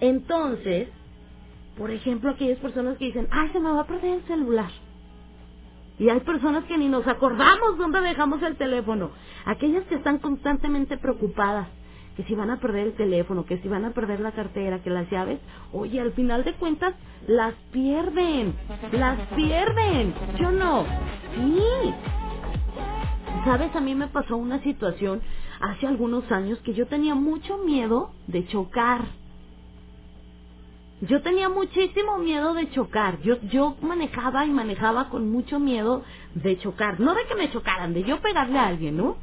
Entonces, 0.00 0.88
por 1.78 1.92
ejemplo, 1.92 2.30
aquellas 2.30 2.58
personas 2.58 2.98
que 2.98 3.04
dicen, 3.04 3.28
ay, 3.30 3.50
se 3.52 3.60
me 3.60 3.70
va 3.70 3.82
a 3.82 3.86
perder 3.86 4.14
el 4.14 4.26
celular. 4.26 4.70
Y 6.00 6.08
hay 6.08 6.18
personas 6.20 6.64
que 6.64 6.76
ni 6.76 6.88
nos 6.88 7.06
acordamos 7.06 7.78
dónde 7.78 8.00
dejamos 8.00 8.42
el 8.42 8.56
teléfono. 8.56 9.12
Aquellas 9.44 9.84
que 9.84 9.94
están 9.94 10.18
constantemente 10.18 10.98
preocupadas, 10.98 11.68
que 12.16 12.24
si 12.24 12.34
van 12.34 12.50
a 12.50 12.58
perder 12.58 12.88
el 12.88 12.94
teléfono, 12.94 13.46
que 13.46 13.58
si 13.58 13.68
van 13.68 13.84
a 13.84 13.92
perder 13.92 14.18
la 14.18 14.32
cartera, 14.32 14.82
que 14.82 14.90
las 14.90 15.08
llaves, 15.08 15.38
oye, 15.72 16.00
al 16.00 16.12
final 16.12 16.42
de 16.42 16.54
cuentas, 16.54 16.92
las 17.28 17.54
pierden, 17.70 18.52
las 18.90 19.20
pierden. 19.28 20.12
Yo 20.40 20.50
no. 20.50 20.84
Sí. 21.36 21.94
Sabes, 23.44 23.76
a 23.76 23.80
mí 23.80 23.94
me 23.94 24.08
pasó 24.08 24.36
una 24.36 24.60
situación 24.64 25.22
hace 25.60 25.86
algunos 25.86 26.30
años 26.32 26.58
que 26.60 26.74
yo 26.74 26.86
tenía 26.86 27.14
mucho 27.14 27.58
miedo 27.58 28.10
de 28.26 28.46
chocar. 28.48 29.04
Yo 31.02 31.20
tenía 31.22 31.48
muchísimo 31.48 32.18
miedo 32.18 32.54
de 32.54 32.70
chocar. 32.70 33.20
Yo, 33.22 33.40
yo 33.42 33.76
manejaba 33.82 34.46
y 34.46 34.50
manejaba 34.50 35.10
con 35.10 35.30
mucho 35.30 35.60
miedo 35.60 36.02
de 36.34 36.58
chocar. 36.58 37.00
No 37.00 37.14
de 37.14 37.26
que 37.26 37.34
me 37.34 37.50
chocaran, 37.50 37.92
de 37.92 38.04
yo 38.04 38.20
pegarle 38.20 38.58
a 38.58 38.68
alguien, 38.68 38.96
¿no? 38.96 39.16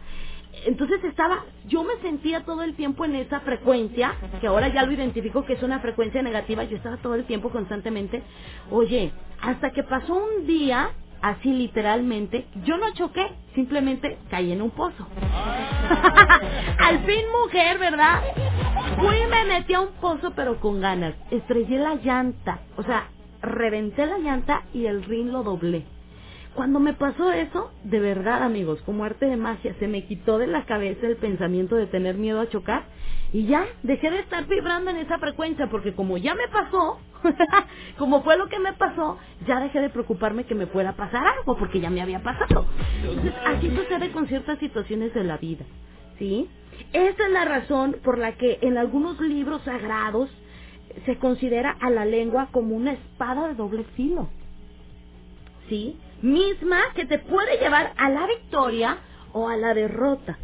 Entonces 0.66 1.04
estaba, 1.04 1.44
yo 1.68 1.84
me 1.84 1.98
sentía 2.02 2.46
todo 2.46 2.64
el 2.64 2.76
tiempo 2.76 3.06
en 3.06 3.16
esa 3.16 3.42
frecuencia, 3.42 4.16
que 4.40 4.48
ahora 4.48 4.70
ya 4.70 4.84
lo 4.84 4.94
identifico 4.94 5.46
que 5.46 5.54
es 5.54 5.64
una 5.64 5.80
frecuencia 5.80 6.22
negativa, 6.22 6.64
yo 6.64 6.78
estaba 6.78 6.98
todo 6.98 7.16
el 7.16 7.26
tiempo 7.26 7.50
constantemente, 7.50 8.24
oye, 8.72 9.12
hasta 9.42 9.72
que 9.72 9.84
pasó 9.84 10.14
un 10.14 10.48
día, 10.48 10.92
así 11.24 11.54
literalmente, 11.54 12.46
yo 12.66 12.78
no 12.78 12.94
choqué, 12.94 13.26
simplemente 13.56 14.18
caí 14.30 14.52
en 14.52 14.62
un 14.62 14.72
pozo. 14.72 15.08
Al 16.80 17.00
fin 17.06 17.24
mujer, 17.42 17.80
¿verdad? 17.80 18.22
Fui 19.00 19.16
y 19.16 19.28
me 19.28 19.46
metí 19.46 19.74
a 19.74 19.80
un 19.80 19.94
pozo 20.02 20.34
pero 20.36 20.60
con 20.60 20.82
ganas, 20.82 21.16
estrellé 21.32 21.80
la 21.80 21.96
llanta, 21.96 22.60
o 22.76 22.84
sea, 22.84 23.08
reventé 23.42 24.06
la 24.06 24.20
llanta 24.20 24.64
y 24.74 24.86
el 24.86 25.04
rin 25.06 25.32
lo 25.32 25.44
doblé. 25.44 25.86
Cuando 26.56 26.82
me 26.82 26.94
pasó 26.94 27.32
eso, 27.32 27.72
de 27.84 28.00
verdad 28.02 28.44
amigos, 28.44 28.82
como 28.86 29.06
arte 29.06 29.26
de 29.26 29.38
magia, 29.38 29.74
se 29.80 29.88
me 29.88 30.06
quitó 30.06 30.38
de 30.38 30.48
la 30.48 30.66
cabeza 30.66 31.08
el 31.08 31.16
pensamiento 31.16 31.78
de 31.78 31.88
tener 31.88 32.16
miedo 32.16 32.42
a 32.42 32.50
chocar 32.50 32.84
y 33.32 33.46
ya 33.46 33.66
dejé 33.82 34.12
de 34.12 34.20
estar 34.20 34.46
vibrando 34.46 34.92
en 34.92 34.98
esa 34.98 35.20
frecuencia 35.20 35.68
porque 35.72 35.94
como 35.94 36.18
ya 36.18 36.36
me 36.36 36.50
pasó, 36.50 37.00
como 37.98 38.24
fue 38.24 38.38
lo 38.38 38.48
que 38.48 38.60
me 38.60 38.74
pasó, 38.74 39.18
ya 39.48 39.60
dejé 39.60 39.82
de 39.82 39.90
preocuparme 39.90 40.46
que 40.46 40.56
me 40.56 40.68
fuera 40.68 40.92
a 40.92 40.96
pasar 40.96 41.26
algo 41.26 41.58
porque 41.58 41.80
ya 41.80 41.90
me 41.90 42.02
había 42.02 42.22
pasado. 42.22 42.66
Así 43.46 43.70
sucede 43.70 44.12
con 44.12 44.28
ciertas 44.28 44.60
situaciones 44.60 45.14
de 45.14 45.24
la 45.24 45.38
vida, 45.38 45.66
¿sí? 46.20 46.50
Esa 46.92 47.26
es 47.26 47.32
la 47.32 47.46
razón 47.46 47.98
por 48.04 48.18
la 48.18 48.34
que 48.34 48.60
en 48.62 48.78
algunos 48.78 49.20
libros 49.20 49.62
sagrados 49.64 50.30
se 51.06 51.18
considera 51.18 51.78
a 51.80 51.90
la 51.90 52.06
lengua 52.06 52.50
como 52.52 52.76
una 52.76 52.94
espada 52.94 53.48
de 53.48 53.56
doble 53.56 53.84
filo. 53.96 54.30
¿Sí? 55.70 55.98
misma 56.24 56.80
que 56.96 57.06
te 57.06 57.20
puede 57.20 57.58
llevar 57.58 57.94
a 57.98 58.10
la 58.10 58.26
victoria 58.26 58.98
o 59.34 59.50
a 59.50 59.58
la 59.58 59.74
derrota. 59.74 60.40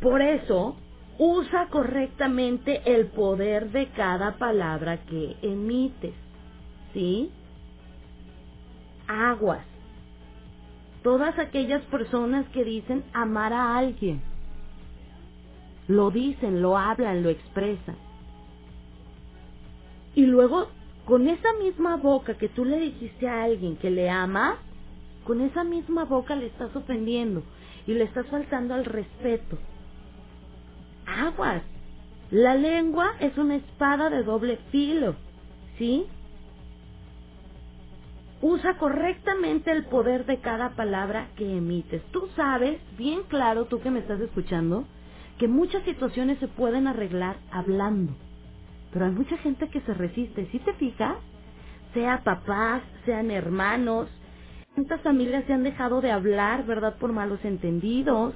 Por 0.00 0.22
eso, 0.22 0.76
usa 1.18 1.66
correctamente 1.70 2.82
el 2.86 3.08
poder 3.08 3.70
de 3.70 3.88
cada 3.88 4.38
palabra 4.38 4.98
que 5.04 5.36
emites. 5.42 6.14
¿Sí? 6.94 7.30
Aguas. 9.06 9.64
Todas 11.02 11.38
aquellas 11.38 11.82
personas 11.82 12.48
que 12.48 12.64
dicen 12.64 13.04
amar 13.12 13.52
a 13.52 13.76
alguien. 13.76 14.22
Lo 15.86 16.10
dicen, 16.10 16.62
lo 16.62 16.78
hablan, 16.78 17.22
lo 17.22 17.28
expresan. 17.28 17.96
Y 20.14 20.24
luego, 20.24 20.68
con 21.04 21.28
esa 21.28 21.52
misma 21.62 21.96
boca 21.96 22.38
que 22.38 22.48
tú 22.48 22.64
le 22.64 22.78
dijiste 22.80 23.28
a 23.28 23.42
alguien 23.42 23.76
que 23.76 23.90
le 23.90 24.08
amas, 24.08 24.56
con 25.24 25.40
esa 25.42 25.64
misma 25.64 26.04
boca 26.04 26.36
le 26.36 26.46
estás 26.46 26.74
ofendiendo 26.74 27.42
y 27.86 27.92
le 27.94 28.04
estás 28.04 28.26
faltando 28.28 28.74
al 28.74 28.84
respeto. 28.84 29.58
Aguas. 31.06 31.62
La 32.30 32.54
lengua 32.54 33.12
es 33.20 33.36
una 33.36 33.56
espada 33.56 34.08
de 34.08 34.22
doble 34.22 34.58
filo, 34.70 35.14
¿sí? 35.76 36.06
Usa 38.46 38.76
correctamente 38.76 39.72
el 39.72 39.86
poder 39.86 40.26
de 40.26 40.38
cada 40.40 40.76
palabra 40.76 41.28
que 41.34 41.56
emites. 41.56 42.02
Tú 42.12 42.28
sabes, 42.36 42.78
bien 42.98 43.22
claro, 43.22 43.64
tú 43.64 43.80
que 43.80 43.90
me 43.90 44.00
estás 44.00 44.20
escuchando, 44.20 44.84
que 45.38 45.48
muchas 45.48 45.82
situaciones 45.84 46.38
se 46.40 46.48
pueden 46.48 46.86
arreglar 46.86 47.38
hablando. 47.50 48.12
Pero 48.92 49.06
hay 49.06 49.12
mucha 49.12 49.38
gente 49.38 49.70
que 49.70 49.80
se 49.80 49.94
resiste. 49.94 50.46
¿Sí 50.52 50.58
te 50.58 50.74
fijas? 50.74 51.16
Sea 51.94 52.22
papás, 52.22 52.82
sean 53.06 53.30
hermanos, 53.30 54.10
¿Cuántas 54.74 55.00
familias 55.02 55.44
se 55.46 55.52
han 55.52 55.62
dejado 55.62 56.00
de 56.00 56.10
hablar, 56.10 56.66
verdad, 56.66 56.96
por 56.98 57.12
malos 57.12 57.38
entendidos? 57.44 58.34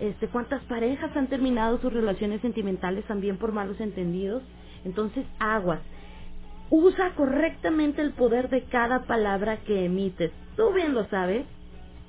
Este, 0.00 0.26
¿Cuántas 0.26 0.62
parejas 0.64 1.14
han 1.14 1.28
terminado 1.28 1.78
sus 1.80 1.92
relaciones 1.92 2.40
sentimentales 2.40 3.04
también 3.04 3.36
por 3.36 3.52
malos 3.52 3.78
entendidos? 3.78 4.42
Entonces, 4.84 5.26
aguas. 5.38 5.80
Usa 6.70 7.14
correctamente 7.14 8.02
el 8.02 8.12
poder 8.12 8.48
de 8.48 8.64
cada 8.64 9.04
palabra 9.04 9.58
que 9.58 9.84
emites. 9.84 10.32
Tú 10.56 10.72
bien 10.72 10.94
lo 10.94 11.06
sabes, 11.08 11.46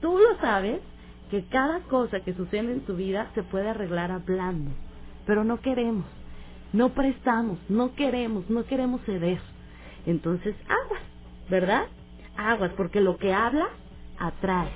tú 0.01 0.17
lo 0.17 0.39
sabes, 0.39 0.79
que 1.29 1.43
cada 1.45 1.81
cosa 1.81 2.21
que 2.21 2.33
sucede 2.33 2.71
en 2.71 2.81
tu 2.81 2.95
vida 2.95 3.29
se 3.35 3.43
puede 3.43 3.69
arreglar 3.69 4.11
hablando. 4.11 4.71
Pero 5.25 5.43
no 5.43 5.61
queremos, 5.61 6.05
no 6.73 6.89
prestamos, 6.89 7.59
no 7.69 7.93
queremos, 7.95 8.49
no 8.49 8.65
queremos 8.65 9.01
ceder. 9.01 9.39
Entonces, 10.05 10.55
aguas, 10.67 11.01
¿verdad? 11.49 11.83
aguas, 12.37 12.71
porque 12.77 13.01
lo 13.01 13.17
que 13.17 13.33
habla 13.33 13.67
atrae. 14.19 14.69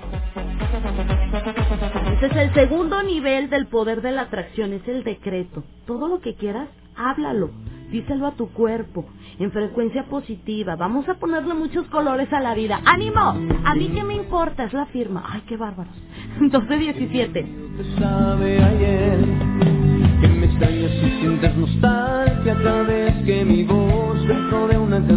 Es 2.20 2.36
el 2.36 2.54
segundo 2.54 3.02
nivel 3.02 3.50
del 3.50 3.66
poder 3.66 4.02
de 4.02 4.12
la 4.12 4.22
atracción, 4.22 4.72
es 4.72 4.86
el 4.86 5.04
decreto. 5.04 5.64
Todo 5.86 6.08
lo 6.08 6.20
que 6.20 6.34
quieras, 6.34 6.68
háblalo, 6.96 7.50
díselo 7.92 8.26
a 8.26 8.32
tu 8.32 8.48
cuerpo, 8.48 9.04
en 9.38 9.52
frecuencia 9.52 10.04
positiva. 10.04 10.74
Vamos 10.76 11.08
a 11.08 11.14
ponerle 11.14 11.54
muchos 11.54 11.86
colores 11.88 12.32
a 12.32 12.40
la 12.40 12.54
vida. 12.54 12.80
¡Ánimo! 12.84 13.20
A 13.64 13.74
mí 13.74 13.90
qué 13.94 14.02
me 14.02 14.14
importa, 14.14 14.64
es 14.64 14.72
la 14.72 14.86
firma. 14.86 15.24
¡Ay, 15.28 15.42
qué 15.46 15.56
bárbaros! 15.56 15.94
12-17. 16.40 17.98
sabe 17.98 18.62
ayer 18.62 19.18
que 20.20 20.28
me 20.28 20.46
extrañas 20.46 20.90
y 20.90 21.20
sientes 21.20 21.56
nostalgia 21.56 22.54
cada 22.62 22.82
vez 22.82 23.14
que 23.24 23.44
mi 23.44 23.62
voz 23.64 24.26
dentro 24.26 24.66
de 24.66 24.78
una. 24.78 24.92
Que 25.06 25.12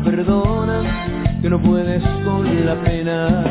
perdona, 0.00 0.82
que 1.40 1.50
no 1.50 1.60
puedes 1.60 2.02
con 2.24 2.66
la 2.66 2.74
pena. 2.82 3.44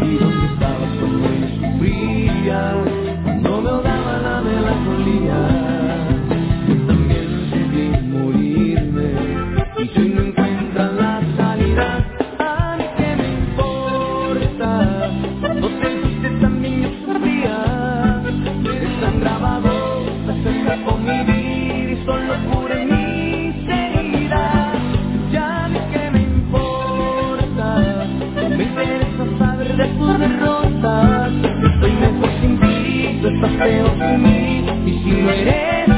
¿Y 0.00 0.16
dónde 0.16 0.46
estabas 0.46 0.90
cuando 1.00 1.28
yo 1.28 1.48
sufría? 1.70 2.74
Cuando 3.24 3.60
me 3.60 3.68
ahogaba 3.68 4.18
la 4.18 4.40
melancolía. 4.40 5.77
Sin 33.66 34.22
mí. 34.22 34.64
Y 34.86 35.02
si 35.02 35.10
no 35.10 35.30
eres 35.30 35.97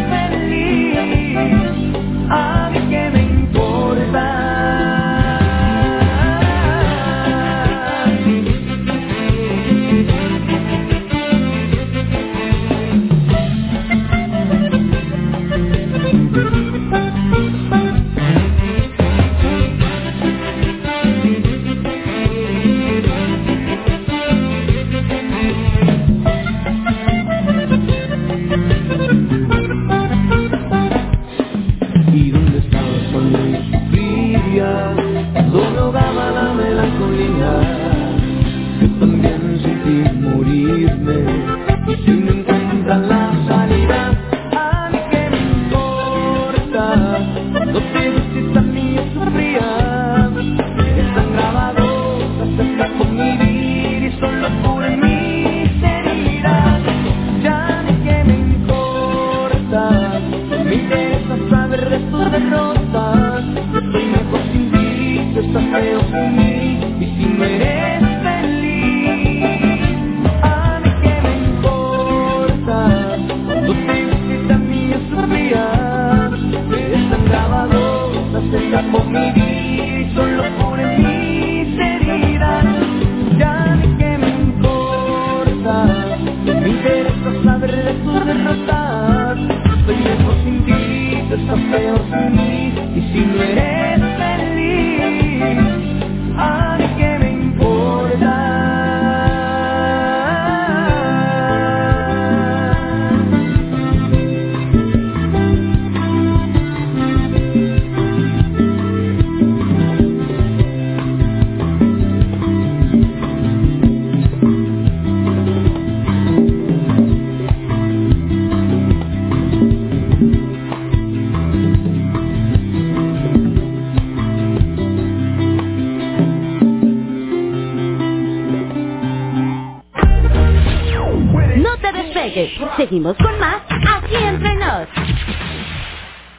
Seguimos 132.76 133.16
con 133.16 133.40
más 133.40 133.62
aquí 133.70 134.14
entre 134.14 134.54
nos. 134.56 134.88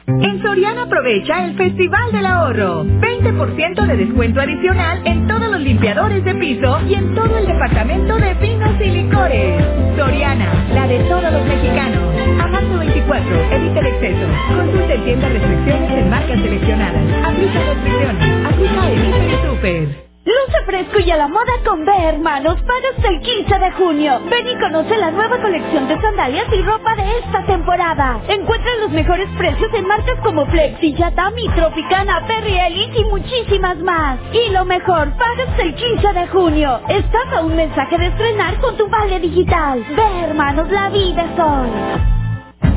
En 0.06 0.40
Soriana 0.40 0.82
aprovecha 0.82 1.44
el 1.44 1.56
Festival 1.56 2.12
del 2.12 2.24
Ahorro. 2.24 2.84
20% 2.84 3.86
de 3.88 3.96
descuento 3.96 4.40
adicional 4.40 5.02
en 5.04 5.26
todos 5.26 5.50
los 5.50 5.60
limpiadores 5.60 6.24
de 6.24 6.36
piso 6.36 6.80
y 6.88 6.94
en 6.94 7.12
todo 7.16 7.36
el 7.36 7.46
departamento 7.46 8.16
de 8.16 8.34
vinos 8.34 8.80
y 8.80 8.90
licores. 8.90 9.64
Soriana, 9.96 10.66
la 10.72 10.86
de 10.86 11.00
todos 11.00 11.32
los 11.32 11.44
mexicanos. 11.46 12.14
A 12.40 12.46
marzo 12.46 12.78
24, 12.78 13.34
evite 13.50 13.80
el 13.80 13.86
exceso. 13.86 14.26
Consulte 14.56 14.94
en 14.94 15.04
tiendas 15.04 15.32
restricciones 15.32 15.90
en 15.90 16.10
marcas 16.10 16.40
seleccionadas. 16.42 17.26
Aplica 17.26 17.58
restricciones. 17.58 18.46
Aplica 18.46 18.90
y 18.92 19.46
Super. 19.48 20.11
Luce 20.24 20.64
fresco 20.66 21.00
y 21.00 21.10
a 21.10 21.16
la 21.16 21.26
moda 21.26 21.52
con 21.66 21.84
B, 21.84 21.92
hermanos, 21.92 22.56
para 22.62 22.90
hasta 22.94 23.08
el 23.08 23.20
15 23.22 23.58
de 23.58 23.72
junio. 23.72 24.20
Ven 24.30 24.46
y 24.46 24.54
conoce 24.54 24.96
la 24.96 25.10
nueva 25.10 25.42
colección 25.42 25.88
de 25.88 26.00
sandalias 26.00 26.46
y 26.52 26.62
ropa 26.62 26.94
de 26.94 27.18
esta 27.18 27.44
temporada. 27.44 28.20
Encuentra 28.28 28.70
los 28.82 28.92
mejores 28.92 29.28
precios 29.36 29.68
en 29.74 29.84
marcas 29.84 30.16
como 30.22 30.46
Flexi, 30.46 30.94
Yatami, 30.94 31.48
Tropicana, 31.56 32.24
Perry 32.28 32.56
Elite 32.56 33.00
y 33.00 33.04
muchísimas 33.06 33.78
más. 33.78 34.20
Y 34.32 34.52
lo 34.52 34.64
mejor, 34.64 35.10
paga 35.16 35.42
hasta 35.42 35.62
el 35.62 35.74
15 35.74 36.12
de 36.12 36.28
junio. 36.28 36.80
Estás 36.88 37.32
a 37.36 37.40
un 37.40 37.56
mensaje 37.56 37.98
de 37.98 38.06
estrenar 38.06 38.60
con 38.60 38.76
tu 38.76 38.88
vale 38.88 39.18
digital. 39.18 39.84
Ve, 39.96 40.20
hermanos, 40.22 40.70
la 40.70 40.88
vida 40.90 41.22
es 41.22 41.40
hoy. 41.40 42.21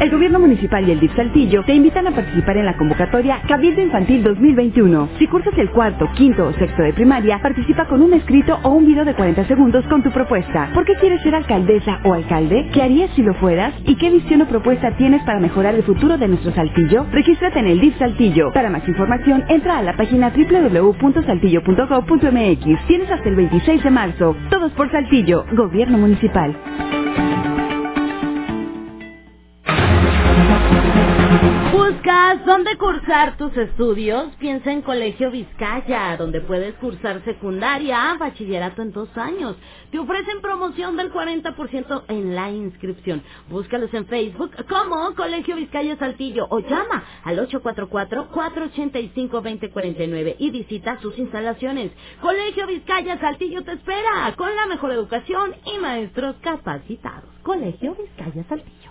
El 0.00 0.10
Gobierno 0.10 0.40
Municipal 0.40 0.88
y 0.88 0.92
el 0.92 1.00
DIF 1.00 1.16
Saltillo 1.16 1.64
te 1.64 1.74
invitan 1.74 2.08
a 2.08 2.12
participar 2.12 2.58
en 2.58 2.66
la 2.66 2.76
convocatoria 2.76 3.40
Cabildo 3.48 3.82
Infantil 3.82 4.24
2021. 4.24 5.10
Si 5.20 5.28
cursas 5.28 5.54
el 5.58 5.70
cuarto, 5.70 6.10
quinto 6.16 6.48
o 6.48 6.54
sexto 6.54 6.82
de 6.82 6.94
primaria, 6.94 7.40
participa 7.42 7.86
con 7.86 8.02
un 8.02 8.14
escrito 8.14 8.58
o 8.64 8.70
un 8.70 8.86
video 8.86 9.06
de 9.06 9.14
40 9.14 9.46
segundos 9.46 9.86
con 9.88 10.02
tu 10.02 10.10
propuesta. 10.12 10.70
¿Por 10.74 10.86
qué 10.86 10.96
quieres 10.96 11.22
ser 11.22 11.36
alcaldesa 11.36 12.00
o 12.04 12.14
alcalde? 12.14 12.68
¿Qué 12.74 12.82
harías 12.82 13.12
si 13.16 13.22
lo 13.22 13.34
fueras? 13.36 13.74
¿Y 13.86 13.96
qué 13.96 14.10
visión 14.10 14.42
o 14.42 14.48
propuesta 14.48 14.92
tienes 14.96 15.22
para 15.24 15.40
mejorar 15.40 15.76
el 15.76 15.84
futuro 15.84 16.18
de 16.18 16.28
nuestro 16.28 16.52
Saltillo? 16.52 17.06
Regístrate 17.12 17.60
en 17.60 17.68
el 17.68 17.80
DIF 17.80 17.98
Saltillo. 17.98 18.52
Para 18.52 18.70
más 18.70 18.88
información, 18.88 19.44
entra 19.48 19.78
a 19.78 19.84
la 19.84 19.96
página 19.96 20.32
www.saltillo.gov.mx. 20.36 22.88
Tienes 22.88 23.12
hasta 23.12 23.30
el 23.30 23.36
26 23.36 23.84
de 23.84 23.90
marzo. 23.92 24.36
Todos 24.50 24.72
por 24.72 24.92
Saltillo, 24.92 25.46
Gobierno 25.54 25.98
Municipal. 25.98 26.56
¿Buscas 31.72 32.44
dónde 32.46 32.76
cursar 32.78 33.36
tus 33.36 33.56
estudios? 33.56 34.34
Piensa 34.40 34.72
en 34.72 34.82
Colegio 34.82 35.30
Vizcaya, 35.30 36.16
donde 36.16 36.40
puedes 36.40 36.74
cursar 36.76 37.24
secundaria, 37.24 38.16
bachillerato 38.18 38.82
en 38.82 38.90
dos 38.90 39.16
años. 39.16 39.54
Te 39.92 40.00
ofrecen 40.00 40.40
promoción 40.40 40.96
del 40.96 41.12
40% 41.12 42.02
en 42.08 42.34
la 42.34 42.50
inscripción. 42.50 43.22
Búscalos 43.48 43.94
en 43.94 44.06
Facebook 44.06 44.50
como 44.68 45.14
Colegio 45.14 45.54
Vizcaya 45.54 45.96
Saltillo 45.96 46.48
o 46.50 46.58
llama 46.58 47.04
al 47.22 47.38
844-485-2049 47.48 50.34
y 50.40 50.50
visita 50.50 50.98
sus 51.00 51.16
instalaciones. 51.18 51.92
Colegio 52.20 52.66
Vizcaya 52.66 53.16
Saltillo 53.20 53.62
te 53.62 53.74
espera 53.74 54.34
con 54.36 54.56
la 54.56 54.66
mejor 54.66 54.90
educación 54.90 55.54
y 55.72 55.78
maestros 55.78 56.34
capacitados. 56.40 57.30
Colegio 57.42 57.94
Vizcaya 57.94 58.42
Saltillo. 58.48 58.90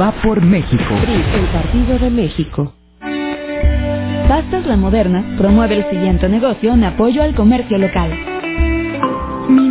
va 0.00 0.12
por 0.22 0.42
México. 0.42 0.94
el 0.94 1.46
Partido 1.52 1.98
de 1.98 2.10
México. 2.10 2.72
Pastas 4.28 4.66
La 4.66 4.76
Moderna 4.76 5.36
promueve 5.38 5.76
el 5.76 5.90
siguiente 5.90 6.28
negocio 6.28 6.74
en 6.74 6.84
apoyo 6.84 7.22
al 7.22 7.34
comercio 7.34 7.78
local. 7.78 8.37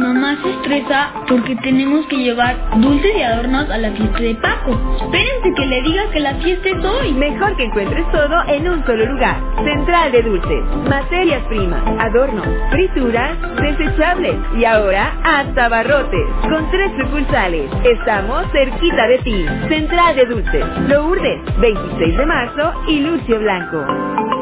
Mamá 0.08 0.38
se 0.42 0.50
estresa 0.52 1.12
porque 1.28 1.54
tenemos 1.58 2.06
que 2.08 2.16
llevar 2.16 2.56
dulces 2.80 3.12
y 3.14 3.22
adornos 3.24 3.70
a 3.70 3.78
la 3.78 3.92
fiesta 3.92 4.20
de 4.20 4.36
Paco. 4.36 4.72
Espérense 5.02 5.54
que 5.54 5.66
le 5.66 5.82
diga 5.82 6.10
que 6.12 6.22
la 6.22 6.36
fiesta 6.36 6.70
es 6.70 6.86
hoy. 6.86 7.12
Mejor 7.12 7.58
que 7.58 7.66
encuentres 7.66 8.10
todo 8.14 8.42
en 8.48 8.70
un 8.70 8.86
solo 8.86 9.06
lugar. 9.06 9.36
Central 9.66 10.14
de 10.14 10.22
Dulces, 10.22 10.64
materias 10.90 11.44
primas, 11.50 11.82
adornos, 12.00 12.48
frituras, 12.72 13.38
desechables 13.62 14.36
y 14.58 14.64
ahora 14.64 15.12
hasta 15.26 15.68
barrotes. 15.68 16.26
Con 16.44 16.72
tres 16.72 16.90
sucursales. 17.02 17.70
Estamos 17.84 18.50
cerquita 18.54 19.08
de 19.08 19.18
ti. 19.18 19.46
Central 19.68 20.16
de 20.16 20.26
Dulces, 20.26 20.66
Lourdes, 20.88 21.42
26 21.60 22.18
de 22.18 22.26
marzo 22.26 22.74
y 22.88 23.02
Lucio 23.02 23.40
Blanco. 23.40 24.37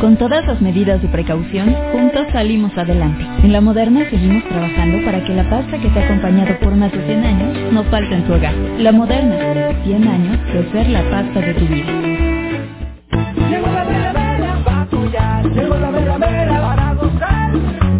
Con 0.00 0.16
todas 0.16 0.46
las 0.46 0.60
medidas 0.60 1.02
de 1.02 1.08
precaución, 1.08 1.74
juntos 1.92 2.28
salimos 2.32 2.70
adelante. 2.78 3.26
En 3.42 3.52
la 3.52 3.60
moderna 3.60 4.08
seguimos 4.08 4.44
trabajando 4.44 5.04
para 5.04 5.24
que 5.24 5.34
la 5.34 5.50
pasta 5.50 5.76
que 5.76 5.88
te 5.88 5.98
ha 5.98 6.04
acompañado 6.04 6.56
por 6.60 6.76
más 6.76 6.92
de 6.92 7.04
100 7.04 7.24
años 7.24 7.72
no 7.72 7.82
falte 7.84 8.14
en 8.14 8.22
tu 8.24 8.32
hogar. 8.32 8.54
La 8.78 8.92
moderna, 8.92 9.74
100 9.84 10.08
años 10.08 10.38
de 10.52 10.70
ser 10.70 10.88
la 10.90 11.02
pasta 11.10 11.40
de 11.40 11.54
tu 11.54 11.66
vida. 11.66 11.86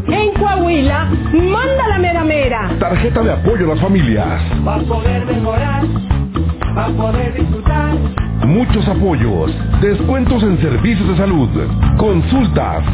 En 0.06 0.32
Coahuila, 0.34 1.04
manda 1.32 1.88
la 1.88 1.98
mera 1.98 2.22
mera. 2.22 2.70
Tarjeta 2.78 3.22
de 3.22 3.32
apoyo 3.32 3.64
a 3.64 3.74
las 3.74 3.80
familias. 3.80 4.42
Para 4.64 4.82
poder 4.84 5.26
mejorar, 5.26 5.82
para 6.74 6.88
poder 6.90 7.34
disfrutar. 7.34 8.27
Muchos 8.46 8.86
apoyos, 8.88 9.52
descuentos 9.80 10.42
en 10.42 10.58
servicios 10.60 11.08
de 11.08 11.16
salud, 11.16 11.48
consultas, 11.98 12.84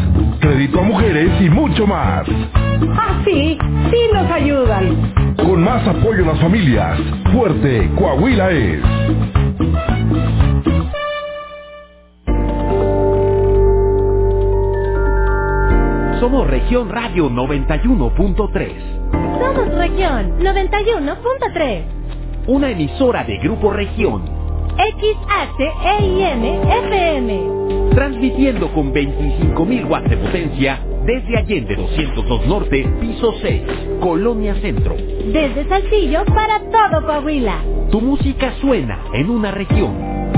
crédito 0.40 0.80
a 0.80 0.82
mujeres 0.82 1.30
y 1.40 1.48
mucho 1.50 1.86
más. 1.86 2.26
Ah, 2.96 3.22
sí, 3.24 3.58
sí 3.90 3.98
nos 4.12 4.30
ayudan. 4.30 5.12
Con 5.36 5.62
más 5.62 5.86
apoyo 5.86 6.24
a 6.24 6.32
las 6.32 6.40
familias, 6.40 6.98
fuerte 7.32 7.90
Coahuila 7.96 8.50
es. 8.50 8.80
Somos 16.20 16.46
Región 16.48 16.88
Radio 16.88 17.28
91.3. 17.30 18.72
Somos 19.38 19.74
Región 19.74 20.38
91.3. 20.40 21.82
Una 22.46 22.70
emisora 22.70 23.24
de 23.24 23.38
Grupo 23.38 23.70
Región. 23.70 24.33
XHEIM 24.76 26.44
FM. 26.68 27.40
Transmitiendo 27.94 28.72
con 28.72 28.92
25.000 28.92 29.88
watts 29.88 30.10
de 30.10 30.16
potencia 30.16 30.80
desde 31.04 31.38
Allende 31.38 31.76
202 31.76 32.46
Norte, 32.46 32.82
piso 33.00 33.34
6, 33.40 33.62
Colonia 34.00 34.54
Centro. 34.60 34.96
Desde 34.96 35.68
Saltillo 35.68 36.24
para 36.24 36.58
todo 36.60 37.06
Coahuila. 37.06 37.58
Tu 37.90 38.00
música 38.00 38.52
suena 38.60 38.98
en 39.12 39.30
una 39.30 39.52
región. 39.52 39.94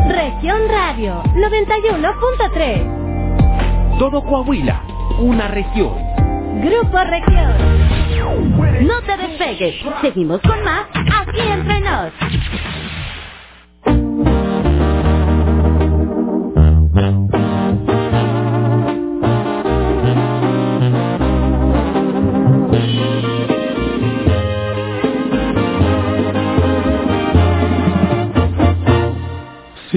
Región 0.08 0.68
Radio 0.68 1.22
91.3. 1.34 3.98
Todo 3.98 4.22
Coahuila, 4.22 4.82
una 5.20 5.48
región. 5.48 5.94
Grupo 6.62 6.98
Región. 6.98 7.52
No 8.86 9.00
te 9.02 9.16
despegues. 9.16 9.74
Seguimos 10.00 10.40
con 10.42 10.62
más 10.64 10.86
aquí 10.94 11.40
entre 11.40 11.80
nos. 11.80 12.12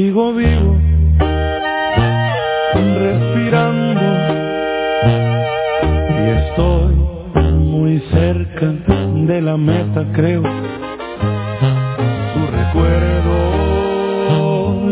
Sigo 0.09 0.33
vivo, 0.33 0.75
respirando 2.73 4.01
y 6.09 6.29
estoy 6.39 6.95
muy 7.53 7.99
cerca 8.11 8.73
de 9.27 9.39
la 9.39 9.55
meta, 9.55 10.03
creo. 10.13 10.41
Tu 12.33 12.39
recuerdo 12.57 13.37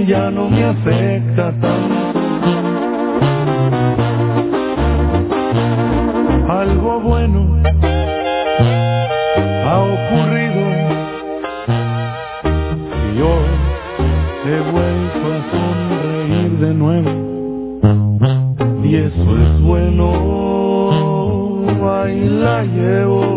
ya 0.05 0.29
no 0.29 0.49
me 0.51 0.63
afecta 0.63 1.51
tanto. 1.61 1.95
Algo 6.47 6.99
bueno 6.99 7.59
ha 9.65 9.77
ocurrido 9.79 10.46
bueno 19.97 21.67
ahí 22.01 22.29
la 22.29 22.63
llevo 22.63 23.36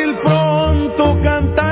fácil 0.00 0.16
pronto 0.22 1.22
cantaré 1.22 1.69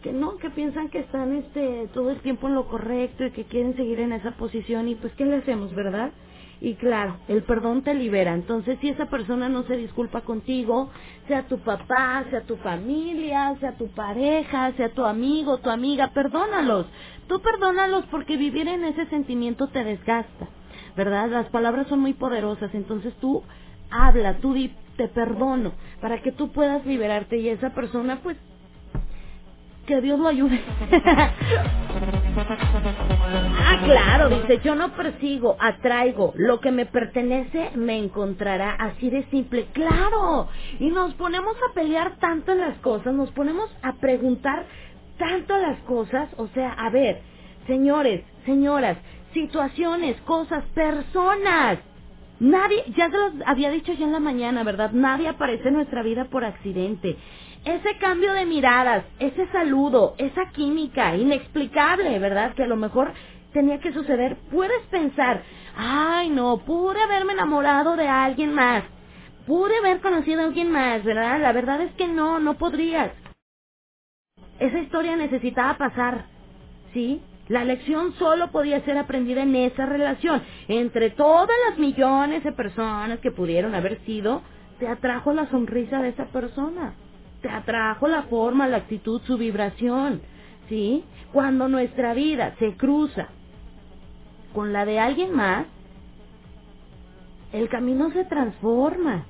que 0.02 0.12
no, 0.12 0.38
que 0.38 0.50
piensan 0.50 0.90
que 0.90 1.00
están 1.00 1.34
este 1.34 1.88
todo 1.94 2.12
el 2.12 2.20
tiempo 2.22 2.48
en 2.48 2.56
lo 2.56 2.68
correcto 2.68 3.26
y 3.26 3.32
que 3.32 3.46
quieren 3.46 3.76
seguir 3.76 4.00
en 4.00 4.14
esa 4.14 4.32
posición 4.32 4.88
y 4.88 4.96
pues 4.96 5.14
qué 5.14 5.26
le 5.26 5.38
hacemos, 5.38 5.74
¿verdad? 5.74 6.12
Y 6.60 6.76
claro, 6.76 7.18
el 7.28 7.42
perdón 7.44 7.82
te 7.82 7.96
libera. 7.96 8.36
Entonces, 8.36 8.78
si 8.82 8.90
esa 8.90 9.08
persona 9.08 9.50
no 9.50 9.64
se 9.64 9.78
disculpa 9.78 10.22
contigo, 10.22 10.92
sea 11.28 11.48
tu 11.48 11.58
papá, 11.60 12.24
sea 12.30 12.42
tu 12.42 12.56
familia, 12.58 13.56
sea 13.60 13.76
tu 13.78 13.88
pareja, 13.88 14.72
sea 14.74 14.90
tu 14.90 15.04
amigo, 15.04 15.58
tu 15.58 15.72
amiga, 15.72 16.10
perdónalos. 16.14 16.86
Tú 17.28 17.42
perdónalos 17.42 18.06
porque 18.12 18.38
vivir 18.38 18.68
en 18.68 18.84
ese 18.84 19.08
sentimiento 19.08 19.68
te 19.68 19.84
desgasta, 19.84 20.50
¿verdad? 20.96 21.30
Las 21.30 21.48
palabras 21.48 21.88
son 21.88 22.00
muy 22.00 22.14
poderosas, 22.14 22.74
entonces 22.76 23.14
tú 23.16 23.42
habla, 23.90 24.38
tú 24.38 24.54
di, 24.54 24.72
te 24.98 25.08
perdono, 25.08 25.74
para 26.00 26.22
que 26.22 26.32
tú 26.32 26.52
puedas 26.52 26.86
liberarte 26.86 27.38
y 27.38 27.50
esa 27.50 27.72
persona 27.72 28.20
pues 28.22 28.38
que 29.92 30.00
Dios 30.00 30.18
lo 30.18 30.30
ayude. 30.30 30.58
ah, 33.60 33.82
claro, 33.84 34.30
dice, 34.30 34.62
yo 34.64 34.74
no 34.74 34.96
persigo, 34.96 35.58
atraigo, 35.60 36.32
lo 36.38 36.62
que 36.62 36.72
me 36.72 36.86
pertenece 36.86 37.72
me 37.76 37.98
encontrará, 37.98 38.72
así 38.76 39.10
de 39.10 39.26
simple, 39.26 39.68
claro. 39.74 40.48
Y 40.80 40.92
nos 40.92 41.14
ponemos 41.16 41.58
a 41.58 41.74
pelear 41.74 42.16
tanto 42.20 42.54
en 42.54 42.60
las 42.60 42.78
cosas, 42.78 43.14
nos 43.14 43.32
ponemos 43.32 43.70
a 43.82 43.96
preguntar 43.96 44.66
tanto 45.18 45.58
las 45.58 45.78
cosas, 45.80 46.30
o 46.38 46.48
sea, 46.48 46.72
a 46.72 46.90
ver, 46.90 47.20
señores, 47.68 48.24
señoras, 48.46 48.98
situaciones, 49.34 50.16
cosas, 50.22 50.64
personas. 50.74 51.80
Nadie, 52.40 52.86
ya 52.96 53.10
se 53.12 53.18
los 53.18 53.34
había 53.46 53.70
dicho 53.72 53.92
ya 53.92 54.06
en 54.06 54.14
la 54.14 54.22
mañana, 54.22 54.64
¿verdad? 54.64 54.92
Nadie 54.94 55.28
aparece 55.28 55.68
en 55.68 55.74
nuestra 55.76 56.02
vida 56.02 56.26
por 56.26 56.46
accidente 56.46 57.18
ese 57.66 57.96
cambio 57.98 58.34
de 58.34 58.46
miradas, 58.46 59.06
ese 59.20 59.48
saludo, 59.52 60.16
esa 60.18 60.50
química 60.50 61.16
inexplicable, 61.16 62.18
¿verdad? 62.18 62.56
Que 62.56 62.64
a 62.64 62.68
lo 62.68 62.76
mejor 62.76 63.14
tenía 63.54 63.80
que 63.80 63.94
suceder. 63.94 64.38
Puedes 64.52 64.82
pensar, 64.88 65.44
ay 65.76 66.30
no, 66.30 66.58
pude 66.66 67.00
haberme 67.02 67.34
enamorado 67.34 67.96
de 67.96 68.08
alguien 68.08 68.54
más, 68.54 68.84
pude 69.46 69.78
haber 69.78 70.02
conocido 70.02 70.42
a 70.42 70.46
alguien 70.46 70.72
más, 70.72 71.04
¿verdad? 71.04 71.40
La 71.40 71.52
verdad 71.52 71.82
es 71.82 71.94
que 71.94 72.08
no, 72.08 72.40
no 72.40 72.56
podrías. 72.56 73.12
Esa 74.60 74.80
historia 74.80 75.16
necesitaba 75.16 75.78
pasar, 75.78 76.26
¿sí? 76.94 77.22
La 77.48 77.64
lección 77.64 78.14
solo 78.14 78.52
podía 78.52 78.84
ser 78.86 78.98
aprendida 78.98 79.44
en 79.44 79.56
esa 79.56 79.86
relación. 79.86 80.42
Entre 80.68 81.10
todas 81.10 81.56
las 81.70 81.78
millones 81.78 82.44
de 82.44 82.54
personas 82.54 83.20
que 83.20 83.32
pudieron 83.32 83.76
haber 83.76 84.00
sido, 84.06 84.42
te 84.80 84.88
atrajo 84.88 85.34
la 85.34 85.50
sonrisa 85.50 86.02
de 86.02 86.10
esa 86.10 86.26
persona 86.26 86.96
te 87.42 87.50
atrajo 87.50 88.08
la 88.08 88.24
forma, 88.24 88.68
la 88.68 88.78
actitud, 88.78 89.22
su 89.24 89.38
vibración, 89.38 90.22
¿sí? 90.70 91.04
Cuando 91.34 91.68
nuestra 91.68 92.14
vida 92.14 92.56
se 92.60 92.76
cruza 92.76 93.28
con 94.54 94.74
la 94.74 94.86
de 94.86 95.00
alguien 95.00 95.34
más, 95.34 95.66
el 97.54 97.68
camino 97.70 98.12
se 98.12 98.26
transforma, 98.26 99.26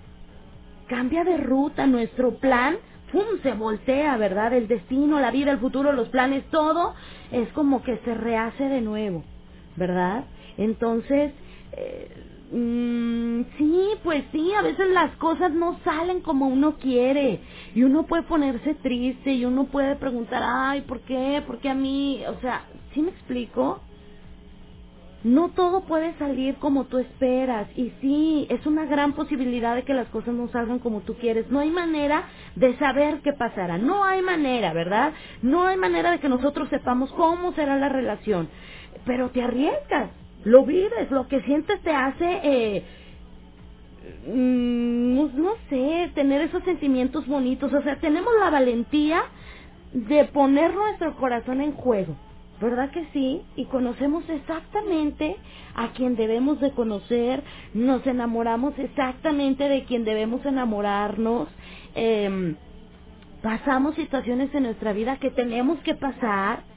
cambia 0.87 1.23
de 1.23 1.37
ruta, 1.37 1.87
nuestro 1.87 2.35
plan, 2.35 2.75
¡pum!, 3.11 3.39
se 3.43 3.53
voltea, 3.53 4.17
¿verdad? 4.17 4.53
El 4.53 4.67
destino, 4.67 5.19
la 5.19 5.31
vida, 5.31 5.51
el 5.51 5.59
futuro, 5.59 5.91
los 5.93 6.09
planes, 6.09 6.43
todo 6.51 6.93
es 7.31 7.49
como 7.49 7.81
que 7.83 7.97
se 7.97 8.13
rehace 8.13 8.63
de 8.63 8.81
nuevo, 8.81 9.23
¿verdad? 9.75 10.25
Entonces, 10.57 11.33
eh, 11.73 12.30
Mm, 12.51 13.43
sí, 13.57 13.89
pues 14.03 14.23
sí, 14.31 14.53
a 14.53 14.61
veces 14.61 14.89
las 14.91 15.15
cosas 15.17 15.53
no 15.53 15.79
salen 15.85 16.21
como 16.21 16.47
uno 16.47 16.75
quiere 16.77 17.41
y 17.75 17.83
uno 17.83 18.05
puede 18.05 18.23
ponerse 18.23 18.75
triste 18.75 19.33
y 19.33 19.45
uno 19.45 19.65
puede 19.65 19.95
preguntar, 19.97 20.43
ay, 20.45 20.81
¿por 20.81 21.01
qué? 21.01 21.43
¿Por 21.47 21.59
qué 21.59 21.69
a 21.69 21.75
mí? 21.75 22.21
O 22.27 22.39
sea, 22.41 22.63
¿sí 22.93 23.01
me 23.01 23.11
explico? 23.11 23.81
No 25.23 25.49
todo 25.49 25.81
puede 25.85 26.17
salir 26.19 26.55
como 26.57 26.85
tú 26.85 26.99
esperas 26.99 27.67
y 27.77 27.91
sí, 28.01 28.47
es 28.49 28.65
una 28.67 28.85
gran 28.85 29.13
posibilidad 29.13 29.75
de 29.75 29.83
que 29.83 29.93
las 29.93 30.07
cosas 30.09 30.33
no 30.33 30.47
salgan 30.49 30.79
como 30.79 31.01
tú 31.01 31.15
quieres. 31.15 31.49
No 31.51 31.59
hay 31.59 31.71
manera 31.71 32.25
de 32.55 32.77
saber 32.77 33.21
qué 33.23 33.33
pasará, 33.33 33.77
no 33.79 34.03
hay 34.03 34.21
manera, 34.21 34.73
¿verdad? 34.73 35.13
No 35.41 35.65
hay 35.67 35.77
manera 35.77 36.11
de 36.11 36.19
que 36.19 36.29
nosotros 36.29 36.69
sepamos 36.69 37.11
cómo 37.13 37.53
será 37.53 37.77
la 37.77 37.89
relación, 37.89 38.49
pero 39.05 39.29
te 39.31 39.43
arriesgas 39.43 40.11
lo 40.43 40.65
vives, 40.65 41.11
lo 41.11 41.27
que 41.27 41.41
sientes 41.41 41.81
te 41.81 41.91
hace, 41.91 42.39
eh, 42.43 42.83
mm, 44.27 45.15
no, 45.15 45.55
sé, 45.69 46.11
tener 46.15 46.41
esos 46.41 46.63
sentimientos 46.63 47.27
bonitos. 47.27 47.71
O 47.73 47.81
sea, 47.81 47.97
tenemos 47.97 48.33
la 48.39 48.49
valentía 48.49 49.23
de 49.93 50.25
poner 50.25 50.73
nuestro 50.73 51.15
corazón 51.17 51.61
en 51.61 51.73
juego. 51.73 52.15
¿Verdad 52.59 52.91
que 52.91 53.07
sí? 53.11 53.41
Y 53.55 53.65
conocemos 53.65 54.23
exactamente 54.29 55.35
a 55.75 55.93
quien 55.93 56.15
debemos 56.15 56.59
de 56.59 56.71
conocer, 56.71 57.41
nos 57.73 58.05
enamoramos 58.05 58.77
exactamente 58.77 59.67
de 59.67 59.83
quien 59.85 60.05
debemos 60.05 60.45
enamorarnos, 60.45 61.47
eh, 61.95 62.55
pasamos 63.41 63.95
situaciones 63.95 64.53
en 64.53 64.63
nuestra 64.63 64.93
vida 64.93 65.17
que 65.17 65.31
tenemos 65.31 65.79
que 65.79 65.95
pasar 65.95 66.70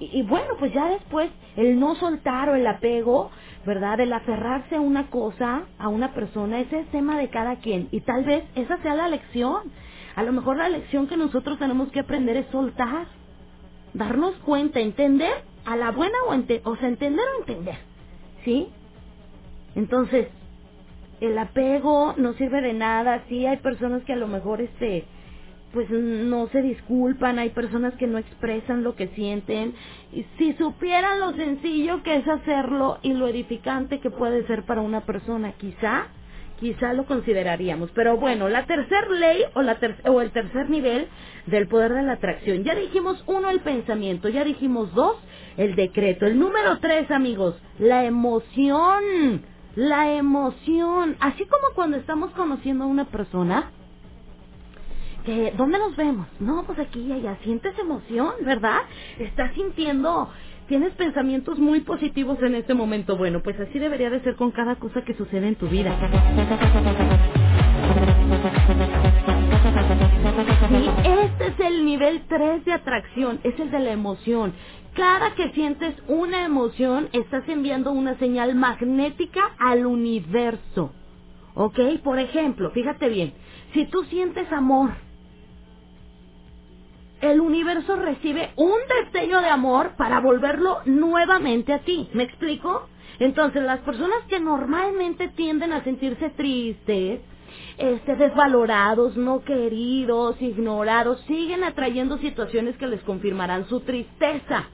y, 0.00 0.22
bueno, 0.22 0.54
pues 0.58 0.72
ya 0.72 0.86
después 0.86 1.30
el 1.56 1.78
no 1.78 1.94
soltar 1.94 2.48
o 2.48 2.54
el 2.54 2.66
apego, 2.66 3.30
¿verdad? 3.66 4.00
El 4.00 4.12
aferrarse 4.14 4.76
a 4.76 4.80
una 4.80 5.10
cosa, 5.10 5.64
a 5.78 5.88
una 5.88 6.14
persona, 6.14 6.58
ese 6.60 6.80
es 6.80 6.86
tema 6.90 7.18
de 7.18 7.28
cada 7.28 7.56
quien. 7.56 7.88
Y 7.92 8.00
tal 8.00 8.24
vez 8.24 8.44
esa 8.54 8.78
sea 8.78 8.94
la 8.94 9.08
lección. 9.08 9.70
A 10.16 10.22
lo 10.22 10.32
mejor 10.32 10.56
la 10.56 10.70
lección 10.70 11.06
que 11.06 11.18
nosotros 11.18 11.58
tenemos 11.58 11.90
que 11.92 12.00
aprender 12.00 12.36
es 12.36 12.46
soltar, 12.46 13.08
darnos 13.92 14.34
cuenta, 14.36 14.80
entender 14.80 15.32
a 15.66 15.76
la 15.76 15.90
buena 15.90 16.16
o, 16.26 16.32
o 16.70 16.76
sea, 16.76 16.88
entender 16.88 17.24
o 17.36 17.40
entender, 17.40 17.76
¿sí? 18.44 18.68
Entonces, 19.74 20.28
el 21.20 21.38
apego 21.38 22.14
no 22.16 22.32
sirve 22.32 22.62
de 22.62 22.72
nada, 22.72 23.24
sí 23.28 23.44
hay 23.44 23.58
personas 23.58 24.02
que 24.04 24.14
a 24.14 24.16
lo 24.16 24.26
mejor 24.26 24.62
este 24.62 25.04
pues 25.72 25.88
no 25.90 26.48
se 26.48 26.62
disculpan, 26.62 27.38
hay 27.38 27.50
personas 27.50 27.94
que 27.94 28.06
no 28.06 28.18
expresan 28.18 28.82
lo 28.82 28.96
que 28.96 29.08
sienten. 29.08 29.74
Y 30.12 30.26
si 30.36 30.52
supieran 30.54 31.20
lo 31.20 31.32
sencillo 31.32 32.02
que 32.02 32.16
es 32.16 32.26
hacerlo 32.26 32.98
y 33.02 33.12
lo 33.12 33.28
edificante 33.28 34.00
que 34.00 34.10
puede 34.10 34.46
ser 34.46 34.64
para 34.64 34.80
una 34.80 35.02
persona, 35.02 35.52
quizá, 35.52 36.08
quizá 36.58 36.92
lo 36.92 37.06
consideraríamos. 37.06 37.90
Pero 37.94 38.16
bueno, 38.16 38.48
la 38.48 38.66
tercer 38.66 39.10
ley 39.10 39.44
o, 39.54 39.62
la 39.62 39.76
ter 39.76 39.96
o 40.06 40.20
el 40.20 40.32
tercer 40.32 40.68
nivel 40.70 41.06
del 41.46 41.68
poder 41.68 41.94
de 41.94 42.02
la 42.02 42.12
atracción. 42.12 42.64
Ya 42.64 42.74
dijimos 42.74 43.22
uno, 43.26 43.48
el 43.50 43.60
pensamiento. 43.60 44.28
Ya 44.28 44.44
dijimos 44.44 44.92
dos, 44.94 45.16
el 45.56 45.76
decreto. 45.76 46.26
El 46.26 46.38
número 46.38 46.78
tres, 46.80 47.10
amigos, 47.10 47.56
la 47.78 48.04
emoción. 48.04 49.42
La 49.76 50.12
emoción. 50.14 51.16
Así 51.20 51.44
como 51.44 51.74
cuando 51.76 51.96
estamos 51.96 52.32
conociendo 52.32 52.84
a 52.84 52.88
una 52.88 53.04
persona, 53.04 53.70
que, 55.22 55.52
¿dónde 55.56 55.78
nos 55.78 55.96
vemos? 55.96 56.26
No, 56.40 56.64
pues 56.64 56.78
aquí 56.78 57.00
y 57.00 57.12
allá. 57.12 57.36
Sientes 57.42 57.78
emoción, 57.78 58.32
¿verdad? 58.44 58.80
Estás 59.18 59.54
sintiendo 59.54 60.30
tienes 60.70 60.92
pensamientos 60.94 61.58
muy 61.58 61.80
positivos 61.80 62.40
en 62.42 62.54
este 62.54 62.74
momento. 62.74 63.16
Bueno, 63.16 63.42
pues 63.42 63.58
así 63.58 63.80
debería 63.80 64.08
de 64.08 64.20
ser 64.20 64.36
con 64.36 64.52
cada 64.52 64.76
cosa 64.76 65.02
que 65.02 65.14
sucede 65.14 65.48
en 65.48 65.56
tu 65.56 65.66
vida. 65.66 65.92
Sí, 70.68 70.90
este 71.04 71.46
es 71.48 71.60
el 71.60 71.84
nivel 71.84 72.22
3 72.28 72.64
de 72.64 72.72
atracción, 72.72 73.40
es 73.42 73.58
el 73.58 73.72
de 73.72 73.80
la 73.80 73.90
emoción. 73.90 74.52
Cada 74.94 75.34
que 75.34 75.50
sientes 75.50 75.96
una 76.06 76.44
emoción, 76.44 77.08
estás 77.12 77.48
enviando 77.48 77.90
una 77.90 78.16
señal 78.18 78.54
magnética 78.54 79.40
al 79.58 79.86
universo. 79.86 80.92
¿Ok? 81.54 81.80
Por 82.04 82.20
ejemplo, 82.20 82.70
fíjate 82.70 83.08
bien, 83.08 83.34
si 83.74 83.86
tú 83.86 84.04
sientes 84.04 84.50
amor, 84.52 84.90
el 87.20 87.40
universo 87.40 87.96
recibe 87.96 88.50
un 88.56 88.78
destello 89.02 89.40
de 89.40 89.48
amor 89.48 89.92
para 89.96 90.20
volverlo 90.20 90.78
nuevamente 90.86 91.72
a 91.72 91.80
ti. 91.80 92.08
¿Me 92.14 92.24
explico? 92.24 92.88
Entonces, 93.18 93.62
las 93.62 93.80
personas 93.80 94.24
que 94.28 94.40
normalmente 94.40 95.28
tienden 95.28 95.72
a 95.72 95.84
sentirse 95.84 96.30
tristes, 96.30 97.20
este, 97.76 98.16
desvalorados, 98.16 99.16
no 99.16 99.42
queridos, 99.44 100.40
ignorados, 100.40 101.20
siguen 101.26 101.64
atrayendo 101.64 102.18
situaciones 102.18 102.76
que 102.76 102.86
les 102.86 103.02
confirmarán 103.02 103.68
su 103.68 103.80
tristeza. 103.80 104.68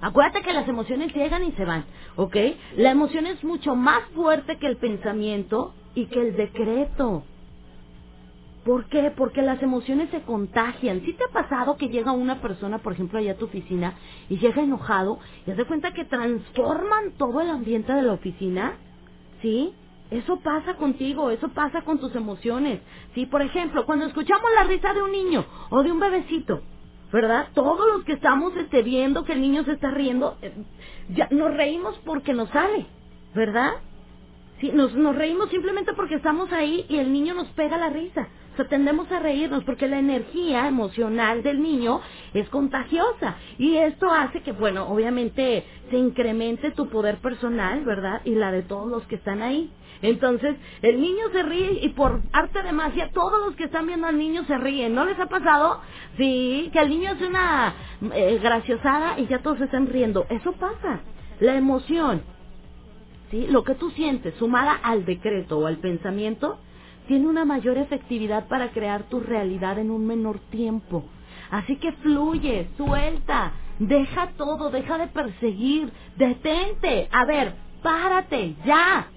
Acuérdate 0.00 0.42
que 0.42 0.52
las 0.52 0.66
emociones 0.68 1.14
llegan 1.14 1.44
y 1.44 1.52
se 1.52 1.64
van, 1.64 1.84
¿ok? 2.16 2.36
La 2.76 2.90
emoción 2.90 3.26
es 3.26 3.44
mucho 3.44 3.76
más 3.76 4.02
fuerte 4.14 4.58
que 4.58 4.66
el 4.66 4.76
pensamiento 4.76 5.74
y 5.94 6.06
que 6.06 6.20
el 6.20 6.36
decreto. 6.36 7.24
¿Por 8.64 8.86
qué? 8.86 9.10
Porque 9.16 9.42
las 9.42 9.60
emociones 9.62 10.10
se 10.10 10.22
contagian. 10.22 11.00
¿Sí 11.00 11.14
te 11.14 11.24
ha 11.24 11.32
pasado 11.32 11.76
que 11.76 11.88
llega 11.88 12.12
una 12.12 12.40
persona, 12.40 12.78
por 12.78 12.92
ejemplo, 12.92 13.18
allá 13.18 13.32
a 13.32 13.36
tu 13.36 13.46
oficina 13.46 13.94
y 14.28 14.38
llega 14.38 14.62
enojado 14.62 15.18
y 15.46 15.50
das 15.50 15.66
cuenta 15.66 15.92
que 15.92 16.04
transforman 16.04 17.12
todo 17.18 17.40
el 17.40 17.50
ambiente 17.50 17.92
de 17.92 18.02
la 18.02 18.12
oficina? 18.12 18.78
¿Sí? 19.42 19.72
Eso 20.10 20.38
pasa 20.40 20.74
contigo, 20.74 21.30
eso 21.30 21.48
pasa 21.48 21.82
con 21.82 21.98
tus 21.98 22.14
emociones. 22.14 22.80
¿Sí? 23.14 23.26
Por 23.26 23.42
ejemplo, 23.42 23.84
cuando 23.84 24.06
escuchamos 24.06 24.44
la 24.54 24.64
risa 24.64 24.94
de 24.94 25.02
un 25.02 25.10
niño 25.10 25.44
o 25.70 25.82
de 25.82 25.90
un 25.90 25.98
bebecito, 25.98 26.62
¿verdad? 27.12 27.48
Todos 27.54 27.86
los 27.94 28.04
que 28.04 28.12
estamos 28.12 28.56
este, 28.56 28.82
viendo 28.82 29.24
que 29.24 29.32
el 29.32 29.40
niño 29.40 29.64
se 29.64 29.72
está 29.72 29.90
riendo, 29.90 30.38
eh, 30.40 30.54
ya 31.08 31.26
nos 31.32 31.52
reímos 31.54 31.98
porque 32.04 32.32
nos 32.32 32.48
sale, 32.50 32.86
¿verdad? 33.34 33.72
Sí, 34.60 34.70
nos 34.72 35.16
reímos 35.16 35.50
simplemente 35.50 35.92
porque 35.94 36.14
estamos 36.14 36.52
ahí 36.52 36.86
y 36.88 36.98
el 36.98 37.12
niño 37.12 37.34
nos 37.34 37.48
pega 37.48 37.76
la 37.76 37.90
risa. 37.90 38.28
O 38.52 38.56
sea, 38.56 38.66
tendemos 38.66 39.10
a 39.10 39.18
reírnos 39.18 39.64
porque 39.64 39.88
la 39.88 39.98
energía 39.98 40.68
emocional 40.68 41.42
del 41.42 41.62
niño 41.62 42.00
es 42.34 42.48
contagiosa. 42.50 43.36
Y 43.58 43.76
esto 43.76 44.10
hace 44.10 44.42
que, 44.42 44.52
bueno, 44.52 44.88
obviamente 44.88 45.64
se 45.90 45.96
incremente 45.96 46.70
tu 46.72 46.88
poder 46.88 47.18
personal, 47.18 47.84
¿verdad? 47.84 48.20
Y 48.24 48.34
la 48.34 48.52
de 48.52 48.62
todos 48.62 48.90
los 48.90 49.04
que 49.04 49.14
están 49.14 49.42
ahí. 49.42 49.70
Entonces, 50.02 50.56
el 50.82 51.00
niño 51.00 51.30
se 51.32 51.44
ríe 51.44 51.78
y 51.80 51.90
por 51.90 52.20
arte 52.32 52.62
de 52.62 52.72
magia 52.72 53.10
todos 53.12 53.40
los 53.46 53.54
que 53.54 53.64
están 53.64 53.86
viendo 53.86 54.08
al 54.08 54.18
niño 54.18 54.44
se 54.44 54.58
ríen. 54.58 54.94
¿No 54.94 55.04
les 55.04 55.18
ha 55.18 55.26
pasado? 55.26 55.80
Sí, 56.18 56.68
que 56.72 56.80
el 56.80 56.88
niño 56.90 57.12
hace 57.12 57.26
una 57.26 57.74
eh, 58.12 58.38
graciosada 58.42 59.18
y 59.18 59.28
ya 59.28 59.38
todos 59.38 59.60
están 59.60 59.86
riendo. 59.86 60.26
Eso 60.28 60.52
pasa. 60.52 61.00
La 61.40 61.56
emoción, 61.56 62.22
¿sí? 63.30 63.46
Lo 63.48 63.62
que 63.64 63.74
tú 63.76 63.90
sientes 63.90 64.34
sumada 64.34 64.72
al 64.72 65.04
decreto 65.04 65.58
o 65.58 65.66
al 65.66 65.78
pensamiento, 65.78 66.58
tiene 67.06 67.28
una 67.28 67.44
mayor 67.44 67.78
efectividad 67.78 68.48
para 68.48 68.70
crear 68.70 69.04
tu 69.04 69.20
realidad 69.20 69.78
en 69.78 69.90
un 69.90 70.06
menor 70.06 70.38
tiempo. 70.50 71.04
Así 71.50 71.76
que 71.76 71.92
fluye, 71.92 72.68
suelta, 72.76 73.52
deja 73.78 74.28
todo, 74.36 74.70
deja 74.70 74.98
de 74.98 75.08
perseguir, 75.08 75.92
detente. 76.16 77.08
A 77.12 77.24
ver, 77.24 77.54
párate, 77.82 78.54
ya. 78.64 79.08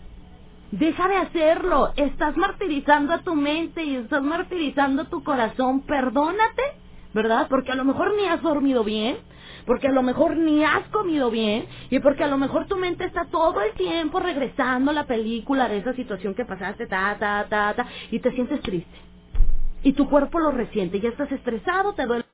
Deja 0.71 1.07
de 1.07 1.15
hacerlo. 1.17 1.93
Estás 1.95 2.35
martirizando 2.35 3.13
a 3.13 3.19
tu 3.19 3.35
mente 3.35 3.83
y 3.83 3.95
estás 3.95 4.21
martirizando 4.21 5.03
a 5.03 5.09
tu 5.09 5.23
corazón. 5.23 5.81
Perdónate, 5.81 6.63
¿verdad? 7.13 7.47
Porque 7.49 7.71
a 7.71 7.75
lo 7.75 7.85
mejor 7.85 8.13
ni 8.17 8.25
has 8.25 8.41
dormido 8.41 8.83
bien, 8.83 9.17
porque 9.65 9.87
a 9.87 9.91
lo 9.91 10.03
mejor 10.03 10.37
ni 10.37 10.63
has 10.63 10.87
comido 10.89 11.29
bien 11.31 11.65
y 11.89 11.99
porque 11.99 12.23
a 12.23 12.27
lo 12.27 12.37
mejor 12.37 12.67
tu 12.67 12.77
mente 12.77 13.05
está 13.05 13.25
todo 13.25 13.61
el 13.61 13.73
tiempo 13.73 14.19
regresando 14.19 14.91
a 14.91 14.93
la 14.93 15.05
película 15.05 15.67
de 15.67 15.77
esa 15.77 15.93
situación 15.93 16.35
que 16.35 16.45
pasaste, 16.45 16.87
ta, 16.87 17.17
ta, 17.19 17.47
ta, 17.49 17.73
ta, 17.75 17.87
y 18.11 18.19
te 18.19 18.31
sientes 18.31 18.61
triste. 18.61 18.97
Y 19.83 19.93
tu 19.93 20.09
cuerpo 20.09 20.39
lo 20.39 20.51
resiente, 20.51 20.99
ya 20.99 21.09
estás 21.09 21.31
estresado, 21.31 21.93
te 21.93 22.05
duele 22.05 22.25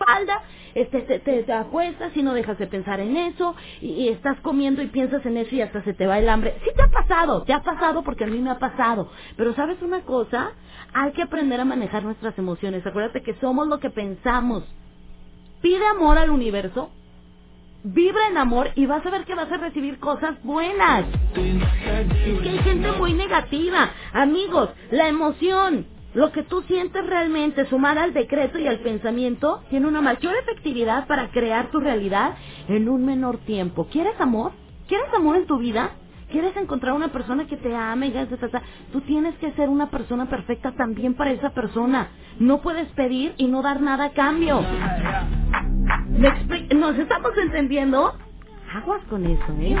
espalda, 0.00 0.42
este, 0.74 1.02
te, 1.02 1.42
te, 1.42 1.52
acuestas 1.52 2.16
y 2.16 2.22
no 2.22 2.32
dejas 2.32 2.58
de 2.58 2.66
pensar 2.66 3.00
en 3.00 3.16
eso, 3.16 3.54
y, 3.80 3.88
y, 3.88 4.08
estás 4.08 4.38
comiendo 4.40 4.82
y 4.82 4.86
piensas 4.86 5.24
en 5.26 5.36
eso 5.36 5.54
y 5.54 5.60
hasta 5.60 5.82
se 5.82 5.94
te 5.94 6.06
va 6.06 6.18
el 6.18 6.28
hambre. 6.28 6.56
Sí 6.64 6.70
te 6.74 6.82
ha 6.82 6.88
pasado, 6.88 7.42
te 7.42 7.52
ha 7.52 7.62
pasado 7.62 8.02
porque 8.02 8.24
a 8.24 8.26
mí 8.26 8.38
me 8.38 8.50
ha 8.50 8.58
pasado. 8.58 9.10
Pero 9.36 9.54
sabes 9.54 9.80
una 9.82 10.00
cosa, 10.02 10.52
hay 10.92 11.12
que 11.12 11.22
aprender 11.22 11.60
a 11.60 11.64
manejar 11.64 12.02
nuestras 12.02 12.36
emociones. 12.38 12.86
Acuérdate 12.86 13.22
que 13.22 13.34
somos 13.40 13.68
lo 13.68 13.78
que 13.78 13.90
pensamos. 13.90 14.64
Pide 15.60 15.86
amor 15.86 16.16
al 16.18 16.30
universo, 16.30 16.90
vibra 17.82 18.28
en 18.28 18.38
amor 18.38 18.70
y 18.76 18.86
vas 18.86 19.04
a 19.04 19.10
ver 19.10 19.24
que 19.24 19.34
vas 19.34 19.50
a 19.52 19.58
recibir 19.58 19.98
cosas 19.98 20.42
buenas. 20.42 21.04
Es 21.34 22.40
que 22.40 22.48
hay 22.48 22.58
gente 22.58 22.92
muy 22.92 23.12
negativa. 23.12 23.90
Amigos, 24.12 24.70
la 24.90 25.08
emoción, 25.08 25.86
lo 26.14 26.32
que 26.32 26.42
tú 26.42 26.62
sientes 26.62 27.06
realmente 27.06 27.66
sumada 27.66 28.02
al 28.02 28.14
decreto 28.14 28.58
y 28.58 28.66
al 28.66 28.80
pensamiento, 28.80 29.62
tiene 29.70 29.86
una 29.86 30.00
mayor 30.00 30.34
efectividad 30.36 31.06
para 31.06 31.30
crear 31.30 31.70
tu 31.70 31.78
realidad 31.80 32.36
en 32.68 32.88
un 32.88 33.04
menor 33.04 33.38
tiempo. 33.38 33.86
¿Quieres 33.90 34.18
amor? 34.20 34.52
¿Quieres 34.88 35.12
amor 35.14 35.36
en 35.36 35.46
tu 35.46 35.58
vida? 35.58 35.90
¿Quieres 36.30 36.56
encontrar 36.56 36.94
una 36.94 37.08
persona 37.08 37.46
que 37.46 37.56
te 37.56 37.74
ame 37.74 38.08
y 38.08 38.14
Tú 38.92 39.00
tienes 39.02 39.34
que 39.36 39.52
ser 39.52 39.68
una 39.68 39.90
persona 39.90 40.28
perfecta 40.28 40.72
también 40.72 41.14
para 41.14 41.32
esa 41.32 41.50
persona. 41.50 42.08
No 42.38 42.60
puedes 42.62 42.88
pedir 42.92 43.34
y 43.38 43.48
no 43.48 43.62
dar 43.62 43.80
nada 43.80 44.06
a 44.06 44.10
cambio. 44.12 44.62
¿Nos 46.76 46.98
estamos 46.98 47.32
entendiendo? 47.42 48.14
Aguas 48.74 49.02
con 49.10 49.26
eso, 49.26 49.52
¿eh? 49.60 49.76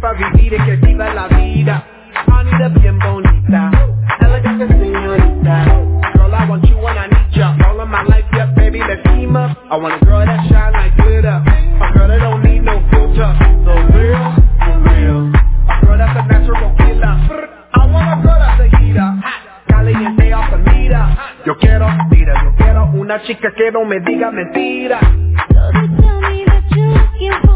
Sepa 0.00 0.12
vivir 0.14 0.54
y 0.54 0.64
que 0.64 0.76
viva 0.76 1.12
la 1.12 1.28
vida. 1.28 1.84
Anita 2.32 2.68
bien 2.68 2.98
bonita. 2.98 3.70
Elegante 4.20 4.66
señorita. 4.68 5.64
Girl, 6.14 6.34
I 6.34 6.48
want 6.48 6.64
you 6.66 6.76
when 6.78 6.96
I 6.96 7.06
need 7.06 7.36
ya. 7.36 7.54
All 7.68 7.80
of 7.80 7.88
my 7.88 8.02
life, 8.04 8.24
yeah, 8.32 8.46
baby, 8.56 8.78
let's 8.80 9.02
team 9.02 9.36
up. 9.36 9.56
I 9.70 9.76
want 9.76 10.00
a 10.00 10.04
girl 10.04 10.24
that 10.24 10.48
shine 10.48 10.72
like 10.72 10.96
glitter. 10.96 11.42
A 11.44 11.92
girl 11.92 12.08
that 12.08 12.20
don't 12.20 12.42
need 12.42 12.62
no 12.62 12.80
filter. 12.90 13.30
So 13.64 13.72
real, 13.92 14.24
for 14.64 14.78
real. 14.88 15.32
A 15.68 15.80
girl 15.84 15.98
that's 15.98 16.16
a 16.16 16.26
natural 16.26 16.74
killer. 16.78 17.16
I 17.74 17.86
want 17.86 18.08
a 18.08 18.22
girl 18.22 18.38
that's 18.40 18.60
a 18.60 18.78
heater. 18.78 19.10
Caliente 19.68 20.32
off 20.32 20.50
the 20.50 20.58
meter. 20.58 21.06
Yo 21.44 21.54
quiero, 21.58 21.88
mira, 22.10 22.42
yo 22.44 22.54
quiero 22.56 22.90
una 22.94 23.20
chica 23.22 23.52
que 23.54 23.70
no 23.70 23.84
me 23.84 24.00
diga 24.00 24.30
mentira. 24.30 24.98
Oye 27.20 27.49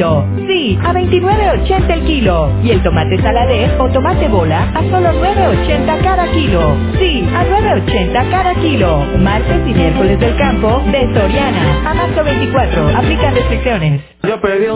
a 0.00 0.92
29.80 0.94 1.90
el 1.90 2.04
kilo. 2.04 2.50
Y 2.62 2.70
el 2.70 2.82
tomate 2.82 3.20
saladez 3.20 3.72
o 3.78 3.88
tomate 3.90 4.28
bola 4.28 4.70
a 4.74 4.80
solo 4.84 5.12
9.80 5.12 6.02
cada 6.02 6.30
kilo. 6.32 6.76
Sí, 6.98 7.28
a 7.34 7.44
9.80 7.44 8.30
cada 8.30 8.54
kilo. 8.54 9.04
Martes 9.18 9.60
y 9.66 9.74
miércoles 9.74 10.18
del 10.18 10.36
campo 10.36 10.82
de 10.90 11.00
Soriana. 11.14 11.90
A 11.90 11.94
marzo 11.94 12.24
24. 12.24 12.88
Aplica 12.96 13.30
restricciones. 13.32 14.00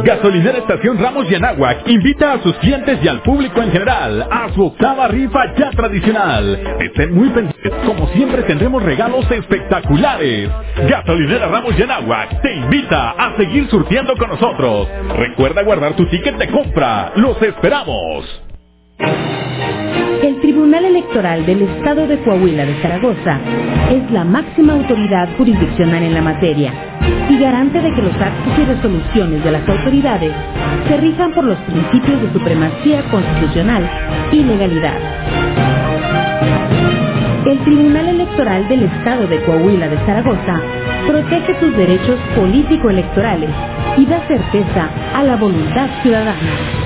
Gasolinera 0.04 0.58
Estación 0.58 0.98
Ramos 0.98 1.28
Yanahuac 1.30 1.86
invita 1.86 2.32
a 2.32 2.42
sus 2.42 2.54
clientes 2.56 2.98
y 3.02 3.06
al 3.06 3.22
público 3.22 3.62
en 3.62 3.70
general 3.70 4.26
a 4.28 4.48
su 4.52 4.66
octava 4.66 5.06
rifa 5.06 5.54
ya 5.56 5.70
tradicional. 5.70 6.76
Estén 6.80 7.14
muy 7.14 7.28
pendientes, 7.28 7.55
como 7.86 8.08
siempre 8.08 8.42
tendremos 8.42 8.82
regalos 8.82 9.30
espectaculares. 9.30 10.50
Gasolinera 10.88 11.46
Ramos 11.46 11.76
Yanahuac 11.76 12.42
te 12.42 12.54
invita 12.54 13.10
a 13.12 13.36
seguir 13.36 13.68
surtiendo 13.70 14.14
con 14.16 14.28
nosotros. 14.28 14.88
Recuerda 15.16 15.62
guardar 15.62 15.94
tu 15.94 16.04
ticket 16.06 16.36
de 16.36 16.48
compra. 16.48 17.12
Los 17.16 17.40
esperamos. 17.40 18.42
El 20.22 20.40
Tribunal 20.40 20.84
Electoral 20.84 21.46
del 21.46 21.62
Estado 21.62 22.06
de 22.06 22.18
Coahuila 22.18 22.64
de 22.64 22.74
Zaragoza 22.82 23.38
es 23.90 24.10
la 24.10 24.24
máxima 24.24 24.72
autoridad 24.72 25.28
jurisdiccional 25.36 26.02
en 26.02 26.14
la 26.14 26.22
materia 26.22 26.72
y 27.28 27.38
garante 27.38 27.80
de 27.80 27.94
que 27.94 28.02
los 28.02 28.14
actos 28.14 28.58
y 28.58 28.64
resoluciones 28.64 29.44
de 29.44 29.52
las 29.52 29.68
autoridades 29.68 30.32
se 30.88 30.96
rijan 30.96 31.32
por 31.32 31.44
los 31.44 31.58
principios 31.60 32.20
de 32.22 32.32
supremacía 32.32 33.02
constitucional 33.10 33.88
y 34.32 34.42
legalidad. 34.42 35.95
El 37.46 37.64
Tribunal 37.64 38.08
Electoral 38.08 38.68
del 38.68 38.82
Estado 38.82 39.26
de 39.28 39.42
Coahuila 39.44 39.88
de 39.88 39.96
Zaragoza 40.04 40.60
protege 41.06 41.54
tus 41.54 41.76
derechos 41.76 42.20
político-electorales 42.36 43.50
y 43.96 44.04
da 44.06 44.20
certeza 44.26 44.90
a 45.14 45.22
la 45.22 45.36
voluntad 45.36 45.88
ciudadana. 46.02 46.76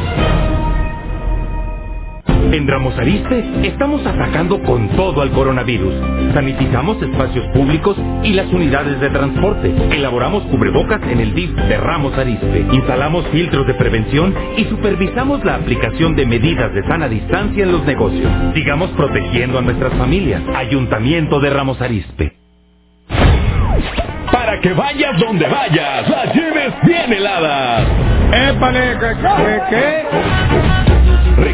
En 2.52 2.66
Ramos 2.66 2.98
Arispe 2.98 3.44
estamos 3.62 4.04
atacando 4.04 4.60
con 4.64 4.88
todo 4.96 5.22
al 5.22 5.30
coronavirus. 5.30 5.94
Sanitizamos 6.34 7.00
espacios 7.00 7.46
públicos 7.54 7.96
y 8.24 8.32
las 8.32 8.52
unidades 8.52 8.98
de 9.00 9.08
transporte. 9.08 9.72
Elaboramos 9.92 10.42
cubrebocas 10.44 11.00
en 11.04 11.20
el 11.20 11.32
DIF 11.32 11.52
de 11.52 11.76
Ramos 11.76 12.12
Arispe. 12.18 12.66
Instalamos 12.72 13.24
filtros 13.28 13.68
de 13.68 13.74
prevención 13.74 14.34
y 14.56 14.64
supervisamos 14.64 15.44
la 15.44 15.56
aplicación 15.56 16.16
de 16.16 16.26
medidas 16.26 16.74
de 16.74 16.82
sana 16.88 17.08
distancia 17.08 17.62
en 17.62 17.70
los 17.70 17.84
negocios. 17.84 18.28
Sigamos 18.52 18.90
protegiendo 18.90 19.60
a 19.60 19.62
nuestras 19.62 19.92
familias. 19.94 20.42
Ayuntamiento 20.52 21.38
de 21.38 21.50
Ramos 21.50 21.80
Arispe. 21.80 22.32
Para 24.32 24.60
que 24.60 24.72
vayas 24.72 25.20
donde 25.20 25.46
vayas, 25.46 26.08
las 26.08 26.34
lleves 26.34 26.72
bien 26.82 27.12
heladas. 27.12 27.86
¡Épale! 28.32 28.98
¿Qué? 28.98 29.60
¿Qué? 29.70 30.99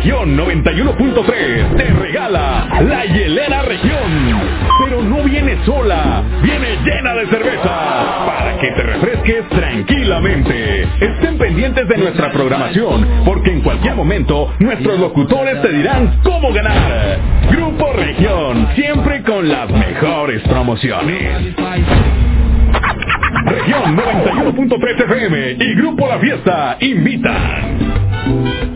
Región 0.06 0.38
91.3 0.38 1.76
te 1.76 1.84
regala 1.94 2.68
la 2.80 3.04
hielera 3.06 3.62
región. 3.62 4.40
Pero 4.84 5.02
no 5.02 5.24
viene 5.24 5.58
sola, 5.64 6.22
viene 6.44 6.78
llena 6.84 7.12
de 7.14 7.26
cerveza 7.26 8.24
para 8.24 8.56
que 8.56 8.70
te 8.70 8.82
refresques 8.84 9.48
tranquilamente. 9.48 10.82
Estén 11.00 11.36
pendientes 11.38 11.88
de 11.88 11.98
nuestra 11.98 12.30
programación 12.30 13.04
porque 13.24 13.50
en 13.50 13.62
cualquier 13.62 13.96
momento 13.96 14.54
nuestros 14.60 14.96
locutores 15.00 15.60
te 15.60 15.72
dirán 15.72 16.20
cómo 16.22 16.52
ganar. 16.52 17.18
Grupo 17.50 17.92
Región, 17.94 18.68
siempre 18.76 19.24
con 19.24 19.48
las 19.48 19.68
mejores 19.70 20.40
promociones. 20.42 21.56
Región 23.44 23.96
91.3 23.96 25.04
FM 25.04 25.56
y 25.58 25.74
Grupo 25.74 26.06
La 26.06 26.20
Fiesta 26.20 26.76
invitan. 26.78 28.75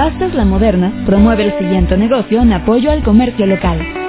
Pastas 0.00 0.32
La 0.32 0.46
Moderna 0.46 1.04
promueve 1.04 1.44
el 1.44 1.58
siguiente 1.58 1.94
negocio 1.94 2.40
en 2.40 2.54
apoyo 2.54 2.90
al 2.90 3.02
comercio 3.02 3.44
local. 3.44 3.99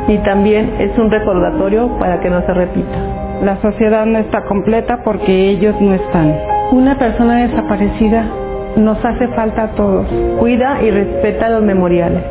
Y 0.10 0.18
también 0.26 0.73
es 0.80 0.97
un 0.97 1.10
recordatorio 1.10 1.97
para 1.99 2.19
que 2.19 2.30
no 2.30 2.45
se 2.45 2.53
repita. 2.53 3.39
La 3.45 3.61
sociedad 3.61 4.06
no 4.06 4.19
está 4.19 4.43
completa 4.43 5.03
porque 5.06 5.51
ellos 5.51 5.73
no 5.80 5.93
están. 5.93 6.35
Una 6.73 6.97
persona 6.99 7.47
desaparecida 7.47 8.26
nos 8.77 9.03
hace 9.03 9.27
falta 9.29 9.63
a 9.63 9.71
todos. 9.75 10.07
Cuida 10.39 10.81
y 10.81 10.91
respeta 10.91 11.49
los 11.49 11.63
memoriales. 11.63 12.23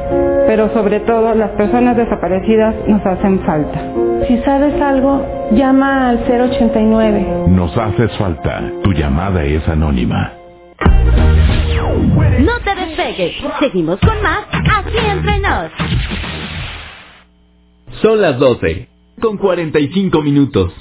Pero 0.47 0.73
sobre 0.73 1.01
todo 1.01 1.35
las 1.35 1.51
personas 1.51 1.97
desaparecidas 1.97 2.75
nos 2.87 3.05
hacen 3.05 3.41
falta. 3.41 3.81
Si 4.27 4.39
sabes 4.39 4.81
algo, 4.81 5.25
llama 5.53 6.09
al 6.09 6.25
089. 6.27 7.27
Nos 7.49 7.77
haces 7.77 8.17
falta. 8.17 8.63
Tu 8.83 8.93
llamada 8.93 9.45
es 9.45 9.67
anónima. 9.69 10.33
No 12.41 12.61
te 12.65 12.75
despegues. 12.75 13.35
Seguimos 13.61 13.99
con 14.01 14.23
más 14.23 14.45
aquí 14.53 14.99
entre 15.11 15.39
nos. 15.39 15.71
Son 18.01 18.21
las 18.21 18.39
12, 18.39 18.89
con 19.21 19.37
45 19.39 20.23
minutos. 20.23 20.73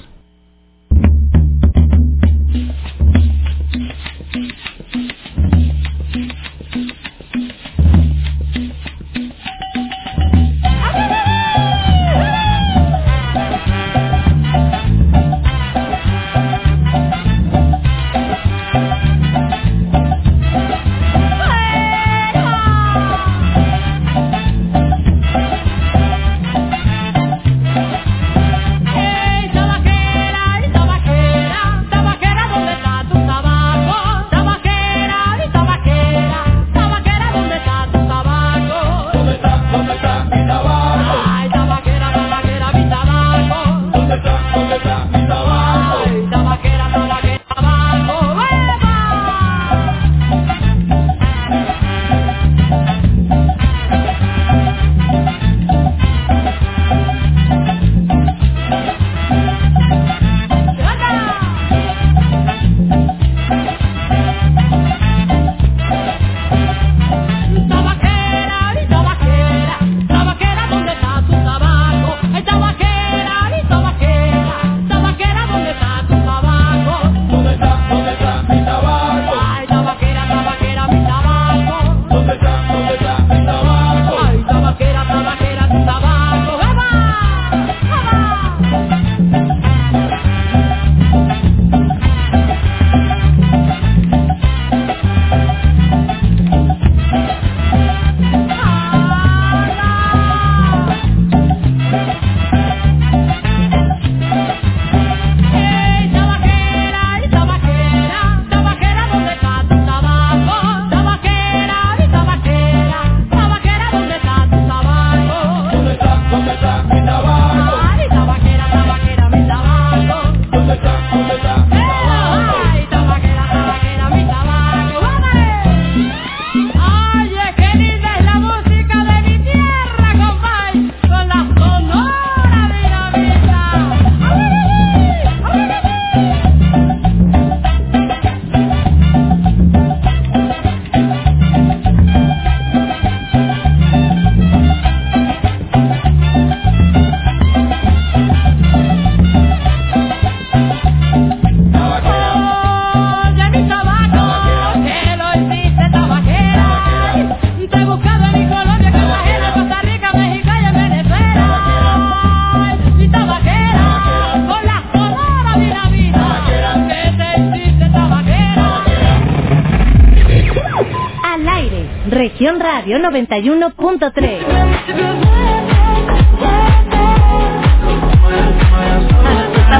Radio 172.88 173.06
91.3. 173.10 174.46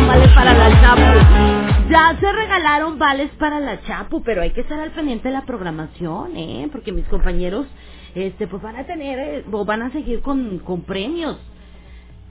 vales 0.06 0.28
para 0.35 0.52
la 0.52 0.80
Chapu. 0.82 1.89
Ya 1.89 2.16
se 2.20 2.32
regalaron 2.32 2.98
vales 2.98 3.30
para 3.39 3.60
la 3.60 3.80
Chapu, 3.80 4.22
pero 4.22 4.43
hay 4.43 4.51
que 4.51 4.60
estar 4.60 4.78
al 4.78 4.90
pendiente 4.90 5.28
de 5.28 5.35
la 5.35 5.47
programación, 5.47 6.36
¿eh? 6.36 6.68
Porque 6.70 6.93
mis 6.93 7.06
compañeros, 7.06 7.66
este, 8.14 8.47
pues 8.47 8.62
van 8.62 8.76
a 8.76 8.85
tener, 8.85 9.18
eh, 9.18 9.44
o 9.51 9.64
van 9.64 9.80
a 9.80 9.90
seguir 9.90 10.20
con, 10.20 10.59
con 10.59 10.82
premios. 10.82 11.39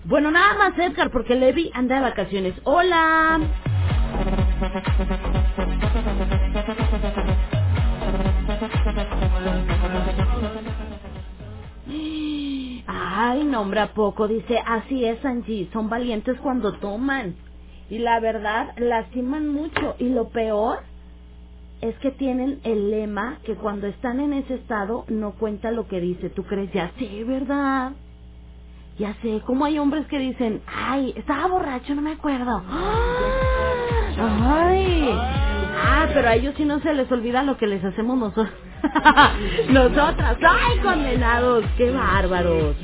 Bueno, 0.05 0.29
nada 0.29 0.53
más 0.59 0.77
Edgar, 0.77 1.09
porque 1.09 1.33
Levi 1.33 1.71
anda 1.73 1.95
de 1.95 2.01
vacaciones. 2.01 2.53
Hola. 2.65 3.39
Ay, 13.77 13.83
nombra 13.83 13.93
poco, 13.93 14.27
dice, 14.27 14.59
así 14.65 15.05
es 15.05 15.23
Angie, 15.23 15.69
son 15.71 15.87
valientes 15.89 16.37
cuando 16.41 16.73
toman. 16.73 17.35
Y 17.89 17.99
la 17.99 18.19
verdad, 18.19 18.73
lastiman 18.77 19.47
mucho. 19.47 19.95
Y 19.99 20.09
lo 20.09 20.29
peor 20.29 20.79
es 21.81 21.95
que 21.99 22.09
tienen 22.11 22.59
el 22.63 22.89
lema 22.89 23.37
que 23.45 23.55
cuando 23.55 23.85
están 23.87 24.19
en 24.19 24.33
ese 24.33 24.55
estado 24.55 25.05
no 25.09 25.33
cuenta 25.33 25.71
lo 25.71 25.87
que 25.87 26.01
dice. 26.01 26.29
¿Tú 26.29 26.43
crees? 26.43 26.71
Ya 26.73 26.91
sé, 26.97 27.23
¿verdad? 27.23 27.91
Ya 28.97 29.13
sé, 29.21 29.41
como 29.45 29.65
hay 29.65 29.77
hombres 29.77 30.07
que 30.07 30.17
dicen, 30.17 30.61
ay, 30.65 31.13
estaba 31.15 31.47
borracho, 31.47 31.93
no 31.93 32.01
me 32.01 32.13
acuerdo. 32.13 32.63
Ay, 34.19 35.09
ah, 35.13 36.07
pero 36.13 36.29
a 36.29 36.33
ellos 36.33 36.55
sí 36.57 36.65
no 36.65 36.79
se 36.79 36.95
les 36.95 37.11
olvida 37.11 37.43
lo 37.43 37.57
que 37.57 37.67
les 37.67 37.83
hacemos 37.83 38.17
nosotros. 38.17 38.49
Nosotras, 39.69 40.37
ay, 40.41 40.79
condenados, 40.79 41.63
qué 41.77 41.91
bárbaros. 41.91 42.75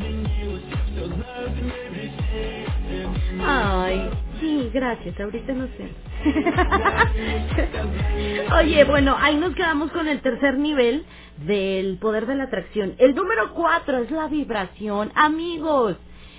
Ay, 3.46 4.10
sí, 4.40 4.70
gracias, 4.74 5.20
ahorita 5.20 5.54
no 5.54 5.68
sé. 5.68 5.90
Oye, 8.60 8.84
bueno, 8.86 9.16
ahí 9.20 9.36
nos 9.38 9.54
quedamos 9.56 9.92
con 9.92 10.08
el 10.08 10.22
tercer 10.22 10.58
nivel 10.58 11.06
del 11.46 11.98
poder 12.00 12.26
de 12.28 12.36
la 12.36 12.46
atracción. 12.46 12.96
El 12.98 13.14
número 13.16 13.54
cuatro 13.54 13.98
es 14.00 14.10
la 14.12 14.28
vibración. 14.28 15.12
Amigos, 15.16 15.98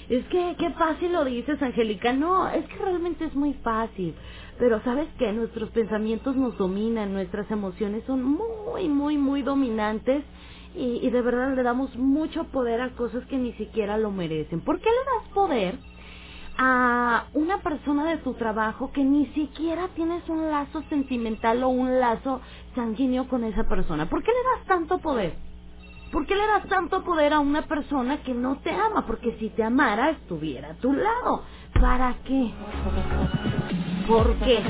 es 0.08 0.24
que 0.26 0.54
qué 0.58 0.70
fácil 0.70 1.12
lo 1.12 1.24
dices, 1.24 1.60
Angélica. 1.62 2.12
No, 2.12 2.48
es 2.48 2.64
que 2.66 2.76
realmente 2.78 3.24
es 3.26 3.34
muy 3.34 3.54
fácil. 3.54 4.14
Pero 4.58 4.80
sabes 4.84 5.08
que 5.18 5.32
nuestros 5.32 5.70
pensamientos 5.70 6.36
nos 6.36 6.56
dominan, 6.58 7.12
nuestras 7.12 7.50
emociones 7.50 8.04
son 8.06 8.22
muy, 8.22 8.88
muy, 8.88 9.18
muy 9.18 9.42
dominantes 9.42 10.22
y, 10.74 11.06
y 11.06 11.10
de 11.10 11.22
verdad 11.22 11.54
le 11.54 11.62
damos 11.62 11.96
mucho 11.96 12.44
poder 12.46 12.80
a 12.82 12.90
cosas 12.96 13.24
que 13.26 13.38
ni 13.38 13.52
siquiera 13.54 13.98
lo 13.98 14.10
merecen. 14.12 14.62
¿Por 14.62 14.78
qué 14.80 14.90
le 14.90 15.04
das 15.20 15.34
poder? 15.34 15.78
a 16.58 17.26
una 17.34 17.58
persona 17.62 18.10
de 18.10 18.18
tu 18.18 18.34
trabajo 18.34 18.92
que 18.92 19.04
ni 19.04 19.26
siquiera 19.28 19.88
tienes 19.96 20.28
un 20.28 20.50
lazo 20.50 20.82
sentimental 20.90 21.62
o 21.64 21.70
un 21.70 22.00
lazo 22.00 22.40
sanguíneo 22.74 23.28
con 23.28 23.44
esa 23.44 23.64
persona. 23.64 24.08
¿Por 24.08 24.22
qué 24.22 24.32
le 24.32 24.58
das 24.58 24.66
tanto 24.68 24.98
poder? 25.00 25.36
¿Por 26.12 26.26
qué 26.26 26.36
le 26.36 26.46
das 26.46 26.68
tanto 26.68 27.04
poder 27.04 27.32
a 27.34 27.40
una 27.40 27.62
persona 27.62 28.22
que 28.22 28.34
no 28.34 28.60
te 28.60 28.70
ama? 28.70 29.06
Porque 29.06 29.36
si 29.38 29.50
te 29.50 29.64
amara 29.64 30.10
estuviera 30.10 30.70
a 30.70 30.76
tu 30.76 30.92
lado. 30.92 31.44
¿Para 31.80 32.14
qué? 32.24 32.50
¿Por 34.06 34.34
qué? 34.36 34.62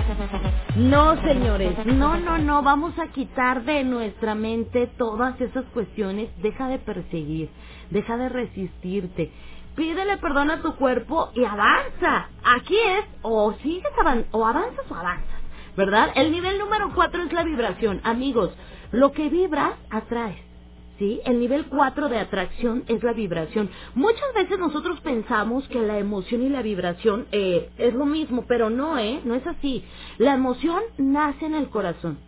No, 0.76 1.20
señores, 1.22 1.86
no, 1.86 2.16
no, 2.18 2.38
no, 2.38 2.62
vamos 2.62 2.98
a 2.98 3.08
quitar 3.08 3.64
de 3.64 3.84
nuestra 3.84 4.34
mente 4.34 4.86
todas 4.98 5.40
esas 5.40 5.64
cuestiones. 5.66 6.30
Deja 6.42 6.68
de 6.68 6.78
perseguir, 6.78 7.50
deja 7.90 8.16
de 8.16 8.28
resistirte 8.28 9.32
pídele 9.74 10.16
perdón 10.18 10.50
a 10.50 10.62
tu 10.62 10.74
cuerpo 10.76 11.30
y 11.34 11.44
avanza. 11.44 12.28
Aquí 12.44 12.76
es, 12.78 13.04
o 13.22 13.52
sigues 13.62 13.92
avan 13.98 14.26
o 14.32 14.46
avanzas 14.46 14.90
o 14.90 14.94
avanzas, 14.94 15.40
¿verdad? 15.76 16.10
El 16.14 16.32
nivel 16.32 16.58
número 16.58 16.90
cuatro 16.94 17.22
es 17.22 17.32
la 17.32 17.44
vibración. 17.44 18.00
Amigos, 18.04 18.50
lo 18.92 19.12
que 19.12 19.28
vibras, 19.28 19.74
atraes. 19.90 20.53
¿Sí? 20.98 21.20
El 21.24 21.40
nivel 21.40 21.66
cuatro 21.66 22.08
de 22.08 22.18
atracción 22.18 22.84
es 22.86 23.02
la 23.02 23.12
vibración. 23.12 23.68
Muchas 23.96 24.32
veces 24.34 24.60
nosotros 24.60 25.00
pensamos 25.00 25.66
que 25.68 25.80
la 25.80 25.98
emoción 25.98 26.42
y 26.42 26.48
la 26.48 26.62
vibración 26.62 27.26
eh, 27.32 27.70
es 27.78 27.94
lo 27.94 28.06
mismo, 28.06 28.44
pero 28.46 28.70
no, 28.70 28.96
¿eh? 28.96 29.20
No 29.24 29.34
es 29.34 29.44
así. 29.44 29.84
La 30.18 30.34
emoción 30.34 30.80
nace 30.96 31.46
en 31.46 31.54
el 31.54 31.68
corazón. 31.68 32.18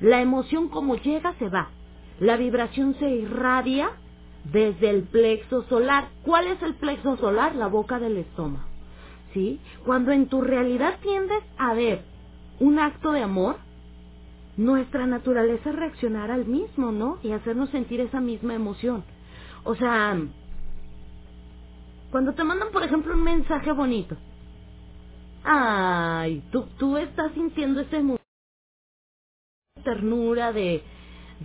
La 0.00 0.20
emoción 0.20 0.68
como 0.68 0.96
llega 0.96 1.34
se 1.38 1.48
va. 1.48 1.70
La 2.20 2.36
vibración 2.36 2.94
se 2.98 3.08
irradia 3.08 3.90
desde 4.44 4.90
el 4.90 5.04
plexo 5.04 5.62
solar. 5.68 6.08
¿Cuál 6.24 6.48
es 6.48 6.62
el 6.62 6.74
plexo 6.74 7.16
solar? 7.16 7.54
La 7.54 7.68
boca 7.68 7.98
del 7.98 8.18
estómago. 8.18 8.68
¿Sí? 9.32 9.60
Cuando 9.84 10.12
en 10.12 10.26
tu 10.26 10.42
realidad 10.42 10.98
tiendes 11.02 11.42
a 11.56 11.72
ver 11.74 12.02
un 12.60 12.78
acto 12.78 13.12
de 13.12 13.22
amor, 13.22 13.56
nuestra 14.56 15.06
naturaleza 15.06 15.70
es 15.70 15.76
reaccionar 15.76 16.30
al 16.30 16.46
mismo, 16.46 16.92
¿no? 16.92 17.18
Y 17.22 17.32
hacernos 17.32 17.70
sentir 17.70 18.00
esa 18.00 18.20
misma 18.20 18.54
emoción. 18.54 19.04
O 19.64 19.74
sea, 19.74 20.18
cuando 22.10 22.34
te 22.34 22.44
mandan, 22.44 22.70
por 22.70 22.82
ejemplo, 22.82 23.14
un 23.14 23.22
mensaje 23.24 23.72
bonito, 23.72 24.16
ay, 25.44 26.42
tú, 26.52 26.66
tú 26.78 26.96
estás 26.96 27.32
sintiendo 27.32 27.80
esa 27.80 27.98
ternura 29.82 30.52
de, 30.52 30.82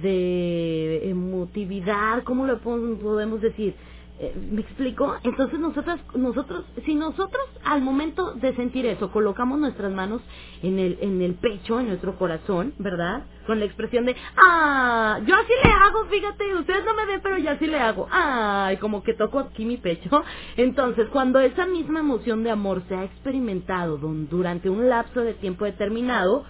de 0.02 1.10
emotividad, 1.10 2.24
¿cómo 2.24 2.46
lo 2.46 2.60
podemos 2.62 3.42
decir? 3.42 3.76
Eh, 4.22 4.36
¿Me 4.52 4.60
explico? 4.62 5.16
Entonces 5.24 5.58
nosotros, 5.60 5.98
nosotros, 6.14 6.66
si 6.86 6.94
nosotros 6.94 7.42
al 7.64 7.82
momento 7.82 8.34
de 8.34 8.54
sentir 8.54 8.86
eso 8.86 9.12
colocamos 9.12 9.58
nuestras 9.60 9.94
manos 9.94 10.22
en 10.62 10.78
el, 10.78 10.98
en 11.00 11.22
el 11.22 11.36
pecho, 11.36 11.80
en 11.80 11.88
nuestro 11.88 12.18
corazón, 12.18 12.74
¿verdad? 12.80 13.24
Con 13.48 13.60
la 13.60 13.66
expresión 13.66 14.06
de, 14.06 14.18
ah, 14.36 15.22
yo 15.26 15.36
así 15.36 15.54
le 15.64 15.72
hago, 15.72 16.06
fíjate, 16.10 16.54
ustedes 16.56 16.84
no 16.84 16.96
me 16.96 17.06
ven, 17.06 17.22
pero 17.24 17.38
yo 17.38 17.50
así 17.52 17.66
le 17.66 17.80
hago, 17.80 18.10
ay, 18.12 18.76
como 18.78 19.04
que 19.04 19.14
toco 19.14 19.40
aquí 19.40 19.64
mi 19.64 19.78
pecho. 19.78 20.24
Entonces, 20.58 21.08
cuando 21.14 21.40
esa 21.40 21.66
misma 21.66 22.02
emoción 22.02 22.44
de 22.44 22.52
amor 22.52 22.84
se 22.90 22.96
ha 22.96 23.06
experimentado 23.06 23.98
durante 23.98 24.70
un 24.70 24.90
lapso 24.90 25.22
de 25.22 25.34
tiempo 25.34 25.64
determinado, 25.64 26.44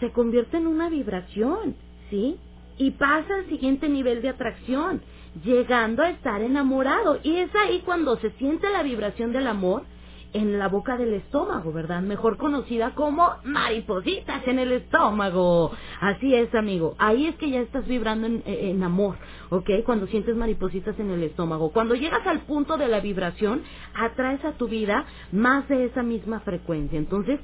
se 0.00 0.12
convierte 0.12 0.58
en 0.58 0.66
una 0.66 0.90
vibración, 0.90 1.76
¿sí? 2.10 2.38
y 2.78 2.90
pasa 2.92 3.34
al 3.34 3.46
siguiente 3.48 3.88
nivel 3.88 4.22
de 4.22 4.28
atracción, 4.28 5.02
llegando 5.44 6.02
a 6.02 6.10
estar 6.10 6.42
enamorado. 6.42 7.18
Y 7.22 7.36
es 7.36 7.54
ahí 7.54 7.82
cuando 7.84 8.16
se 8.18 8.30
siente 8.32 8.70
la 8.70 8.82
vibración 8.82 9.32
del 9.32 9.46
amor 9.46 9.82
en 10.32 10.58
la 10.58 10.68
boca 10.68 10.98
del 10.98 11.14
estómago, 11.14 11.72
¿verdad? 11.72 12.02
Mejor 12.02 12.36
conocida 12.36 12.94
como 12.94 13.30
maripositas 13.44 14.46
en 14.46 14.58
el 14.58 14.72
estómago. 14.72 15.70
Así 16.00 16.34
es, 16.34 16.54
amigo. 16.54 16.94
Ahí 16.98 17.26
es 17.26 17.36
que 17.36 17.48
ya 17.48 17.60
estás 17.60 17.86
vibrando 17.86 18.26
en, 18.26 18.42
en, 18.44 18.82
amor, 18.82 19.16
¿ok? 19.48 19.70
Cuando 19.84 20.06
sientes 20.08 20.36
maripositas 20.36 20.98
en 20.98 21.10
el 21.10 21.22
estómago. 21.22 21.70
Cuando 21.70 21.94
llegas 21.94 22.26
al 22.26 22.40
punto 22.40 22.76
de 22.76 22.88
la 22.88 23.00
vibración, 23.00 23.62
atraes 23.94 24.44
a 24.44 24.52
tu 24.52 24.68
vida 24.68 25.06
más 25.32 25.66
de 25.68 25.86
esa 25.86 26.02
misma 26.02 26.40
frecuencia. 26.40 26.98
Entonces, 26.98 27.40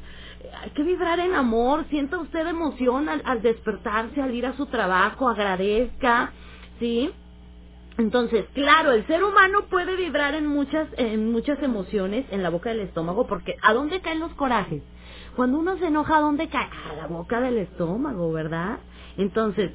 hay 0.61 0.71
que 0.71 0.83
vibrar 0.83 1.19
en 1.21 1.35
amor, 1.35 1.87
sienta 1.89 2.19
usted 2.19 2.47
emoción 2.47 3.09
al, 3.09 3.43
despertarse, 3.43 4.21
al 4.21 4.35
ir 4.35 4.47
a 4.47 4.57
su 4.57 4.67
trabajo, 4.67 5.29
agradezca, 5.29 6.33
¿sí? 6.79 7.11
Entonces, 7.99 8.47
claro, 8.55 8.93
el 8.93 9.07
ser 9.07 9.23
humano 9.23 9.67
puede 9.69 9.97
vibrar 9.97 10.35
en 10.35 10.47
muchas, 10.47 10.89
en 10.97 11.31
muchas 11.31 11.63
emociones 11.63 12.25
en 12.31 12.43
la 12.43 12.51
boca 12.51 12.71
del 12.71 12.81
estómago, 12.81 13.27
porque 13.27 13.57
¿a 13.63 13.75
dónde 13.75 14.01
caen 14.01 14.21
los 14.21 14.33
corajes? 14.35 14.83
Cuando 15.37 15.59
uno 15.59 15.77
se 15.79 15.87
enoja, 15.87 16.17
¿a 16.17 16.21
dónde 16.21 16.49
cae? 16.49 16.69
A 16.91 16.95
la 16.97 17.07
boca 17.07 17.41
del 17.41 17.59
estómago, 17.59 18.33
¿verdad? 18.33 18.79
Entonces, 19.17 19.73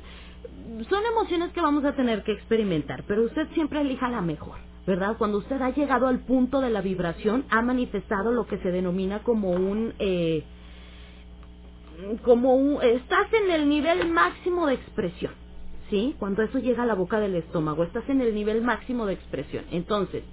son 0.89 1.05
emociones 1.05 1.51
que 1.53 1.61
vamos 1.61 1.85
a 1.85 1.93
tener 1.93 2.23
que 2.23 2.33
experimentar, 2.33 3.03
pero 3.07 3.23
usted 3.23 3.47
siempre 3.53 3.81
elija 3.81 4.09
la 4.09 4.21
mejor. 4.21 4.57
¿verdad? 4.87 5.17
Cuando 5.17 5.39
usted 5.39 5.61
ha 5.61 5.71
llegado 5.71 6.07
al 6.07 6.19
punto 6.19 6.61
de 6.61 6.69
la 6.69 6.79
vibración, 6.79 7.43
ha 7.49 7.61
manifestado 7.61 8.31
lo 8.31 8.47
que 8.47 8.57
se 8.59 8.71
denomina 8.71 9.19
como 9.19 9.51
un 9.51 9.93
eh, 9.99 10.45
como 12.23 12.81
estás 12.81 13.27
en 13.33 13.51
el 13.51 13.67
nivel 13.67 14.09
máximo 14.09 14.67
de 14.67 14.75
expresión, 14.75 15.33
¿sí? 15.89 16.15
Cuando 16.19 16.43
eso 16.43 16.59
llega 16.59 16.83
a 16.83 16.87
la 16.87 16.95
boca 16.95 17.19
del 17.19 17.35
estómago, 17.35 17.83
estás 17.83 18.07
en 18.09 18.21
el 18.21 18.35
nivel 18.35 18.61
máximo 18.63 19.05
de 19.05 19.13
expresión. 19.13 19.65
Entonces, 19.71 20.23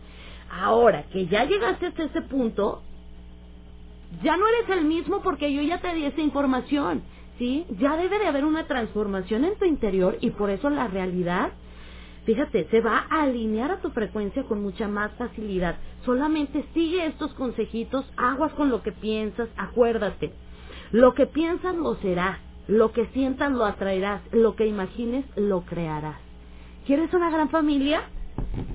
ahora 0.51 1.05
que 1.12 1.26
ya 1.26 1.44
llegaste 1.44 1.86
hasta 1.86 2.05
ese 2.05 2.22
punto, 2.22 2.82
ya 4.22 4.36
no 4.36 4.47
eres 4.48 4.70
el 4.78 4.85
mismo 4.86 5.22
porque 5.22 5.52
yo 5.52 5.62
ya 5.62 5.81
te 5.81 5.94
di 5.94 6.05
esa 6.06 6.20
información, 6.20 7.02
¿sí? 7.39 7.66
Ya 7.81 7.97
debe 7.97 8.18
de 8.18 8.26
haber 8.28 8.44
una 8.44 8.66
transformación 8.66 9.44
en 9.44 9.56
tu 9.59 9.64
interior 9.66 10.18
y 10.20 10.31
por 10.31 10.51
eso 10.51 10.70
la 10.70 10.89
realidad, 10.89 11.52
fíjate, 12.26 12.68
se 12.70 12.81
va 12.81 13.06
a 13.10 13.24
alinear 13.24 13.72
a 13.72 13.81
tu 13.81 13.90
frecuencia 13.90 14.44
con 14.44 14.62
mucha 14.62 14.89
más 14.89 15.12
facilidad. 15.14 15.76
Solamente 16.05 16.64
sigue 16.74 17.06
estos 17.06 17.35
consejitos, 17.35 18.06
aguas 18.16 18.52
con 18.55 18.70
lo 18.70 18.82
que 18.82 18.93
piensas, 18.93 19.48
acuérdate 19.56 20.32
lo 20.93 21.14
que 21.14 21.26
piensas 21.26 21.74
lo 21.76 21.97
será, 21.97 22.40
lo 22.68 22.92
que 22.92 23.06
sientas 23.06 23.52
lo 23.52 23.64
atraerás, 23.64 24.20
lo 24.32 24.56
que 24.56 24.66
imagines 24.66 25.24
lo 25.36 25.62
crearás. 25.62 26.16
¿Quieres 26.86 27.12
una 27.14 27.30
gran 27.30 27.48
familia? 27.48 28.02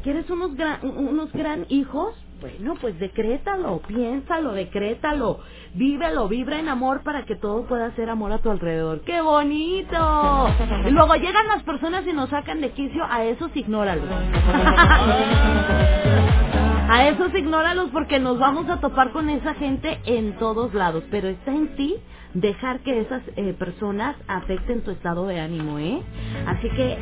¿Quieres 0.03 0.29
unos 0.29 0.55
gran, 0.55 0.79
unos 0.83 1.31
gran 1.31 1.65
hijos? 1.69 2.15
Bueno, 2.41 2.75
pues 2.79 2.97
decrétalo, 2.99 3.81
piénsalo, 3.85 4.53
decrétalo, 4.53 5.39
vívelo, 5.73 6.29
vibra 6.29 6.59
en 6.59 6.69
amor 6.69 7.03
para 7.03 7.25
que 7.25 7.35
todo 7.35 7.65
pueda 7.65 7.93
ser 7.95 8.09
amor 8.09 8.31
a 8.31 8.37
tu 8.37 8.49
alrededor. 8.49 9.01
¡Qué 9.01 9.19
bonito! 9.19 10.47
Y 10.87 10.91
luego 10.91 11.15
llegan 11.15 11.47
las 11.47 11.63
personas 11.63 12.07
y 12.07 12.13
nos 12.13 12.29
sacan 12.29 12.61
de 12.61 12.71
quicio, 12.71 13.03
a 13.03 13.25
esos 13.25 13.53
ignóralos. 13.55 14.09
A 16.91 17.07
esos 17.07 17.31
ignóralos 17.35 17.91
porque 17.91 18.17
nos 18.17 18.39
vamos 18.39 18.67
a 18.67 18.79
topar 18.79 19.11
con 19.11 19.29
esa 19.29 19.53
gente 19.53 19.99
en 20.05 20.35
todos 20.39 20.73
lados, 20.73 21.03
pero 21.11 21.27
está 21.27 21.51
en 21.51 21.75
ti 21.75 21.95
dejar 22.33 22.79
que 22.79 23.01
esas 23.01 23.21
eh, 23.35 23.53
personas 23.53 24.15
afecten 24.27 24.83
tu 24.83 24.89
estado 24.89 25.27
de 25.27 25.39
ánimo, 25.39 25.77
¿eh? 25.77 26.01
Así 26.47 26.67
que 26.71 26.97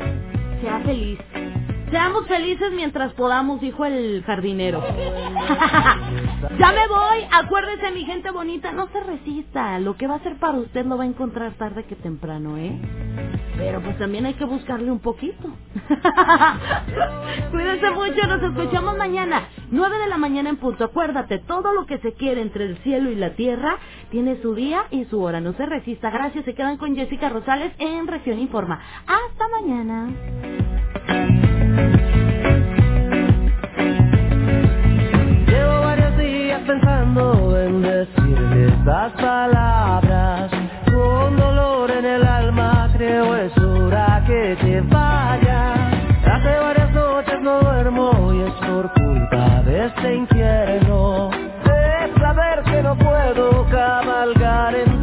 sea 0.60 0.80
feliz, 0.80 1.18
Seamos 1.90 2.26
felices 2.26 2.72
mientras 2.72 3.12
podamos, 3.14 3.60
dijo 3.60 3.84
el 3.84 4.22
jardinero. 4.26 4.82
ya 6.58 6.72
me 6.72 6.86
voy. 6.88 7.26
Acuérdese, 7.32 7.90
mi 7.92 8.04
gente 8.04 8.30
bonita, 8.30 8.72
no 8.72 8.88
se 8.88 9.00
resista. 9.00 9.78
Lo 9.80 9.96
que 9.96 10.06
va 10.06 10.16
a 10.16 10.22
ser 10.22 10.36
para 10.36 10.58
usted 10.58 10.84
lo 10.84 10.98
va 10.98 11.04
a 11.04 11.06
encontrar 11.06 11.52
tarde 11.54 11.84
que 11.84 11.96
temprano, 11.96 12.58
¿eh? 12.58 12.78
Pero 13.56 13.80
pues 13.82 13.98
también 13.98 14.26
hay 14.26 14.34
que 14.34 14.44
buscarle 14.44 14.90
un 14.90 15.00
poquito. 15.00 15.48
Cuídense 17.50 17.90
mucho, 17.90 18.26
nos 18.26 18.42
escuchamos 18.42 18.96
mañana. 18.96 19.48
9 19.70 19.98
de 19.98 20.08
la 20.08 20.18
mañana 20.18 20.50
en 20.50 20.56
punto. 20.58 20.84
Acuérdate, 20.84 21.38
todo 21.38 21.72
lo 21.72 21.86
que 21.86 21.98
se 21.98 22.12
quiere 22.14 22.42
entre 22.42 22.64
el 22.66 22.78
cielo 22.78 23.10
y 23.10 23.14
la 23.16 23.34
tierra 23.34 23.78
tiene 24.10 24.40
su 24.42 24.54
día 24.54 24.84
y 24.90 25.06
su 25.06 25.22
hora. 25.22 25.40
No 25.40 25.54
se 25.54 25.66
resista. 25.66 26.10
Gracias. 26.10 26.44
Se 26.44 26.54
quedan 26.54 26.76
con 26.76 26.94
Jessica 26.94 27.28
Rosales 27.30 27.72
en 27.78 28.06
Región 28.06 28.38
Informa. 28.38 28.80
Hasta 29.06 29.48
mañana. 29.48 30.08
Llevo 35.46 35.80
varios 35.80 36.16
días 36.18 36.60
pensando 36.66 37.58
en 37.60 37.82
decirle 37.82 38.66
estas 38.68 39.12
palabras. 39.12 40.50
Con 40.86 41.36
dolor 41.36 41.90
en 41.90 42.04
el 42.04 42.26
alma 42.26 42.90
creo 42.96 43.36
es 43.36 43.56
hora 43.58 44.22
que 44.26 44.56
te 44.60 44.80
vayas. 44.82 45.78
Hace 46.24 46.58
varias 46.60 46.92
noches 46.92 47.40
no 47.42 47.60
duermo 47.60 48.32
y 48.34 48.42
es 48.42 48.54
por 48.66 48.92
culpa 48.94 49.62
de 49.62 49.86
este 49.86 50.14
infierno. 50.16 51.30
De 51.30 52.20
saber 52.20 52.62
que 52.64 52.82
no 52.82 52.96
puedo 52.96 53.66
cabalgar 53.70 54.74
entre 54.74 54.97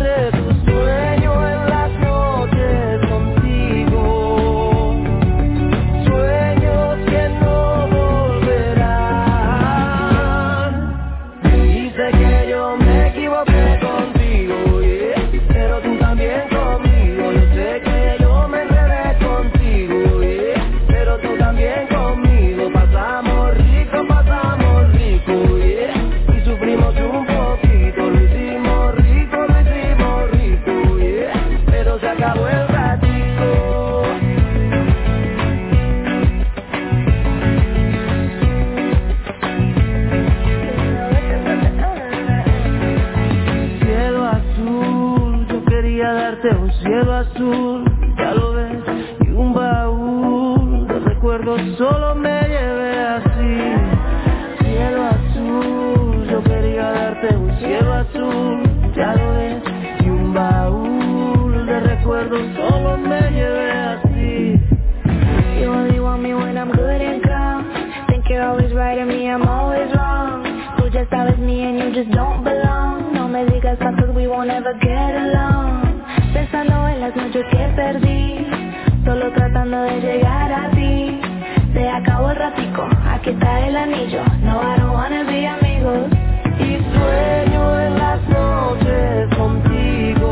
azul, 47.15 47.83
ya 48.17 48.33
lo 48.33 48.53
ves, 48.53 48.83
y 49.25 49.31
un 49.31 49.53
baúl 49.53 50.87
de 50.87 50.99
recuerdos 50.99 51.61
solo 51.77 52.15
me 52.15 52.41
llevé 52.41 52.99
así. 52.99 53.57
Cielo 54.63 55.03
azul, 55.03 56.27
yo 56.29 56.43
quería 56.43 56.91
darte 56.91 57.35
un 57.35 57.51
cielo 57.59 57.93
azul, 57.93 58.63
ya 58.95 59.15
lo 59.15 59.33
ves, 59.33 59.63
y 60.03 60.09
un 60.09 60.33
baúl 60.33 61.65
de 61.65 61.79
recuerdos 61.79 62.41
solo 62.55 62.97
me 62.97 63.21
llevé 63.31 63.71
así. 63.71 64.59
You 65.61 65.71
only 65.71 65.99
want 65.99 66.21
me 66.21 66.33
when 66.33 66.57
I'm 66.57 66.71
good 66.71 67.01
and 67.01 67.23
calm. 67.23 67.65
Think 68.07 68.25
you're 68.29 68.43
always 68.43 68.73
right 68.73 68.97
and 68.99 69.07
me, 69.07 69.29
I'm 69.29 69.47
always 69.47 69.89
wrong. 69.95 70.43
Tú 70.77 70.87
ya 70.89 71.05
sabes 71.09 71.37
me 71.39 71.63
and 71.63 71.79
you 71.79 72.03
just 72.03 72.11
don't 72.11 72.43
belong. 72.43 73.13
No 73.13 73.27
me 73.27 73.45
digas 73.45 73.79
tanto, 73.79 74.11
we 74.11 74.27
won't 74.27 74.49
ever 74.49 74.73
get 74.81 75.15
along. 75.15 75.84
Pensando 76.35 76.87
en 76.89 76.99
las 76.99 77.15
noches 77.15 77.45
que 77.49 77.67
perdí 77.77 78.45
Solo 79.05 79.31
tratando 79.31 79.83
de 79.83 80.01
llegar 80.01 80.51
a 80.51 80.69
ti. 80.71 81.21
Se 81.73 81.87
acabó 81.87 82.31
el 82.31 82.35
ratico, 82.37 82.89
aquí 83.07 83.29
está 83.29 83.67
el 83.67 83.77
anillo. 83.77 84.21
No, 84.41 84.61
I 84.61 84.79
don't 84.79 84.93
wanna 84.93 85.23
be 85.23 85.47
amigos. 85.47 86.09
Y 86.59 86.79
sueño 86.91 87.81
en 87.81 87.97
las 87.99 88.19
noches 88.27 89.29
contigo. 89.37 90.25